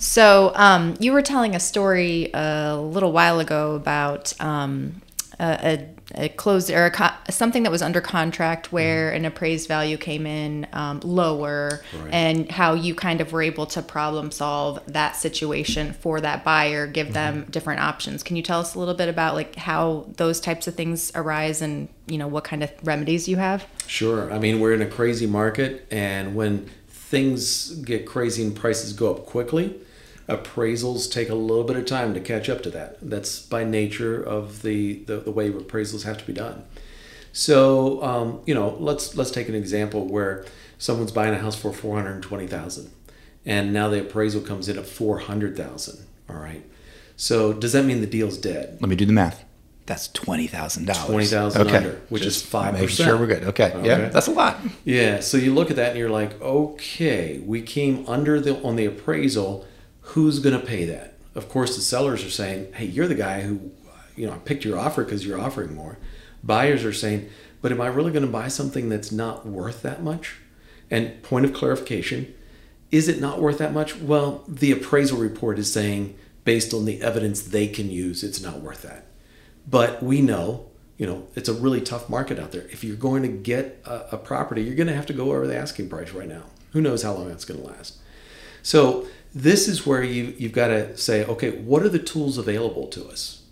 So 0.00 0.52
um, 0.54 0.96
you 0.98 1.12
were 1.12 1.20
telling 1.22 1.54
a 1.54 1.60
story 1.60 2.30
a 2.32 2.74
little 2.76 3.12
while 3.12 3.38
ago 3.38 3.74
about 3.74 4.32
um, 4.40 5.02
a, 5.38 5.86
a, 6.14 6.28
closed 6.30 6.70
or 6.70 6.86
a 6.86 6.90
co- 6.90 7.12
something 7.28 7.64
that 7.64 7.70
was 7.70 7.82
under 7.82 8.00
contract 8.00 8.72
where 8.72 9.10
an 9.10 9.26
appraised 9.26 9.68
value 9.68 9.98
came 9.98 10.26
in 10.26 10.66
um, 10.72 11.00
lower, 11.04 11.82
Right. 12.02 12.14
and 12.14 12.50
how 12.50 12.72
you 12.72 12.94
kind 12.94 13.20
of 13.20 13.32
were 13.32 13.42
able 13.42 13.66
to 13.66 13.82
problem 13.82 14.30
solve 14.30 14.80
that 14.86 15.16
situation 15.16 15.92
for 15.92 16.18
that 16.22 16.44
buyer, 16.44 16.86
give 16.86 17.12
them 17.12 17.46
different 17.50 17.80
options. 17.80 18.22
Can 18.22 18.36
you 18.36 18.42
tell 18.42 18.60
us 18.60 18.74
a 18.74 18.78
little 18.78 18.94
bit 18.94 19.10
about 19.10 19.34
like 19.34 19.54
how 19.56 20.06
those 20.16 20.40
types 20.40 20.66
of 20.66 20.74
things 20.74 21.12
arise 21.14 21.60
and 21.60 21.88
you 22.06 22.16
know 22.16 22.26
what 22.26 22.44
kind 22.44 22.62
of 22.62 22.70
remedies 22.82 23.28
you 23.28 23.36
have? 23.36 23.66
Sure. 23.86 24.32
I 24.32 24.38
mean, 24.38 24.60
we're 24.60 24.72
in 24.72 24.80
a 24.82 24.86
crazy 24.86 25.26
market, 25.26 25.86
and 25.90 26.34
when 26.34 26.70
things 26.88 27.74
get 27.76 28.06
crazy 28.06 28.42
and 28.42 28.56
prices 28.56 28.94
go 28.94 29.10
up 29.14 29.26
quickly, 29.26 29.74
appraisals 30.30 31.10
take 31.10 31.28
a 31.28 31.34
little 31.34 31.64
bit 31.64 31.76
of 31.76 31.84
time 31.86 32.14
to 32.14 32.20
catch 32.20 32.48
up 32.48 32.62
to 32.62 32.70
that. 32.70 32.98
That's 33.02 33.40
by 33.42 33.64
nature 33.64 34.22
of 34.22 34.62
the, 34.62 34.94
the, 35.04 35.16
the 35.16 35.30
way 35.30 35.50
appraisals 35.50 36.04
have 36.04 36.18
to 36.18 36.24
be 36.24 36.32
done. 36.32 36.64
So, 37.32 38.02
um, 38.02 38.40
you 38.46 38.54
know, 38.54 38.76
let's 38.80 39.16
let's 39.16 39.30
take 39.30 39.48
an 39.48 39.54
example 39.54 40.06
where 40.06 40.44
someone's 40.78 41.12
buying 41.12 41.34
a 41.34 41.38
house 41.38 41.56
for 41.56 41.72
four 41.72 41.96
hundred 41.96 42.22
twenty 42.22 42.46
thousand, 42.46 42.90
and 43.46 43.72
now 43.72 43.88
the 43.88 44.00
appraisal 44.00 44.40
comes 44.40 44.68
in 44.68 44.78
at 44.78 44.86
four 44.86 45.18
hundred 45.18 45.56
thousand. 45.56 46.06
All 46.28 46.36
right. 46.36 46.64
So, 47.16 47.52
does 47.52 47.72
that 47.72 47.84
mean 47.84 48.00
the 48.00 48.06
deal's 48.06 48.38
dead? 48.38 48.78
Let 48.80 48.88
me 48.88 48.96
do 48.96 49.04
the 49.06 49.12
math. 49.12 49.44
That's 49.86 50.08
twenty 50.08 50.46
thousand 50.46 50.86
dollars. 50.86 51.06
Twenty 51.06 51.26
thousand 51.26 51.68
under, 51.68 52.00
which 52.08 52.24
is 52.24 52.42
five 52.42 52.74
percent. 52.74 53.08
sure 53.08 53.16
we're 53.16 53.26
good. 53.26 53.44
Okay. 53.44 53.80
Yeah, 53.84 54.08
that's 54.08 54.26
a 54.26 54.32
lot. 54.32 54.58
Yeah, 54.84 55.20
so 55.20 55.36
you 55.36 55.54
look 55.54 55.70
at 55.70 55.76
that 55.76 55.90
and 55.90 55.98
you're 55.98 56.10
like, 56.10 56.40
okay, 56.40 57.42
we 57.44 57.62
came 57.62 58.08
under 58.08 58.40
the 58.40 58.60
on 58.62 58.76
the 58.76 58.86
appraisal. 58.86 59.66
Who's 60.10 60.38
going 60.38 60.58
to 60.58 60.66
pay 60.66 60.84
that? 60.86 61.14
Of 61.34 61.48
course, 61.48 61.76
the 61.76 61.82
sellers 61.82 62.24
are 62.24 62.30
saying, 62.30 62.72
"Hey, 62.72 62.86
you're 62.86 63.08
the 63.08 63.14
guy 63.14 63.42
who, 63.42 63.70
you 64.16 64.26
know, 64.26 64.32
I 64.32 64.38
picked 64.38 64.64
your 64.64 64.78
offer 64.78 65.04
because 65.04 65.24
you're 65.24 65.40
offering 65.40 65.74
more." 65.74 65.98
Buyers 66.42 66.84
are 66.84 66.92
saying, 66.92 67.28
"But 67.62 67.72
am 67.72 67.80
I 67.80 67.86
really 67.86 68.12
going 68.12 68.24
to 68.24 68.30
buy 68.30 68.48
something 68.48 68.88
that's 68.88 69.12
not 69.12 69.46
worth 69.46 69.82
that 69.82 70.02
much?" 70.02 70.36
And 70.90 71.22
point 71.22 71.44
of 71.44 71.52
clarification, 71.52 72.34
is 72.90 73.08
it 73.08 73.20
not 73.20 73.40
worth 73.40 73.58
that 73.58 73.72
much? 73.72 73.96
Well, 73.96 74.44
the 74.48 74.72
appraisal 74.72 75.18
report 75.18 75.58
is 75.58 75.72
saying, 75.72 76.16
based 76.44 76.74
on 76.74 76.84
the 76.84 77.00
evidence 77.00 77.42
they 77.42 77.68
can 77.68 77.90
use, 77.90 78.24
it's 78.24 78.42
not 78.42 78.60
worth 78.60 78.82
that. 78.82 79.06
But 79.68 80.02
we 80.02 80.20
know, 80.20 80.66
you 80.96 81.06
know, 81.06 81.28
it's 81.36 81.48
a 81.48 81.54
really 81.54 81.80
tough 81.80 82.08
market 82.08 82.38
out 82.38 82.50
there. 82.50 82.66
If 82.70 82.82
you're 82.82 82.96
going 82.96 83.22
to 83.22 83.28
get 83.28 83.80
a, 83.84 84.14
a 84.14 84.16
property, 84.16 84.62
you're 84.62 84.74
going 84.74 84.88
to 84.88 84.94
have 84.94 85.06
to 85.06 85.12
go 85.12 85.30
over 85.32 85.46
the 85.46 85.56
asking 85.56 85.88
price 85.88 86.10
right 86.10 86.28
now. 86.28 86.42
Who 86.72 86.80
knows 86.80 87.02
how 87.02 87.12
long 87.12 87.28
that's 87.28 87.44
going 87.44 87.60
to 87.60 87.66
last? 87.66 87.98
So 88.62 89.06
this 89.34 89.68
is 89.68 89.86
where 89.86 90.02
you 90.02 90.34
you've 90.38 90.52
got 90.52 90.68
to 90.68 90.96
say, 90.96 91.24
okay, 91.24 91.50
what 91.50 91.82
are 91.82 91.88
the 91.88 91.98
tools 91.98 92.38
available 92.38 92.86
to 92.88 93.06
us? 93.06 93.42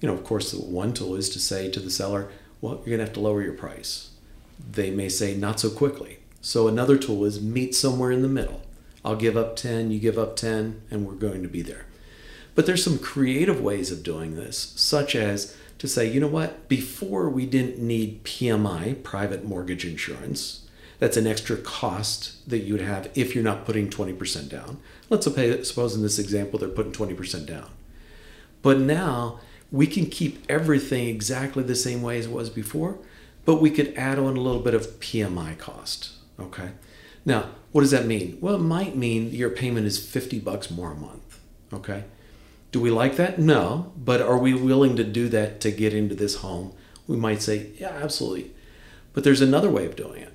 You 0.00 0.08
know, 0.08 0.14
of 0.14 0.24
course, 0.24 0.52
one 0.52 0.92
tool 0.92 1.14
is 1.14 1.30
to 1.30 1.38
say 1.38 1.70
to 1.70 1.80
the 1.80 1.90
seller, 1.90 2.28
well, 2.60 2.74
you're 2.74 2.96
going 2.96 2.98
to 2.98 3.04
have 3.04 3.14
to 3.14 3.20
lower 3.20 3.42
your 3.42 3.54
price. 3.54 4.10
They 4.70 4.90
may 4.90 5.08
say 5.08 5.34
not 5.34 5.60
so 5.60 5.70
quickly. 5.70 6.18
So 6.40 6.66
another 6.66 6.96
tool 6.96 7.24
is 7.24 7.40
meet 7.40 7.74
somewhere 7.74 8.10
in 8.10 8.22
the 8.22 8.28
middle. 8.28 8.62
I'll 9.04 9.16
give 9.16 9.36
up 9.36 9.56
10, 9.56 9.90
you 9.90 9.98
give 9.98 10.18
up 10.18 10.36
10, 10.36 10.82
and 10.90 11.06
we're 11.06 11.14
going 11.14 11.42
to 11.42 11.48
be 11.48 11.62
there. 11.62 11.86
But 12.54 12.66
there's 12.66 12.84
some 12.84 12.98
creative 12.98 13.60
ways 13.60 13.90
of 13.90 14.02
doing 14.02 14.34
this, 14.34 14.72
such 14.76 15.14
as 15.14 15.56
to 15.78 15.88
say, 15.88 16.08
you 16.08 16.20
know 16.20 16.28
what, 16.28 16.68
before 16.68 17.28
we 17.28 17.46
didn't 17.46 17.78
need 17.78 18.24
PMI, 18.24 19.02
private 19.02 19.44
mortgage 19.44 19.84
insurance. 19.84 20.68
That's 20.98 21.16
an 21.16 21.26
extra 21.26 21.56
cost 21.56 22.48
that 22.48 22.60
you 22.60 22.74
would 22.74 22.82
have 22.82 23.10
if 23.16 23.34
you're 23.34 23.42
not 23.42 23.64
putting 23.64 23.88
20% 23.90 24.48
down. 24.48 24.78
Let's 25.12 25.26
suppose 25.26 25.94
in 25.94 26.00
this 26.00 26.18
example 26.18 26.58
they're 26.58 26.70
putting 26.70 26.90
20% 26.90 27.44
down. 27.44 27.68
But 28.62 28.78
now 28.78 29.40
we 29.70 29.86
can 29.86 30.06
keep 30.06 30.42
everything 30.48 31.06
exactly 31.06 31.62
the 31.62 31.74
same 31.74 32.00
way 32.00 32.18
as 32.18 32.24
it 32.24 32.32
was 32.32 32.48
before, 32.48 32.96
but 33.44 33.56
we 33.56 33.70
could 33.70 33.92
add 33.94 34.18
on 34.18 34.38
a 34.38 34.40
little 34.40 34.62
bit 34.62 34.72
of 34.72 35.00
PMI 35.00 35.58
cost. 35.58 36.12
Okay. 36.40 36.70
Now, 37.26 37.50
what 37.72 37.82
does 37.82 37.90
that 37.90 38.06
mean? 38.06 38.38
Well, 38.40 38.54
it 38.54 38.60
might 38.60 38.96
mean 38.96 39.32
your 39.32 39.50
payment 39.50 39.84
is 39.84 39.98
50 39.98 40.38
bucks 40.38 40.70
more 40.70 40.92
a 40.92 40.96
month. 40.96 41.40
Okay. 41.74 42.04
Do 42.70 42.80
we 42.80 42.90
like 42.90 43.16
that? 43.16 43.38
No. 43.38 43.92
But 43.98 44.22
are 44.22 44.38
we 44.38 44.54
willing 44.54 44.96
to 44.96 45.04
do 45.04 45.28
that 45.28 45.60
to 45.60 45.70
get 45.70 45.92
into 45.92 46.14
this 46.14 46.36
home? 46.36 46.72
We 47.06 47.18
might 47.18 47.42
say, 47.42 47.72
yeah, 47.78 47.90
absolutely. 48.02 48.52
But 49.12 49.24
there's 49.24 49.42
another 49.42 49.68
way 49.68 49.84
of 49.84 49.94
doing 49.94 50.22
it. 50.22 50.32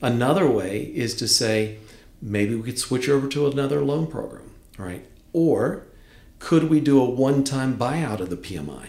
Another 0.00 0.48
way 0.48 0.82
is 0.94 1.16
to 1.16 1.26
say, 1.26 1.78
maybe 2.22 2.54
we 2.54 2.62
could 2.62 2.78
switch 2.78 3.08
over 3.08 3.26
to 3.28 3.46
another 3.46 3.80
loan 3.82 4.06
program, 4.06 4.50
right? 4.78 5.04
Or 5.32 5.84
could 6.38 6.64
we 6.70 6.80
do 6.80 7.00
a 7.00 7.04
one-time 7.08 7.76
buyout 7.78 8.20
of 8.20 8.30
the 8.30 8.36
PMI, 8.36 8.86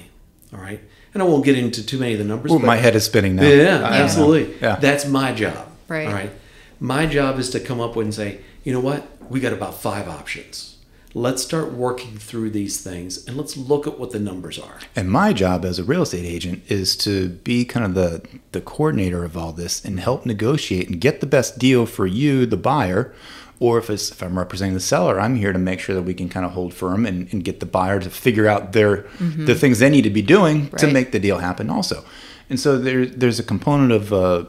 all 0.54 0.60
right? 0.60 0.82
And 1.14 1.22
I 1.22 1.26
won't 1.26 1.44
get 1.44 1.58
into 1.58 1.86
too 1.86 2.00
many 2.00 2.14
of 2.14 2.20
the 2.20 2.26
numbers. 2.26 2.52
Ooh, 2.52 2.60
but- 2.60 2.66
my 2.68 2.78
head 2.78 2.96
is 2.96 3.04
spinning 3.06 3.36
now. 3.36 3.44
yeah, 3.44 3.82
I 3.88 3.98
absolutely. 4.02 4.56
Yeah. 4.62 4.78
That's 4.78 5.06
my 5.06 5.34
job. 5.34 5.68
Right. 5.88 6.08
All 6.08 6.14
right. 6.14 6.32
My 6.80 7.06
job 7.06 7.38
is 7.38 7.50
to 7.52 7.60
come 7.60 7.80
up 7.82 7.96
with 7.96 8.06
and 8.06 8.14
say, 8.14 8.40
you 8.64 8.72
know 8.74 8.80
what? 8.80 9.06
We 9.30 9.40
got 9.40 9.54
about 9.54 9.76
five 9.82 10.08
options. 10.08 10.71
Let's 11.14 11.44
start 11.44 11.74
working 11.74 12.18
through 12.18 12.52
these 12.52 12.82
things 12.82 13.28
and 13.28 13.36
let's 13.36 13.58
look 13.58 13.86
at 13.86 14.00
what 14.00 14.12
the 14.12 14.20
numbers 14.20 14.58
are. 14.58 14.80
And 14.96 15.12
my 15.12 15.34
job 15.34 15.66
as 15.66 15.78
a 15.78 15.84
real 15.84 16.04
estate 16.04 16.26
agent 16.26 16.64
is 16.70 16.96
to 16.98 17.30
be 17.30 17.66
kind 17.66 17.86
of 17.86 17.96
the 17.96 18.26
the 18.54 18.62
coordinator 18.62 19.26
of 19.26 19.36
all 19.36 19.52
this 19.52 19.84
and 19.84 20.00
help 20.00 20.26
negotiate 20.26 20.90
and 20.90 21.02
get 21.02 21.20
the 21.20 21.28
best 21.28 21.60
deal 21.60 21.86
for 21.86 22.08
you, 22.08 22.46
the 22.46 22.58
buyer. 22.58 23.14
Or 23.60 23.78
if 23.78 23.90
it's 23.90 24.10
if 24.12 24.24
I'm 24.24 24.40
representing 24.40 24.74
the 24.74 24.80
seller, 24.80 25.20
I'm 25.20 25.36
here 25.36 25.54
to 25.54 25.60
make 25.60 25.80
sure 25.80 25.96
that 25.96 26.02
we 26.04 26.14
can 26.14 26.30
kind 26.30 26.46
of 26.46 26.54
hold 26.54 26.74
firm 26.74 27.06
and, 27.06 27.32
and 27.32 27.44
get 27.44 27.60
the 27.60 27.66
buyer 27.66 28.00
to 28.00 28.10
figure 28.10 28.48
out 28.48 28.72
their 28.72 29.06
the 29.20 29.54
things 29.56 29.80
they 29.80 29.90
need 29.90 30.04
to 30.04 30.10
be 30.10 30.22
doing 30.22 30.70
to 30.78 30.88
make 30.88 31.12
the 31.12 31.20
deal 31.20 31.40
happen 31.40 31.70
also. 31.70 32.04
And 32.50 32.60
so 32.60 32.78
there 32.78 33.06
there's 33.06 33.40
a 33.40 33.44
component 33.44 33.92
of 33.92 34.14
uh, 34.14 34.46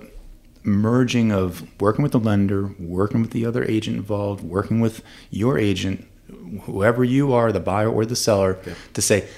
merging 0.62 1.32
of 1.32 1.66
working 1.80 2.02
with 2.02 2.12
the 2.12 2.20
lender, 2.20 2.74
working 2.78 3.20
with 3.20 3.32
the 3.32 3.44
other 3.44 3.64
agent 3.64 3.96
involved, 3.96 4.44
working 4.44 4.80
with 4.80 5.02
your 5.30 5.58
agent, 5.58 6.06
whoever 6.62 7.04
you 7.04 7.32
are, 7.32 7.52
the 7.52 7.60
buyer 7.60 7.90
or 7.90 8.04
the 8.04 8.16
seller, 8.16 8.58
to 8.94 9.02
say 9.02 9.28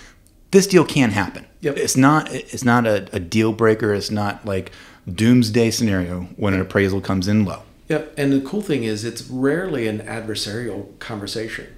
this 0.50 0.66
deal 0.66 0.84
can 0.84 1.10
happen. 1.10 1.46
Yep. 1.60 1.76
It's 1.76 1.96
not 1.96 2.32
it's 2.32 2.64
not 2.64 2.86
a, 2.86 3.08
a 3.14 3.20
deal 3.20 3.52
breaker. 3.52 3.92
It's 3.92 4.10
not 4.10 4.44
like 4.44 4.72
doomsday 5.12 5.70
scenario 5.70 6.22
when 6.36 6.54
an 6.54 6.60
appraisal 6.60 7.00
comes 7.00 7.28
in 7.28 7.44
low. 7.44 7.62
Yep. 7.88 8.14
And 8.16 8.32
the 8.32 8.40
cool 8.40 8.62
thing 8.62 8.84
is, 8.84 9.04
it's 9.04 9.22
rarely 9.28 9.86
an 9.86 9.98
adversarial 10.00 10.98
conversation. 10.98 11.74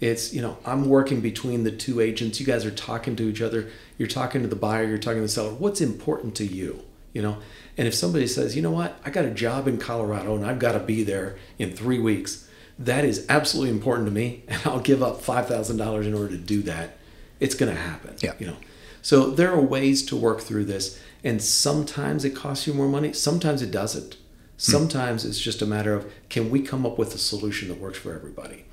It's, 0.00 0.32
you 0.32 0.40
know, 0.40 0.58
I'm 0.64 0.88
working 0.88 1.20
between 1.20 1.64
the 1.64 1.72
two 1.72 2.00
agents. 2.00 2.38
You 2.38 2.46
guys 2.46 2.64
are 2.64 2.70
talking 2.70 3.16
to 3.16 3.28
each 3.28 3.42
other. 3.42 3.68
You're 3.96 4.06
talking 4.08 4.42
to 4.42 4.48
the 4.48 4.54
buyer, 4.54 4.84
you're 4.84 4.98
talking 4.98 5.18
to 5.18 5.22
the 5.22 5.28
seller. 5.28 5.52
What's 5.52 5.80
important 5.80 6.36
to 6.36 6.44
you? 6.44 6.84
You 7.12 7.22
know, 7.22 7.38
and 7.76 7.88
if 7.88 7.94
somebody 7.94 8.28
says, 8.28 8.54
you 8.54 8.62
know 8.62 8.70
what, 8.70 9.00
I 9.04 9.10
got 9.10 9.24
a 9.24 9.30
job 9.30 9.66
in 9.66 9.78
Colorado 9.78 10.36
and 10.36 10.46
I've 10.46 10.60
got 10.60 10.72
to 10.72 10.78
be 10.78 11.02
there 11.02 11.36
in 11.58 11.72
three 11.72 11.98
weeks, 11.98 12.47
that 12.78 13.04
is 13.04 13.26
absolutely 13.28 13.70
important 13.70 14.06
to 14.06 14.12
me. 14.12 14.44
And 14.48 14.60
I'll 14.64 14.80
give 14.80 15.02
up 15.02 15.20
$5,000 15.20 16.04
in 16.04 16.14
order 16.14 16.28
to 16.28 16.38
do 16.38 16.62
that. 16.62 16.96
It's 17.40 17.54
going 17.54 17.74
to 17.74 17.80
happen. 17.80 18.16
Yeah. 18.20 18.34
You 18.38 18.48
know, 18.48 18.56
so 19.02 19.30
there 19.30 19.52
are 19.52 19.60
ways 19.60 20.04
to 20.06 20.16
work 20.16 20.40
through 20.40 20.64
this. 20.64 21.00
And 21.24 21.42
sometimes 21.42 22.24
it 22.24 22.34
costs 22.36 22.66
you 22.66 22.74
more 22.74 22.88
money, 22.88 23.12
sometimes 23.12 23.62
it 23.62 23.70
doesn't. 23.70 24.14
Hmm. 24.14 24.18
Sometimes 24.56 25.24
it's 25.24 25.40
just 25.40 25.62
a 25.62 25.66
matter 25.66 25.94
of 25.94 26.10
can 26.28 26.50
we 26.50 26.60
come 26.62 26.86
up 26.86 26.98
with 26.98 27.14
a 27.14 27.18
solution 27.18 27.68
that 27.68 27.80
works 27.80 27.98
for 27.98 28.14
everybody? 28.14 28.64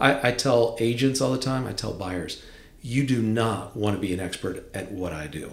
I, 0.00 0.28
I 0.28 0.32
tell 0.32 0.76
agents 0.80 1.20
all 1.20 1.32
the 1.32 1.38
time, 1.38 1.66
I 1.66 1.72
tell 1.72 1.92
buyers, 1.92 2.42
you 2.80 3.06
do 3.06 3.22
not 3.22 3.76
want 3.76 3.96
to 3.96 4.00
be 4.00 4.12
an 4.12 4.20
expert 4.20 4.68
at 4.74 4.90
what 4.90 5.12
I 5.12 5.28
do. 5.28 5.52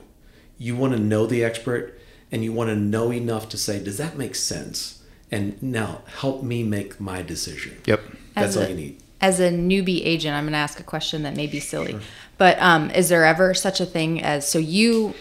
You 0.57 0.75
want 0.75 0.93
to 0.93 0.99
know 0.99 1.27
the 1.27 1.43
expert 1.43 1.99
and 2.31 2.43
you 2.43 2.51
want 2.51 2.69
to 2.69 2.75
know 2.75 3.13
enough 3.13 3.49
to 3.49 3.57
say, 3.57 3.83
does 3.83 3.97
that 3.97 4.17
make 4.17 4.35
sense? 4.35 4.98
And 5.31 5.61
now 5.61 6.01
help 6.19 6.41
me 6.43 6.63
make 6.63 6.99
my 6.99 7.21
decision. 7.21 7.77
Yep. 7.85 8.01
That's 8.35 8.47
As 8.49 8.57
all 8.57 8.63
a- 8.63 8.69
you 8.69 8.75
need. 8.75 8.97
As 9.21 9.41
a 9.41 9.49
newbie 9.51 10.01
agent, 10.05 10.33
I'm 10.33 10.45
going 10.45 10.53
to 10.53 10.57
ask 10.59 10.79
a 10.79 10.83
question 10.83 11.23
that 11.23 11.35
may 11.35 11.45
be 11.45 11.59
silly, 11.59 11.97
but 12.37 12.57
um, 12.61 12.89
is 12.91 13.09
there 13.09 13.25
ever 13.25 13.53
such 13.53 13.81
a 13.81 13.85
thing 13.85 14.23
as 14.23 14.47
so 14.49 14.59
you 14.59 15.13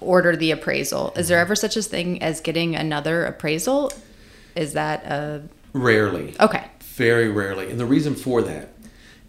order 0.00 0.34
the 0.34 0.50
appraisal? 0.50 1.12
Is 1.14 1.28
there 1.28 1.38
ever 1.38 1.54
such 1.54 1.76
a 1.76 1.82
thing 1.82 2.20
as 2.24 2.40
getting 2.40 2.74
another 2.74 3.24
appraisal? 3.24 3.92
Is 4.56 4.72
that 4.72 5.04
a 5.04 5.42
Rarely. 5.72 6.34
okay? 6.40 6.64
Very 6.94 7.28
rarely. 7.28 7.70
And 7.70 7.78
the 7.78 7.86
reason 7.86 8.16
for 8.16 8.42
that 8.42 8.70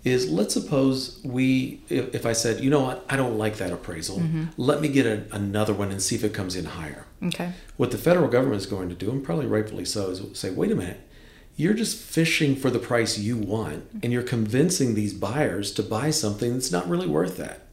is 0.04 0.30
let's 0.30 0.54
suppose 0.54 1.20
we, 1.24 1.82
if, 1.90 2.16
if 2.16 2.26
I 2.26 2.34
said, 2.34 2.64
you 2.64 2.70
know 2.70 2.82
what, 2.82 3.06
I 3.10 3.16
don't 3.16 3.38
like 3.38 3.58
that 3.58 3.72
appraisal, 3.72 4.18
mm-hmm. 4.18 4.46
let 4.58 4.82
me 4.82 4.88
get 4.88 5.06
a, 5.06 5.26
another 5.32 5.74
one 5.74 5.92
and 5.92 6.02
see 6.02 6.16
if 6.16 6.24
it 6.24 6.34
comes 6.34 6.56
in 6.56 6.66
higher. 6.66 7.06
Okay. 7.24 7.54
What 7.78 7.92
the 7.92 7.98
federal 7.98 8.28
government 8.28 8.62
is 8.62 8.66
going 8.66 8.90
to 8.90 8.96
do, 8.96 9.12
and 9.12 9.24
probably 9.24 9.46
rightfully 9.46 9.86
so, 9.86 10.10
is 10.10 10.22
say, 10.34 10.50
wait 10.50 10.72
a 10.72 10.76
minute, 10.76 11.08
you're 11.56 11.74
just 11.74 11.98
fishing 12.02 12.56
for 12.56 12.72
the 12.72 12.80
price 12.80 13.20
you 13.20 13.38
want, 13.38 13.88
mm-hmm. 13.88 14.00
and 14.04 14.12
you're 14.12 14.24
convincing 14.24 14.96
these 14.96 15.14
buyers 15.14 15.72
to 15.74 15.84
buy 15.84 16.10
something 16.10 16.54
that's 16.54 16.72
not 16.72 16.90
really 16.90 17.08
worth 17.08 17.38
that. 17.38 17.68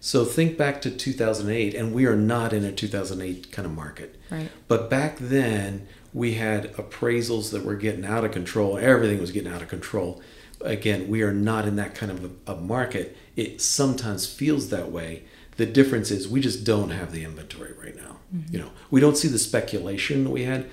So 0.00 0.24
think 0.24 0.56
back 0.56 0.80
to 0.82 0.90
2008, 0.92 1.74
and 1.74 1.92
we 1.92 2.06
are 2.06 2.16
not 2.16 2.52
in 2.52 2.64
a 2.64 2.70
2008 2.70 3.50
kind 3.50 3.66
of 3.66 3.72
market. 3.72 4.16
Right. 4.30 4.48
But 4.68 4.88
back 4.88 5.18
then, 5.18 5.88
we 6.14 6.34
had 6.34 6.72
appraisals 6.74 7.50
that 7.50 7.64
were 7.64 7.74
getting 7.74 8.04
out 8.04 8.24
of 8.24 8.30
control. 8.30 8.78
Everything 8.78 9.20
was 9.20 9.32
getting 9.32 9.52
out 9.52 9.62
of 9.62 9.68
control. 9.68 10.22
Again, 10.60 11.08
we 11.08 11.22
are 11.22 11.32
not 11.32 11.66
in 11.66 11.76
that 11.76 11.94
kind 11.94 12.10
of 12.10 12.24
a, 12.24 12.52
a 12.52 12.56
market. 12.56 13.16
It 13.36 13.60
sometimes 13.60 14.26
feels 14.26 14.70
that 14.70 14.90
way. 14.90 15.24
The 15.56 15.66
difference 15.66 16.10
is 16.10 16.28
we 16.28 16.40
just 16.40 16.64
don't 16.64 16.90
have 16.90 17.12
the 17.12 17.24
inventory 17.24 17.72
right 17.80 17.96
now. 17.96 18.18
Mm-hmm. 18.34 18.54
You 18.54 18.60
know, 18.60 18.70
we 18.90 19.00
don't 19.00 19.16
see 19.16 19.28
the 19.28 19.38
speculation 19.38 20.24
that 20.24 20.30
we 20.30 20.44
had 20.44 20.68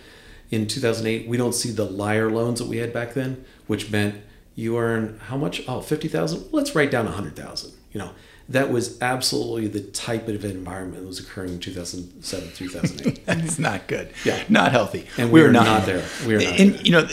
in 0.52 0.68
2008. 0.68 1.28
We 1.28 1.38
don't 1.38 1.54
see 1.54 1.72
the 1.72 1.86
liar 1.86 2.30
loans 2.30 2.60
that 2.60 2.68
we 2.68 2.78
had 2.78 2.94
back 2.94 3.14
then, 3.14 3.46
which 3.68 3.92
meant 3.92 4.22
you 4.56 4.78
earn 4.78 5.20
how 5.26 5.38
much? 5.38 5.64
Oh, 5.68 5.82
50,000. 5.82 6.50
Let's 6.52 6.76
write 6.76 6.92
down 6.92 7.06
100,000. 7.06 7.74
You 7.92 8.00
know, 8.00 8.12
that 8.50 8.72
was 8.72 9.02
absolutely 9.02 9.68
the 9.68 9.82
type 9.82 10.28
of 10.28 10.46
environment 10.46 11.02
that 11.02 11.08
was 11.08 11.20
occurring 11.20 11.54
in 11.54 11.60
2007, 11.60 12.52
2008. 12.54 13.26
That's 13.26 13.60
not 13.60 13.88
good. 13.88 14.14
Yeah. 14.24 14.44
Not 14.50 14.72
healthy. 14.72 15.08
And 15.18 15.32
we 15.32 15.42
are 15.42 15.52
not 15.52 15.86
there. 15.86 16.06
We 16.28 16.36
are 16.36 16.40
not 16.40 16.60
and, 16.60 16.74
there. 16.76 16.82
you 16.82 16.92
know, 16.92 17.08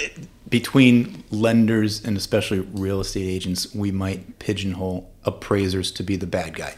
between 0.52 1.24
lenders 1.30 2.04
and 2.04 2.14
especially 2.14 2.60
real 2.60 3.00
estate 3.00 3.26
agents, 3.26 3.74
we 3.74 3.90
might 3.90 4.38
pigeonhole 4.38 5.10
appraisers 5.24 5.90
to 5.92 6.02
be 6.02 6.14
the 6.14 6.26
bad 6.26 6.54
guy. 6.54 6.74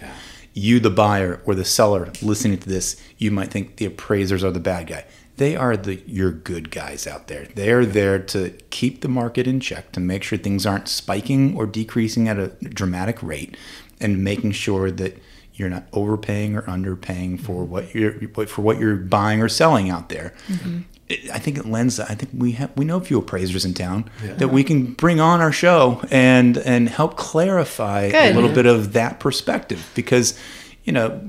You, 0.55 0.79
the 0.79 0.91
buyer 0.91 1.43
or 1.45 1.57
the 1.57 1.65
seller, 1.65 2.13
listening 2.23 2.59
to 2.59 2.69
this, 2.69 3.03
you 3.19 3.33
might 3.33 3.51
think 3.51 3.77
the 3.77 3.87
appraisers 3.87 4.45
are 4.45 4.53
the 4.53 4.61
bad 4.61 4.87
guy. 4.87 5.05
They 5.39 5.57
are 5.57 5.77
the 5.77 5.97
your 6.07 6.31
good 6.31 6.71
guys 6.71 7.09
out 7.09 7.27
there. 7.27 7.47
They 7.47 7.73
are 7.73 7.85
there 7.85 8.21
to 8.21 8.51
keep 8.71 9.01
the 9.01 9.09
market 9.09 9.49
in 9.49 9.59
check, 9.59 9.91
to 9.93 10.01
make 10.01 10.23
sure 10.23 10.39
things 10.39 10.65
aren't 10.65 10.87
spiking 10.87 11.57
or 11.57 11.67
decreasing 11.67 12.29
at 12.29 12.39
a 12.39 12.49
dramatic 12.63 13.21
rate, 13.21 13.57
and 14.01 14.23
making 14.23 14.53
sure 14.53 14.93
that 14.93 15.21
you're 15.55 15.69
not 15.69 15.89
overpaying 15.93 16.55
or 16.55 16.63
underpaying 16.63 17.41
for 17.41 17.65
mm-hmm. 17.65 17.73
what 17.73 17.93
you're 17.93 18.47
for 18.47 18.63
what 18.63 18.79
you're 18.79 18.95
buying 18.95 19.43
or 19.43 19.49
selling 19.49 19.91
out 19.91 20.11
there. 20.11 20.33
It- 20.49 20.85
I 21.11 21.39
think 21.39 21.59
it 21.59 21.67
lends. 21.67 22.01
I 22.01 22.15
think 22.15 22.31
we 22.35 22.53
have 22.53 22.75
we 22.77 22.85
know 22.85 22.97
a 22.97 23.01
few 23.01 23.19
appraisers 23.19 23.65
in 23.65 23.75
town 23.75 24.11
that 24.23 24.49
we 24.49 24.65
can 24.65 24.93
bring 24.93 25.21
on 25.21 25.41
our 25.41 25.53
show 25.53 26.03
and 26.11 26.57
and 26.57 26.89
help 26.89 27.17
clarify 27.17 28.11
Good. 28.11 28.33
a 28.33 28.35
little 28.35 28.55
bit 28.55 28.65
of 28.65 28.95
that 28.95 29.21
perspective 29.21 29.91
because 29.95 30.39
you 30.85 30.93
know 30.93 31.21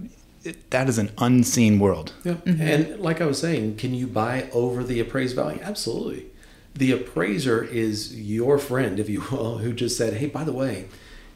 it, 0.46 0.70
that 0.70 0.88
is 0.88 0.98
an 0.98 1.12
unseen 1.18 1.80
world. 1.80 2.14
Yeah. 2.24 2.34
Mm-hmm. 2.34 2.62
And 2.62 3.00
like 3.02 3.20
I 3.20 3.26
was 3.26 3.40
saying, 3.40 3.78
can 3.78 3.94
you 3.94 4.08
buy 4.08 4.50
over 4.54 4.84
the 4.84 5.00
appraised 5.00 5.36
value? 5.36 5.60
Absolutely. 5.62 6.28
The 6.74 6.92
appraiser 6.92 7.64
is 7.64 8.20
your 8.20 8.58
friend, 8.58 9.00
if 9.00 9.10
you 9.10 9.24
will, 9.32 9.58
who 9.58 9.74
just 9.74 9.98
said, 9.98 10.16
hey, 10.16 10.28
by 10.28 10.44
the 10.44 10.54
way, 10.54 10.88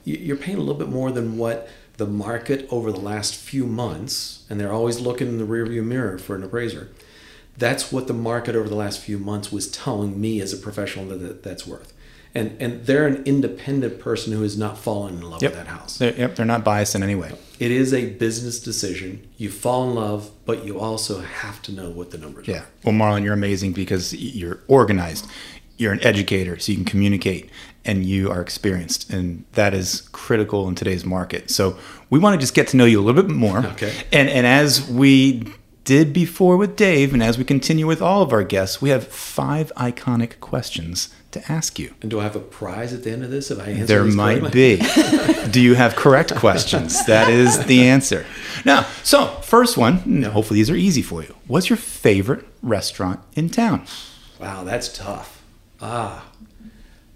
you're 0.03 0.37
paying 0.37 0.57
a 0.57 0.61
little 0.61 0.75
bit 0.75 0.89
more 0.89 1.11
than 1.11 1.37
what 1.37 1.69
the 1.97 2.07
market 2.07 2.67
over 2.71 2.91
the 2.91 2.99
last 2.99 3.35
few 3.35 3.65
months, 3.65 4.45
and 4.49 4.59
they're 4.59 4.71
always 4.71 4.99
looking 4.99 5.27
in 5.27 5.37
the 5.37 5.45
rearview 5.45 5.83
mirror 5.83 6.17
for 6.17 6.35
an 6.35 6.43
appraiser. 6.43 6.89
That's 7.57 7.91
what 7.91 8.07
the 8.07 8.13
market 8.13 8.55
over 8.55 8.69
the 8.69 8.75
last 8.75 8.99
few 9.01 9.17
months 9.19 9.51
was 9.51 9.69
telling 9.69 10.19
me 10.19 10.39
as 10.41 10.53
a 10.53 10.57
professional 10.57 11.05
that- 11.07 11.17
that 11.19 11.43
that's 11.43 11.67
worth. 11.67 11.93
And, 12.35 12.55
and 12.59 12.85
they're 12.85 13.07
an 13.07 13.23
independent 13.25 13.99
person 13.99 14.31
who 14.33 14.43
has 14.43 14.55
not 14.55 14.77
fallen 14.77 15.15
in 15.15 15.21
love 15.29 15.41
Yep. 15.41 15.51
with 15.51 15.59
that 15.59 15.67
house. 15.67 15.97
They're, 15.97 16.13
yep, 16.15 16.35
they're 16.35 16.45
not 16.45 16.63
biased 16.63 16.93
in 16.93 17.01
any 17.01 17.15
way. 17.15 17.31
It 17.59 17.71
is 17.71 17.91
a 17.91 18.05
business 18.11 18.59
decision. 18.59 19.21
You 19.37 19.49
fall 19.49 19.89
in 19.89 19.95
love, 19.95 20.29
but 20.45 20.63
you 20.63 20.79
also 20.79 21.21
have 21.21 21.59
to 21.63 21.71
know 21.71 21.89
what 21.89 22.11
the 22.11 22.19
numbers 22.19 22.47
Yeah. 22.47 22.57
are. 22.59 22.65
Well, 22.83 22.93
Marlon, 22.93 23.23
you're 23.23 23.33
amazing 23.33 23.73
because 23.73 24.13
you're 24.13 24.59
organized. 24.67 25.25
You're 25.77 25.91
an 25.93 26.03
educator, 26.05 26.59
so 26.59 26.71
you 26.71 26.77
can 26.77 26.85
communicate, 26.85 27.49
and 27.83 28.05
you 28.05 28.29
are 28.29 28.41
experienced, 28.41 29.09
and 29.09 29.45
that 29.53 29.73
is 29.73 30.01
critical 30.11 30.67
in 30.67 30.75
today's 30.75 31.05
market. 31.05 31.49
So 31.49 31.77
we 32.11 32.19
want 32.19 32.35
to 32.35 32.39
just 32.39 32.53
get 32.53 32.67
to 32.69 32.77
know 32.77 32.85
you 32.85 32.99
a 32.99 33.03
little 33.03 33.23
bit 33.23 33.31
more. 33.31 33.59
Okay. 33.65 33.93
And 34.11 34.29
and 34.29 34.45
as 34.45 34.87
we 34.87 35.45
did 35.89 36.13
before 36.13 36.55
with 36.55 36.75
Dave, 36.75 37.15
and 37.15 37.23
as 37.23 37.39
we 37.39 37.43
continue 37.43 37.87
with 37.87 37.99
all 37.99 38.21
of 38.21 38.31
our 38.31 38.43
guests, 38.43 38.79
we 38.79 38.91
have 38.91 39.07
five 39.07 39.71
iconic 39.75 40.39
questions 40.39 41.09
to 41.31 41.51
ask 41.51 41.79
you. 41.79 41.95
And 42.03 42.11
do 42.11 42.19
I 42.19 42.23
have 42.25 42.35
a 42.35 42.39
prize 42.39 42.93
at 42.93 43.03
the 43.03 43.09
end 43.09 43.23
of 43.23 43.31
this 43.31 43.49
if 43.49 43.57
I 43.59 43.69
answer 43.71 43.85
There 43.87 44.05
might 44.05 44.51
be. 44.51 44.79
Do 45.49 45.59
you 45.59 45.73
have 45.73 45.95
correct 45.95 46.35
questions? 46.35 47.03
That 47.07 47.27
is 47.31 47.65
the 47.65 47.87
answer. 47.87 48.27
Now, 48.65 48.83
so 49.01 49.29
first 49.41 49.77
one, 49.77 50.21
hopefully 50.21 50.59
these 50.59 50.69
are 50.69 50.75
easy 50.75 51.01
for 51.01 51.23
you. 51.23 51.33
What's 51.47 51.71
your 51.71 51.77
favorite 51.77 52.45
restaurant 52.61 53.21
in 53.33 53.49
town? 53.49 53.87
Wow, 54.39 54.63
that's 54.65 54.95
tough. 54.95 55.41
Ah, 55.81 56.23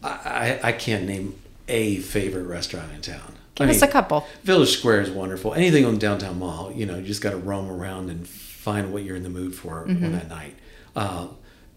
I, 0.01 0.09
I, 0.09 0.59
I 0.63 0.71
can't 0.71 1.05
name 1.05 1.39
a 1.67 1.97
favorite 1.97 2.45
restaurant 2.45 2.91
in 2.91 3.01
town. 3.01 3.35
Give 3.53 3.67
I 3.67 3.69
us 3.69 3.81
mean, 3.81 3.89
a 3.91 3.93
couple. 3.93 4.25
Village 4.43 4.75
Square 4.75 5.01
is 5.01 5.11
wonderful. 5.11 5.53
Anything 5.53 5.85
on 5.85 5.99
downtown 5.99 6.39
mall, 6.39 6.71
you 6.73 6.87
know, 6.87 6.95
you 6.95 7.05
just 7.05 7.21
got 7.21 7.31
to 7.31 7.37
roam 7.37 7.69
around 7.69 8.09
and 8.09 8.27
find 8.63 8.91
what 8.93 9.03
you're 9.03 9.15
in 9.15 9.23
the 9.23 9.29
mood 9.29 9.53
for 9.55 9.85
Mm-hmm. 9.85 10.05
on 10.05 10.11
that 10.13 10.29
night. 10.29 10.55
Uh, 10.95 11.27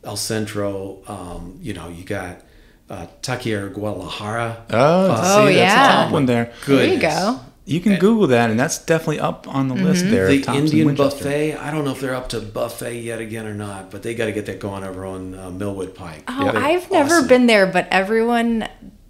El 0.05 0.17
Centro, 0.17 1.03
um, 1.09 1.59
you 1.61 1.75
know, 1.75 1.89
you 1.89 2.05
got 2.05 2.43
uh, 2.89 3.07
Taqueria 3.23 3.73
Guadalajara. 3.73 4.65
Oh, 4.71 5.11
Uh, 5.11 5.17
see, 5.17 5.41
Oh, 5.41 5.45
that's 5.47 5.57
yeah. 5.57 6.01
a 6.01 6.03
top 6.05 6.13
one 6.13 6.27
there. 6.27 6.53
There 6.67 6.87
you 6.87 7.01
go. 7.01 7.41
You 7.69 7.81
can 7.81 7.99
Google 7.99 8.29
that, 8.29 8.49
and 8.51 8.61
that's 8.61 8.79
definitely 8.79 9.19
up 9.19 9.49
on 9.49 9.67
the 9.67 9.75
list 9.75 10.05
there. 10.09 10.29
The 10.29 10.39
of 10.39 10.45
tops 10.45 10.59
in 10.59 10.65
Indian 10.67 10.87
Winchester. 10.87 11.25
buffet. 11.25 11.57
I 11.57 11.73
don't 11.73 11.85
know 11.85 11.91
if 11.91 12.01
they're 12.01 12.15
up 12.15 12.29
to 12.29 12.41
buffet 12.41 13.01
yet 13.01 13.21
again 13.21 13.45
or 13.45 13.55
not, 13.55 13.91
but 13.91 14.05
they 14.05 14.15
got 14.15 14.27
to 14.27 14.33
get 14.33 14.47
that 14.47 14.61
going 14.61 14.85
over 14.85 15.05
on 15.05 15.35
uh, 15.35 15.51
Millwood 15.51 15.97
Pike. 15.97 16.23
Oh, 16.29 16.53
They're 16.53 16.63
I've 16.63 16.89
never 16.93 17.27
been 17.27 17.47
there, 17.47 17.67
but 17.67 17.89
everyone 17.91 18.69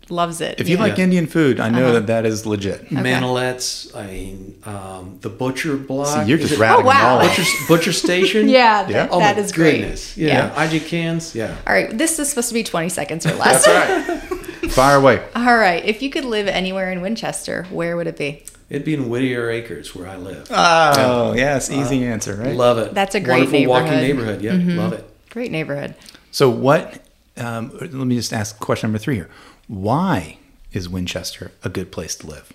loves 0.08 0.40
it. 0.40 0.60
If 0.60 0.68
you 0.68 0.76
Yeah. 0.76 0.82
like 0.82 0.98
Indian 0.98 1.26
food, 1.26 1.58
I 1.58 1.68
Uh-huh. 1.68 1.78
know 1.80 1.92
that 1.94 2.06
that 2.06 2.24
is 2.26 2.46
legit. 2.46 2.90
Manilettes. 2.90 3.94
I 3.96 4.06
mean, 4.06 4.54
um, 4.64 5.18
the 5.20 5.28
butcher 5.28 5.76
block. 5.76 6.22
See, 6.24 6.28
you're 6.28 6.38
just 6.38 6.54
it- 6.54 6.58
rattling 6.58 6.86
Oh, 6.86 6.90
wow. 6.90 7.18
all. 7.18 7.26
Butcher, 7.28 7.42
butcher 7.68 7.92
station. 7.92 8.48
Yeah, 8.56 8.86
Yeah. 8.88 8.92
that, 8.92 9.08
Oh 9.12 9.18
that 9.18 9.36
my 9.36 9.42
is 9.42 9.52
great. 9.52 9.80
goodness. 9.80 10.16
Yeah. 10.16 10.52
IG 10.62 10.80
cans. 10.86 11.34
Yeah. 11.34 11.54
All 11.66 11.72
right, 11.72 11.96
this 11.96 12.18
is 12.18 12.28
supposed 12.28 12.48
to 12.48 12.54
be 12.54 12.62
20 12.62 12.88
seconds 12.88 13.26
or 13.26 13.34
less. 13.34 13.64
That's 13.66 13.98
right. 13.98 14.22
Fire 14.70 14.96
away. 14.96 15.20
All 15.34 15.56
right, 15.56 15.84
if 15.84 16.02
you 16.02 16.10
could 16.10 16.24
live 16.24 16.48
anywhere 16.48 16.90
in 16.90 17.00
Winchester, 17.00 17.66
where 17.70 17.96
would 17.96 18.06
it 18.06 18.16
be? 18.16 18.42
It'd 18.68 18.84
be 18.84 18.94
in 18.94 19.08
Whittier 19.08 19.48
Acres 19.50 19.94
where 19.94 20.08
I 20.08 20.16
live. 20.16 20.48
Oh, 20.50 21.34
yes, 21.34 21.70
easy 21.70 22.04
answer, 22.04 22.34
right? 22.34 22.54
Love 22.54 22.78
it. 22.78 22.94
That's 22.94 23.14
a 23.14 23.20
great 23.20 23.44
Wonderful 23.50 23.66
walking 23.66 23.92
neighborhood. 23.98 24.40
Mm-hmm. 24.42 24.70
Yeah. 24.70 24.76
Love 24.76 24.92
it. 24.92 25.04
Great 25.30 25.52
neighborhood. 25.52 25.94
So, 26.32 26.50
what? 26.50 26.94
Um, 27.36 27.70
let 27.80 27.92
me 27.92 28.16
just 28.16 28.32
ask 28.32 28.58
question 28.58 28.88
number 28.88 28.98
three 28.98 29.14
here. 29.16 29.28
Why 29.68 30.38
is 30.72 30.88
Winchester 30.88 31.52
a 31.62 31.68
good 31.68 31.90
place 31.92 32.16
to 32.16 32.26
live? 32.26 32.52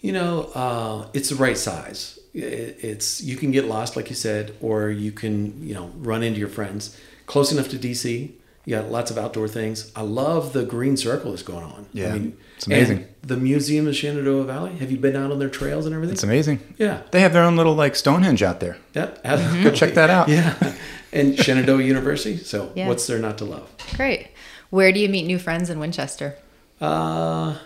You 0.00 0.12
know, 0.12 0.42
uh, 0.54 1.08
it's 1.14 1.30
the 1.30 1.36
right 1.36 1.56
size. 1.56 2.18
It's 2.34 3.22
you 3.22 3.36
can 3.36 3.52
get 3.52 3.66
lost, 3.66 3.96
like 3.96 4.10
you 4.10 4.16
said, 4.16 4.54
or 4.60 4.90
you 4.90 5.12
can 5.12 5.66
you 5.66 5.74
know 5.74 5.90
run 5.96 6.22
into 6.22 6.38
your 6.40 6.48
friends. 6.48 6.98
Close 7.26 7.52
enough 7.52 7.68
to 7.70 7.76
DC. 7.78 8.32
You 8.66 8.76
got 8.76 8.90
lots 8.90 9.10
of 9.10 9.18
outdoor 9.18 9.46
things. 9.46 9.92
I 9.94 10.00
love 10.02 10.54
the 10.54 10.64
green 10.64 10.96
circle 10.96 11.30
that's 11.32 11.42
going 11.42 11.64
on. 11.64 11.86
Yeah, 11.92 12.08
I 12.14 12.18
mean, 12.18 12.38
it's 12.56 12.66
amazing. 12.66 12.98
and 12.98 13.08
the 13.22 13.36
museum 13.36 13.86
of 13.86 13.94
Shenandoah 13.94 14.44
Valley. 14.44 14.72
Have 14.76 14.90
you 14.90 14.96
been 14.96 15.16
out 15.16 15.30
on 15.30 15.38
their 15.38 15.50
trails 15.50 15.84
and 15.84 15.94
everything? 15.94 16.14
It's 16.14 16.22
amazing. 16.22 16.60
Yeah. 16.78 17.02
They 17.10 17.20
have 17.20 17.34
their 17.34 17.42
own 17.44 17.56
little 17.56 17.74
like 17.74 17.94
Stonehenge 17.94 18.42
out 18.42 18.60
there. 18.60 18.78
Yep. 18.94 19.20
absolutely. 19.22 19.64
Go 19.64 19.70
check 19.70 19.94
that 19.94 20.08
out. 20.08 20.28
Yeah. 20.28 20.74
And 21.12 21.38
Shenandoah 21.38 21.82
University. 21.82 22.38
So 22.38 22.72
Yeah. 22.74 22.88
what's 22.88 23.06
there 23.06 23.18
not 23.18 23.36
to 23.38 23.44
love? 23.44 23.70
Great. 23.96 24.28
Where 24.70 24.92
do 24.92 24.98
you 24.98 25.10
meet 25.10 25.26
new 25.26 25.38
friends 25.38 25.68
in 25.68 25.78
Winchester? 25.78 26.36
Uh, 26.80 27.58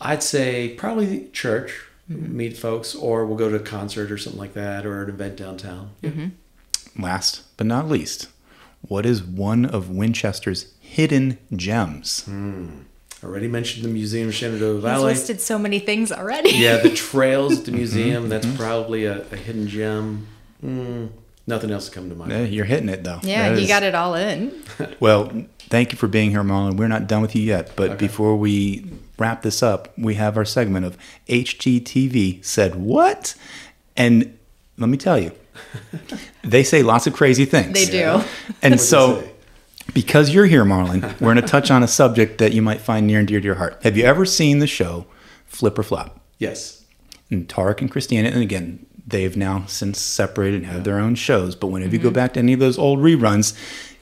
I'd 0.00 0.22
say 0.22 0.74
probably 0.76 1.28
church, 1.32 1.84
mm-hmm. 2.10 2.36
meet 2.36 2.56
folks, 2.56 2.94
or 2.94 3.26
we'll 3.26 3.36
go 3.36 3.48
to 3.48 3.56
a 3.56 3.60
concert 3.60 4.10
or 4.10 4.18
something 4.18 4.40
like 4.40 4.54
that, 4.54 4.86
or 4.86 5.02
an 5.02 5.10
event 5.10 5.36
downtown. 5.36 5.90
Yeah. 6.00 6.10
Mm-hmm. 6.10 7.02
Last 7.02 7.42
but 7.56 7.66
not 7.66 7.88
least, 7.88 8.28
what 8.82 9.06
is 9.06 9.22
one 9.22 9.64
of 9.64 9.90
Winchester's 9.90 10.72
hidden 10.80 11.38
gems? 11.54 12.24
Hmm. 12.24 12.80
Already 13.22 13.48
mentioned 13.48 13.84
the 13.84 13.88
Museum 13.88 14.28
of 14.28 14.34
Shenandoah 14.34 14.74
He's 14.74 14.82
Valley. 14.82 15.04
listed 15.06 15.40
so 15.40 15.58
many 15.58 15.80
things 15.80 16.12
already. 16.12 16.50
Yeah, 16.50 16.76
the 16.76 16.90
trails 16.90 17.58
at 17.58 17.64
the 17.64 17.72
mm-hmm. 17.72 17.78
museum. 17.78 18.28
That's 18.28 18.46
probably 18.56 19.06
a, 19.06 19.22
a 19.32 19.36
hidden 19.36 19.66
gem. 19.66 20.28
Mm, 20.64 21.10
Nothing 21.48 21.70
else 21.70 21.86
to 21.88 21.94
come 21.94 22.08
to 22.10 22.14
mind. 22.14 22.30
Eh, 22.30 22.44
You're 22.44 22.64
hitting 22.66 22.88
it 22.88 23.02
though. 23.04 23.18
Yeah, 23.22 23.48
That 23.48 23.56
he 23.58 23.64
is- 23.64 23.68
got 23.68 23.82
it 23.82 23.94
all 23.94 24.14
in. 24.14 24.52
Well, 25.00 25.32
thank 25.58 25.90
you 25.92 25.98
for 25.98 26.06
being 26.06 26.30
here, 26.30 26.42
Marlon. 26.44 26.76
We're 26.76 26.86
not 26.88 27.06
done 27.08 27.22
with 27.22 27.34
you 27.34 27.42
yet, 27.42 27.72
but 27.74 27.98
before 27.98 28.36
we 28.36 28.84
wrap 29.18 29.42
this 29.42 29.62
up, 29.62 29.92
we 29.98 30.14
have 30.14 30.36
our 30.36 30.44
segment 30.44 30.86
of 30.86 30.96
HGTV 31.28 32.44
said 32.44 32.76
what? 32.76 33.34
And 33.96 34.38
let 34.76 34.88
me 34.88 34.96
tell 34.96 35.18
you, 35.18 35.32
they 36.42 36.62
say 36.62 36.82
lots 36.82 37.06
of 37.06 37.12
crazy 37.14 37.44
things. 37.44 37.72
They 37.72 37.86
do. 37.90 38.22
And 38.62 38.74
What'd 38.74 38.80
so, 38.80 39.28
because 39.94 40.30
you're 40.34 40.46
here, 40.46 40.64
Marlon, 40.64 41.02
we're 41.20 41.32
going 41.32 41.36
to 41.36 41.42
touch 41.42 41.70
on 41.70 41.82
a 41.82 41.88
subject 41.88 42.38
that 42.38 42.52
you 42.52 42.62
might 42.62 42.80
find 42.80 43.06
near 43.06 43.18
and 43.20 43.26
dear 43.28 43.40
to 43.40 43.44
your 43.46 43.54
heart. 43.56 43.78
Have 43.82 43.96
you 43.96 44.04
ever 44.04 44.24
seen 44.24 44.58
the 44.60 44.66
show 44.66 45.06
Flip 45.46 45.78
or 45.78 45.82
Flop? 45.82 46.20
Yes. 46.38 46.84
and 47.30 47.48
Tarek 47.48 47.80
and 47.80 47.90
Christina, 47.90 48.28
and 48.28 48.42
again, 48.42 48.86
they've 49.08 49.36
now 49.36 49.64
since 49.66 50.00
separated 50.00 50.62
and 50.62 50.66
have 50.66 50.84
their 50.84 50.98
own 50.98 51.14
shows. 51.14 51.54
But 51.54 51.68
whenever 51.68 51.92
you 51.92 51.98
go 51.98 52.08
mm-hmm. 52.08 52.14
back 52.14 52.34
to 52.34 52.40
any 52.40 52.52
of 52.52 52.60
those 52.60 52.78
old 52.78 52.98
reruns, 52.98 53.56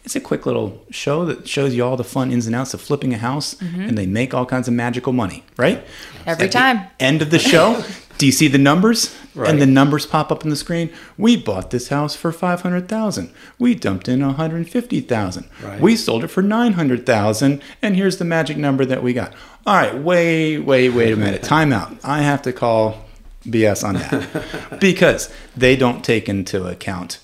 it's 0.04 0.16
a 0.16 0.20
quick 0.20 0.46
little 0.46 0.84
show 0.90 1.24
that 1.24 1.48
shows 1.48 1.74
you 1.74 1.84
all 1.84 1.96
the 1.96 2.04
fun 2.04 2.30
ins 2.30 2.46
and 2.46 2.54
outs 2.54 2.74
of 2.74 2.80
flipping 2.80 3.12
a 3.12 3.18
house, 3.18 3.54
mm-hmm. 3.54 3.82
and 3.82 3.98
they 3.98 4.07
make 4.07 4.34
all 4.34 4.46
kinds 4.46 4.68
of 4.68 4.74
magical 4.74 5.12
money, 5.12 5.44
right? 5.57 5.84
Every 6.24 6.46
At 6.46 6.52
time. 6.52 6.86
end 7.00 7.22
of 7.22 7.30
the 7.30 7.40
show, 7.40 7.82
do 8.18 8.26
you 8.26 8.32
see 8.32 8.48
the 8.48 8.59
numbers? 8.59 9.16
Right. 9.34 9.50
And 9.50 9.61
the 9.61 9.66
numbers 9.66 10.07
pop 10.07 10.32
up 10.32 10.44
on 10.44 10.50
the 10.50 10.57
screen. 10.57 10.90
We 11.18 11.36
bought 11.36 11.70
this 11.70 11.88
house 11.88 12.14
for 12.14 12.32
five 12.32 12.62
hundred 12.62 12.88
thousand. 12.88 13.34
We 13.59 13.74
dumped 13.74 14.09
in 14.09 14.24
one 14.24 14.36
hundred 14.36 14.70
fifty 14.70 15.00
thousand. 15.00 15.48
Right. 15.62 15.80
We 15.80 15.96
sold 15.96 16.24
it 16.24 16.28
for 16.28 16.40
nine 16.40 16.74
hundred 16.74 17.04
thousand. 17.04 17.61
And 17.82 17.96
here's 17.96 18.16
the 18.16 18.24
magic 18.24 18.57
number 18.57 18.84
that 18.86 19.02
we 19.02 19.12
got. 19.12 19.34
All 19.66 19.74
right, 19.74 19.94
wait, 19.98 20.59
wait, 20.59 20.90
wait 20.90 21.12
a 21.12 21.16
minute. 21.16 21.42
Time 21.42 21.72
out. 21.72 21.96
I 22.04 22.22
have 22.22 22.42
to 22.42 22.52
call 22.52 23.05
BS 23.47 23.84
on 23.84 23.94
that 23.94 24.78
because 24.80 25.30
they 25.57 25.76
don't 25.76 26.05
take 26.05 26.28
into 26.28 26.66
account 26.66 27.20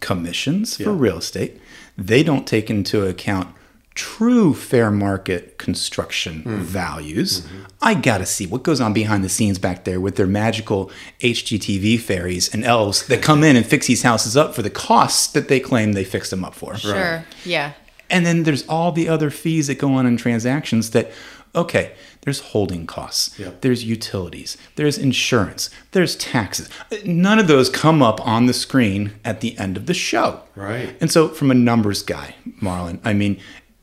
commissions 0.00 0.76
for 0.76 0.82
Yeah. 0.84 0.94
real 0.96 1.18
estate. 1.18 1.60
They 1.98 2.22
don't 2.22 2.46
take 2.46 2.70
into 2.70 3.06
account 3.06 3.48
true 3.94 4.54
fair 4.54 4.90
market 4.90 5.58
construction 5.58 6.42
Hmm. 6.42 6.60
values. 6.60 7.40
Mm-hmm. 7.40 7.58
I 7.82 7.94
gotta 7.94 8.24
see 8.24 8.46
what 8.46 8.62
goes 8.62 8.80
on 8.80 8.92
behind 8.92 9.24
the 9.24 9.28
scenes 9.28 9.58
back 9.58 9.84
there 9.84 10.00
with 10.00 10.16
their 10.16 10.26
magical 10.28 10.90
HGTV 11.20 11.98
fairies 11.98 12.48
and 12.54 12.64
elves 12.64 13.06
that 13.08 13.20
come 13.20 13.42
in 13.44 13.56
and 13.56 13.66
fix 13.66 13.88
these 13.88 14.02
houses 14.02 14.36
up 14.36 14.54
for 14.54 14.62
the 14.62 14.70
costs 14.70 15.26
that 15.32 15.48
they 15.48 15.60
claim 15.60 15.92
they 15.92 16.04
fixed 16.04 16.30
them 16.30 16.44
up 16.44 16.54
for. 16.54 16.76
Sure. 16.76 17.24
Yeah. 17.44 17.72
And 18.08 18.24
then 18.24 18.44
there's 18.44 18.66
all 18.68 18.90
the 18.92 19.08
other 19.08 19.30
fees 19.30 19.66
that 19.66 19.78
go 19.78 19.92
on 19.94 20.06
in 20.06 20.16
transactions 20.16 20.90
that, 20.90 21.10
okay, 21.54 21.92
there's 22.22 22.40
holding 22.40 22.86
costs, 22.86 23.38
Yep. 23.38 23.60
there's 23.62 23.82
utilities, 23.84 24.56
there's 24.76 24.98
insurance, 24.98 25.70
there's 25.92 26.16
taxes. 26.16 26.68
None 27.04 27.38
of 27.38 27.48
those 27.48 27.68
come 27.70 28.02
up 28.02 28.24
on 28.26 28.46
the 28.46 28.52
screen 28.54 29.12
at 29.24 29.40
the 29.40 29.58
end 29.58 29.76
of 29.76 29.86
the 29.86 29.94
show. 29.94 30.42
Right. 30.54 30.96
And 31.00 31.10
so, 31.10 31.28
from 31.28 31.50
a 31.50 31.54
numbers 31.54 32.02
guy, 32.02 32.34
Marlon, 32.60 33.00
I 33.04 33.12
mean, 33.14 33.40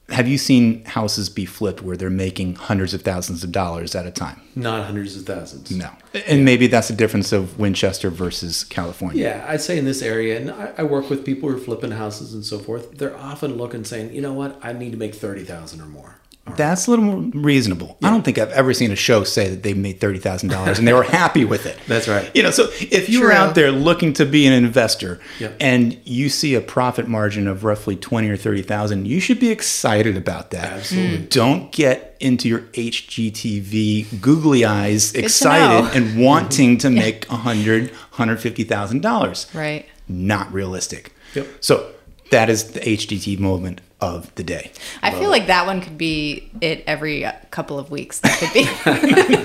have 0.09 0.25
you 0.25 0.37
seen 0.37 0.85
houses 0.85 1.27
be 1.27 1.45
flipped 1.45 1.81
where 1.81 1.97
they're 1.97 2.09
making 2.09 2.55
hundreds 2.55 2.93
of 2.93 3.01
thousands 3.01 3.43
of 3.43 3.51
dollars 3.51 3.93
at 3.93 4.05
a 4.05 4.11
time? 4.11 4.39
Not 4.55 4.85
hundreds 4.85 5.17
of 5.17 5.25
thousands. 5.25 5.69
No. 5.69 5.89
And 6.25 6.45
maybe 6.45 6.67
that's 6.67 6.87
the 6.87 6.93
difference 6.95 7.33
of 7.33 7.59
Winchester 7.59 8.09
versus 8.09 8.63
California. 8.63 9.21
Yeah, 9.21 9.45
I'd 9.49 9.59
say 9.59 9.77
in 9.77 9.83
this 9.83 10.01
area, 10.01 10.39
and 10.39 10.49
I, 10.51 10.73
I 10.77 10.83
work 10.83 11.09
with 11.09 11.25
people 11.25 11.49
who 11.49 11.57
are 11.57 11.59
flipping 11.59 11.91
houses 11.91 12.33
and 12.33 12.45
so 12.45 12.57
forth. 12.57 12.97
They're 12.97 13.17
often 13.17 13.57
looking, 13.57 13.83
saying, 13.83 14.13
"You 14.13 14.21
know 14.21 14.31
what? 14.31 14.57
I 14.63 14.71
need 14.71 14.91
to 14.93 14.97
make 14.97 15.13
thirty 15.13 15.43
thousand 15.43 15.81
or 15.81 15.87
more." 15.87 16.15
That's 16.55 16.87
a 16.87 16.89
little 16.89 17.05
more 17.05 17.31
reasonable. 17.33 17.97
I 18.01 18.09
don't 18.09 18.23
think 18.23 18.37
I've 18.37 18.51
ever 18.51 18.73
seen 18.73 18.91
a 18.91 18.95
show 18.95 19.23
say 19.23 19.49
that 19.49 19.63
they 19.63 19.73
made 19.73 19.99
thirty 19.99 20.19
thousand 20.19 20.49
dollars 20.49 20.79
and 20.79 20.87
they 20.87 20.93
were 20.93 21.03
happy 21.21 21.45
with 21.45 21.65
it. 21.65 21.77
That's 21.87 22.07
right. 22.07 22.29
You 22.35 22.43
know, 22.43 22.51
so 22.51 22.69
if 22.79 23.09
you're 23.09 23.29
True. 23.29 23.35
out 23.35 23.55
there 23.55 23.71
looking 23.71 24.13
to 24.13 24.25
be 24.25 24.47
an 24.47 24.53
investor 24.53 25.19
and 25.59 25.99
you 26.05 26.29
see 26.29 26.55
a 26.55 26.61
profit 26.61 27.07
margin 27.07 27.47
of 27.47 27.63
roughly 27.63 27.95
twenty 27.95 28.29
or 28.29 28.37
thirty 28.37 28.61
thousand, 28.61 29.07
you 29.07 29.19
should 29.19 29.39
be 29.39 29.49
excited 29.49 30.15
about 30.17 30.51
that. 30.51 30.73
Absolutely. 30.73 31.17
Mm. 31.19 31.29
Don't 31.29 31.71
get 31.71 32.15
into 32.19 32.47
your 32.47 32.61
HGTV 32.61 34.21
googly 34.21 34.65
eyes 34.65 35.13
know. 35.13 35.19
excited 35.19 35.95
and 35.95 36.19
wanting 36.19 36.77
to 36.79 36.89
make 36.89 37.29
a 37.29 37.35
hundred, 37.35 37.91
hundred 38.11 38.37
fifty 38.37 38.63
thousand 38.63 39.01
dollars. 39.01 39.47
Right. 39.53 39.85
Not 40.07 40.51
realistic. 40.53 41.13
Yep. 41.35 41.47
So 41.59 41.91
that 42.31 42.49
is 42.49 42.71
the 42.71 42.79
HGTV 42.79 43.39
moment 43.39 43.81
of 43.99 44.33
the 44.35 44.43
day. 44.43 44.71
I 45.01 45.11
feel 45.11 45.29
like 45.29 45.47
that 45.47 45.65
one 45.65 45.81
could 45.81 45.97
be 45.97 46.51
it 46.61 46.83
every 46.85 47.25
uh, 47.25 47.31
couple 47.49 47.79
of 47.79 47.89
weeks. 47.89 48.19
That 48.19 48.37
could 48.39 48.53
be. 48.53 48.63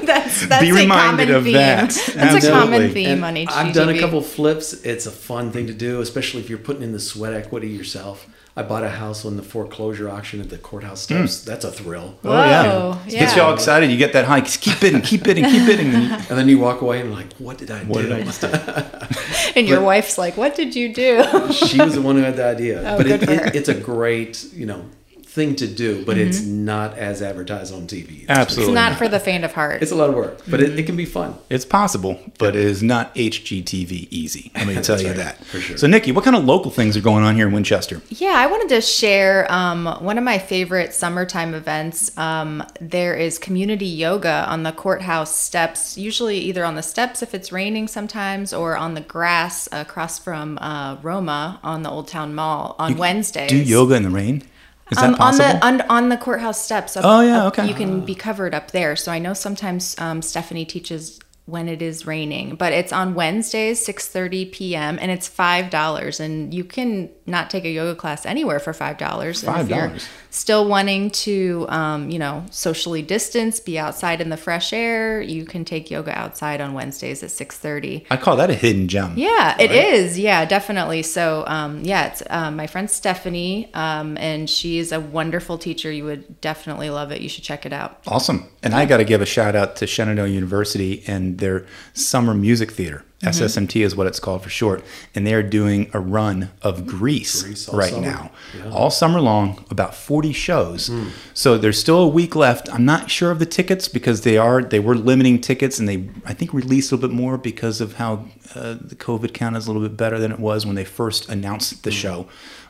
that's 0.06 0.46
that's 0.46 0.62
Be 0.62 0.70
a 0.70 0.74
reminded 0.74 1.28
common 1.28 1.34
of 1.34 1.44
theme. 1.44 1.52
that. 1.54 1.88
That's 2.14 2.44
a 2.44 2.50
common 2.50 2.74
Absolutely. 2.82 2.92
theme 2.92 3.24
And 3.24 3.24
on 3.24 3.34
HGTV. 3.46 3.48
I've 3.56 3.74
done 3.74 3.88
a 3.88 3.98
couple 3.98 4.20
flips. 4.20 4.74
It's 4.84 5.06
a 5.06 5.10
fun 5.10 5.52
thing 5.52 5.66
to 5.68 5.72
do, 5.74 6.00
especially 6.02 6.40
if 6.40 6.50
you're 6.50 6.58
putting 6.58 6.82
in 6.82 6.92
the 6.92 7.00
sweat 7.00 7.32
equity 7.32 7.68
yourself. 7.68 8.26
I 8.54 8.62
bought 8.62 8.84
a 8.84 8.90
house 8.90 9.24
on 9.24 9.38
the 9.38 9.42
foreclosure 9.42 10.10
auction 10.10 10.40
at 10.40 10.50
the 10.50 10.58
courthouse 10.58 11.00
steps. 11.02 11.42
Hmm. 11.42 11.50
That's 11.50 11.64
a 11.64 11.72
thrill. 11.72 12.16
Whoa, 12.20 12.32
Oh 12.32 12.34
yeah, 12.36 12.98
It 13.06 13.10
gets 13.10 13.34
you 13.34 13.40
all 13.42 13.54
excited. 13.54 13.90
You 13.90 13.96
get 13.96 14.12
that 14.12 14.26
high. 14.26 14.40
Just 14.42 14.60
keep 14.60 14.78
bidding, 14.78 15.00
keep 15.00 15.22
bidding, 15.24 15.44
keep 15.44 15.64
bidding. 15.66 15.94
And 15.94 16.12
And 16.28 16.38
then 16.38 16.48
you 16.48 16.58
walk 16.58 16.82
away 16.82 17.00
and 17.00 17.12
like, 17.12 17.32
what 17.34 17.56
did 17.56 17.70
I 17.70 17.80
what 17.84 18.02
do? 18.02 18.08
did 18.08 18.12
I 18.12 18.22
just 18.24 18.40
do? 18.42 18.48
And 19.56 19.68
your 19.68 19.82
wife's 19.82 20.16
like, 20.16 20.36
"What 20.38 20.54
did 20.54 20.74
you 20.74 20.94
do?" 20.94 21.22
she 21.52 21.78
was 21.78 21.94
the 21.94 22.00
one 22.02 22.16
who 22.16 22.22
had 22.22 22.36
the 22.36 22.44
idea. 22.46 22.82
Oh, 22.92 22.96
but 22.96 23.06
it, 23.06 23.20
good 23.20 23.28
for 23.28 23.34
her. 23.36 23.46
it, 23.48 23.56
it's 23.56 23.68
a 23.68 23.74
great, 23.74 24.44
you 24.54 24.64
know, 24.66 24.84
thing 25.32 25.56
to 25.56 25.66
do, 25.66 26.04
but 26.04 26.18
it's 26.18 26.42
not 26.42 26.98
as 26.98 27.22
advertised 27.22 27.72
on 27.72 27.86
TV. 27.86 28.28
Absolutely. 28.28 28.72
it's 28.72 28.74
not 28.74 28.98
for 28.98 29.08
the 29.08 29.18
faint 29.18 29.44
of 29.44 29.52
heart. 29.54 29.82
It's 29.82 29.90
a 29.90 29.94
lot 29.94 30.10
of 30.10 30.14
work, 30.14 30.42
but 30.46 30.60
it, 30.60 30.78
it 30.78 30.84
can 30.84 30.94
be 30.94 31.06
fun. 31.06 31.36
It's 31.48 31.64
possible, 31.64 32.20
but 32.36 32.54
it 32.54 32.64
is 32.66 32.82
not 32.82 33.14
HGTV 33.14 34.08
easy. 34.10 34.52
Let 34.54 34.66
me 34.66 34.74
tell 34.82 35.00
you 35.00 35.08
right, 35.08 35.16
that. 35.16 35.42
for 35.44 35.58
sure. 35.58 35.78
So, 35.78 35.86
Nikki, 35.86 36.12
what 36.12 36.24
kind 36.24 36.36
of 36.36 36.44
local 36.44 36.70
things 36.70 36.98
are 36.98 37.00
going 37.00 37.24
on 37.24 37.34
here 37.34 37.46
in 37.46 37.54
Winchester? 37.54 38.02
Yeah, 38.10 38.34
I 38.36 38.46
wanted 38.46 38.68
to 38.74 38.82
share 38.82 39.50
um, 39.50 39.86
one 40.00 40.18
of 40.18 40.24
my 40.24 40.38
favorite 40.38 40.92
summertime 40.92 41.54
events. 41.54 42.16
Um, 42.18 42.62
there 42.78 43.14
is 43.14 43.38
community 43.38 43.86
yoga 43.86 44.44
on 44.48 44.64
the 44.64 44.72
courthouse 44.72 45.34
steps, 45.34 45.96
usually 45.96 46.38
either 46.40 46.62
on 46.62 46.74
the 46.74 46.82
steps 46.82 47.22
if 47.22 47.34
it's 47.34 47.50
raining 47.50 47.88
sometimes, 47.88 48.52
or 48.52 48.76
on 48.76 48.92
the 48.92 49.00
grass 49.00 49.66
across 49.72 50.18
from 50.18 50.58
uh, 50.58 50.96
Roma 50.96 51.58
on 51.62 51.84
the 51.84 51.90
Old 51.90 52.08
Town 52.08 52.34
Mall 52.34 52.76
on 52.78 52.98
Wednesdays. 52.98 53.48
Do 53.48 53.56
yoga 53.56 53.94
in 53.94 54.02
the 54.02 54.10
rain? 54.10 54.42
Is 54.92 54.98
that 54.98 55.04
Um, 55.10 55.16
on 55.20 55.36
the 55.36 55.66
on, 55.66 55.80
on 55.82 56.08
the 56.08 56.16
courthouse 56.16 56.62
steps. 56.64 56.96
Up, 56.96 57.04
Oh, 57.04 57.20
yeah, 57.20 57.44
up- 57.46 57.58
okay. 57.58 57.66
You 57.68 57.74
can 57.74 58.04
be 58.04 58.14
covered 58.14 58.54
up 58.54 58.70
there. 58.70 58.94
So 58.96 59.10
I 59.10 59.18
know 59.18 59.34
sometimes 59.34 59.96
um, 59.98 60.22
Stephanie 60.22 60.64
teaches 60.64 61.18
when 61.46 61.68
it 61.68 61.82
is 61.82 62.06
raining, 62.06 62.54
but 62.54 62.72
it's 62.72 62.92
on 62.92 63.14
Wednesdays, 63.14 63.84
six 63.84 64.06
thirty 64.06 64.44
p.m. 64.46 64.96
and 65.00 65.10
it's 65.10 65.26
five 65.26 65.70
dollars, 65.70 66.20
and 66.20 66.54
you 66.54 66.62
can 66.64 67.10
not 67.26 67.50
take 67.50 67.64
a 67.64 67.68
yoga 67.70 67.96
class 67.96 68.24
anywhere 68.24 68.60
for 68.60 68.72
five 68.72 68.96
dollars. 68.96 69.42
$5. 69.42 70.06
Still 70.34 70.66
wanting 70.66 71.10
to, 71.10 71.66
um, 71.68 72.08
you 72.08 72.18
know, 72.18 72.46
socially 72.50 73.02
distance, 73.02 73.60
be 73.60 73.78
outside 73.78 74.22
in 74.22 74.30
the 74.30 74.38
fresh 74.38 74.72
air. 74.72 75.20
You 75.20 75.44
can 75.44 75.66
take 75.66 75.90
yoga 75.90 76.18
outside 76.18 76.62
on 76.62 76.72
Wednesdays 76.72 77.22
at 77.22 77.30
six 77.30 77.58
thirty. 77.58 78.06
I 78.10 78.16
call 78.16 78.36
that 78.36 78.48
a 78.48 78.54
hidden 78.54 78.88
gem. 78.88 79.12
Yeah, 79.14 79.54
it 79.60 79.70
is. 79.70 80.18
Yeah, 80.18 80.46
definitely. 80.46 81.02
So, 81.02 81.44
um, 81.46 81.84
yeah, 81.84 82.06
it's 82.06 82.22
um, 82.30 82.56
my 82.56 82.66
friend 82.66 82.90
Stephanie, 82.90 83.68
um, 83.74 84.16
and 84.16 84.48
she 84.48 84.78
is 84.78 84.90
a 84.90 85.00
wonderful 85.00 85.58
teacher. 85.58 85.92
You 85.92 86.04
would 86.04 86.40
definitely 86.40 86.88
love 86.88 87.12
it. 87.12 87.20
You 87.20 87.28
should 87.28 87.44
check 87.44 87.66
it 87.66 87.72
out. 87.74 88.00
Awesome. 88.06 88.48
And 88.62 88.74
I 88.74 88.86
got 88.86 88.96
to 88.96 89.04
give 89.04 89.20
a 89.20 89.26
shout 89.26 89.54
out 89.54 89.76
to 89.76 89.86
Shenandoah 89.86 90.28
University 90.28 91.04
and 91.06 91.38
their 91.40 91.66
summer 91.92 92.32
music 92.32 92.70
theater. 92.70 93.04
Mm-hmm. 93.22 93.44
SSMT 93.44 93.84
is 93.84 93.94
what 93.94 94.06
it's 94.08 94.18
called 94.18 94.42
for 94.42 94.50
short. 94.50 94.84
And 95.14 95.24
they're 95.26 95.42
doing 95.44 95.88
a 95.94 96.00
run 96.00 96.50
of 96.60 96.86
Greece, 96.86 97.42
Grease 97.44 97.68
all 97.68 97.78
right 97.78 97.90
summer. 97.92 98.02
now. 98.06 98.30
Yeah. 98.56 98.70
All 98.70 98.90
summer 98.90 99.20
long, 99.20 99.64
about 99.70 99.94
40 99.94 100.32
shows. 100.32 100.90
So 101.32 101.56
there's 101.56 101.78
still 101.78 102.00
a 102.00 102.08
week 102.08 102.34
left. 102.34 102.68
I'm 102.74 102.84
not 102.84 103.10
sure 103.10 103.30
of 103.30 103.38
the 103.38 103.46
tickets 103.46 103.86
because 103.88 104.22
they 104.22 104.36
are 104.36 104.62
they 104.62 104.80
were 104.80 104.96
limiting 104.96 105.40
tickets 105.40 105.78
and 105.78 105.88
they 105.88 106.08
I 106.26 106.34
think 106.34 106.52
released 106.52 106.90
a 106.90 106.96
little 106.96 107.08
bit 107.08 107.14
more 107.16 107.38
because 107.38 107.80
of 107.80 107.94
how 107.94 108.26
uh, 108.56 108.74
the 108.80 108.96
COVID 108.96 109.32
count 109.32 109.56
is 109.56 109.66
a 109.66 109.72
little 109.72 109.86
bit 109.88 109.96
better 109.96 110.18
than 110.18 110.32
it 110.32 110.40
was 110.40 110.66
when 110.66 110.74
they 110.74 110.84
first 110.84 111.28
announced 111.28 111.84
the 111.84 111.90
Hmm. 111.90 111.94
show. 111.96 112.28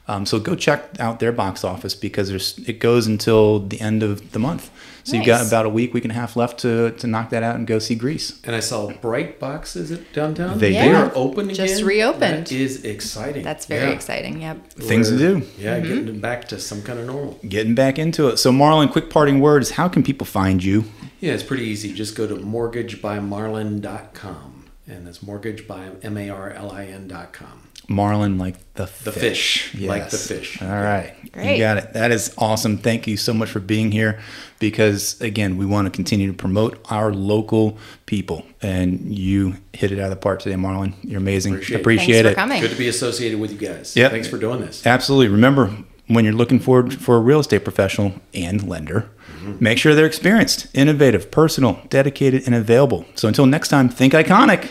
Um, 0.08 0.26
so 0.26 0.40
go 0.40 0.56
check 0.56 0.96
out 0.98 1.20
their 1.20 1.30
box 1.30 1.62
office 1.64 1.94
because 1.94 2.28
there's 2.28 2.58
it 2.66 2.80
goes 2.80 3.06
until 3.06 3.60
the 3.60 3.80
end 3.80 4.02
of 4.02 4.32
the 4.32 4.40
month. 4.40 4.68
So 5.04 5.16
you've 5.16 5.26
got 5.26 5.44
about 5.46 5.64
a 5.66 5.68
week, 5.68 5.94
week 5.94 6.04
and 6.04 6.12
a 6.12 6.14
half 6.14 6.36
left 6.36 6.60
to, 6.60 6.92
to 6.92 7.06
knock 7.08 7.30
that 7.30 7.42
out 7.42 7.56
and 7.56 7.66
go 7.66 7.80
see 7.80 7.96
Grease. 7.96 8.40
And 8.44 8.54
I 8.54 8.60
saw 8.60 8.92
Bright 8.92 9.40
Box, 9.40 9.74
is 9.74 9.90
it 9.90 10.12
downtown? 10.12 10.58
They 10.58 10.72
they 10.72 10.92
are 10.92 11.10
open 11.16 11.50
again. 11.50 11.66
Just 11.66 11.82
reopened. 11.82 12.46
That 12.46 12.52
is 12.52 12.84
exciting. 12.84 13.42
That's 13.42 13.66
very 13.66 13.88
Yeah. 13.88 13.94
exciting. 13.94 14.42
Yep. 14.42 14.72
Things 14.74 15.08
to 15.08 15.16
We're- 15.16 15.40
do. 15.40 15.46
Yeah, 15.58 15.80
getting 15.80 16.20
back 16.20 16.46
to 16.48 16.58
some 16.60 16.82
kind 16.82 16.98
of 17.00 17.06
normal. 17.06 17.38
Getting 17.48 17.74
back 17.74 17.98
into 17.98 18.28
it. 18.28 18.36
So 18.38 18.52
Marlon, 18.52 18.90
quick 18.92 19.10
parting 19.10 19.40
words. 19.40 19.70
How 19.72 19.88
can 19.88 20.02
people 20.04 20.24
find 20.26 20.62
you? 20.62 20.84
Yeah, 21.20 21.32
it's 21.32 21.42
pretty 21.44 21.64
easy. 21.64 21.92
Just 21.92 22.14
go 22.16 22.26
to 22.28 22.34
mortgagebymarlin.com. 22.36 24.58
And 24.88 25.06
that's 25.06 25.22
mortgage 25.22 25.68
by 25.68 25.90
M 26.02 26.18
A 26.18 26.28
R 26.28 26.50
L 26.50 26.72
I 26.72 26.86
N.com. 26.86 27.68
Marlin 27.88 28.38
like 28.38 28.56
the 28.74 28.90
The 29.04 29.12
fish, 29.12 29.74
like 29.74 30.10
the 30.10 30.16
fish. 30.16 30.60
All 30.62 30.68
right. 30.68 31.14
Great. 31.32 31.52
You 31.52 31.58
got 31.58 31.78
it. 31.78 31.92
That 31.92 32.10
is 32.10 32.34
awesome. 32.38 32.78
Thank 32.78 33.06
you 33.06 33.16
so 33.16 33.32
much 33.34 33.50
for 33.50 33.60
being 33.60 33.90
here 33.90 34.20
because, 34.58 35.20
again, 35.20 35.56
we 35.56 35.66
want 35.66 35.86
to 35.86 35.90
continue 35.90 36.26
to 36.26 36.32
promote 36.32 36.78
our 36.90 37.12
local 37.12 37.78
people. 38.06 38.44
And 38.60 39.16
you 39.16 39.56
hit 39.72 39.92
it 39.92 39.98
out 39.98 40.04
of 40.04 40.10
the 40.10 40.16
park 40.16 40.40
today, 40.40 40.56
Marlon. 40.56 40.94
You're 41.02 41.18
amazing. 41.18 41.54
Appreciate 41.54 41.76
it. 41.76 41.80
Appreciate 41.80 42.22
Thanks 42.22 42.26
for 42.26 42.32
it. 42.32 42.34
coming. 42.34 42.60
Good 42.60 42.70
to 42.70 42.76
be 42.76 42.88
associated 42.88 43.40
with 43.40 43.52
you 43.52 43.58
guys. 43.58 43.96
Yep. 43.96 44.10
Thanks 44.10 44.28
for 44.28 44.38
doing 44.38 44.60
this. 44.60 44.86
Absolutely. 44.86 45.28
Remember, 45.28 45.74
when 46.08 46.24
you're 46.24 46.34
looking 46.34 46.58
for 46.58 46.90
for 46.90 47.16
a 47.16 47.20
real 47.20 47.40
estate 47.40 47.64
professional 47.64 48.14
and 48.34 48.68
lender, 48.68 49.10
mm-hmm. 49.26 49.56
make 49.58 49.78
sure 49.78 49.94
they're 49.94 50.06
experienced, 50.06 50.66
innovative, 50.74 51.30
personal, 51.30 51.80
dedicated, 51.88 52.44
and 52.46 52.54
available. 52.54 53.06
So 53.14 53.28
until 53.28 53.46
next 53.46 53.68
time, 53.68 53.88
think 53.88 54.12
iconic. 54.12 54.70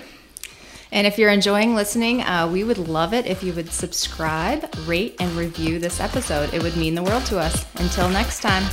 And 0.91 1.07
if 1.07 1.17
you're 1.17 1.31
enjoying 1.31 1.73
listening, 1.73 2.21
uh, 2.21 2.49
we 2.51 2.63
would 2.63 2.77
love 2.77 3.13
it 3.13 3.25
if 3.25 3.43
you 3.43 3.53
would 3.53 3.71
subscribe, 3.71 4.69
rate, 4.85 5.15
and 5.19 5.31
review 5.33 5.79
this 5.79 5.99
episode. 5.99 6.53
It 6.53 6.61
would 6.61 6.75
mean 6.75 6.95
the 6.95 7.03
world 7.03 7.25
to 7.27 7.39
us. 7.39 7.65
Until 7.75 8.09
next 8.09 8.41
time. 8.41 8.63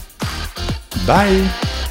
Bye. 1.06 1.86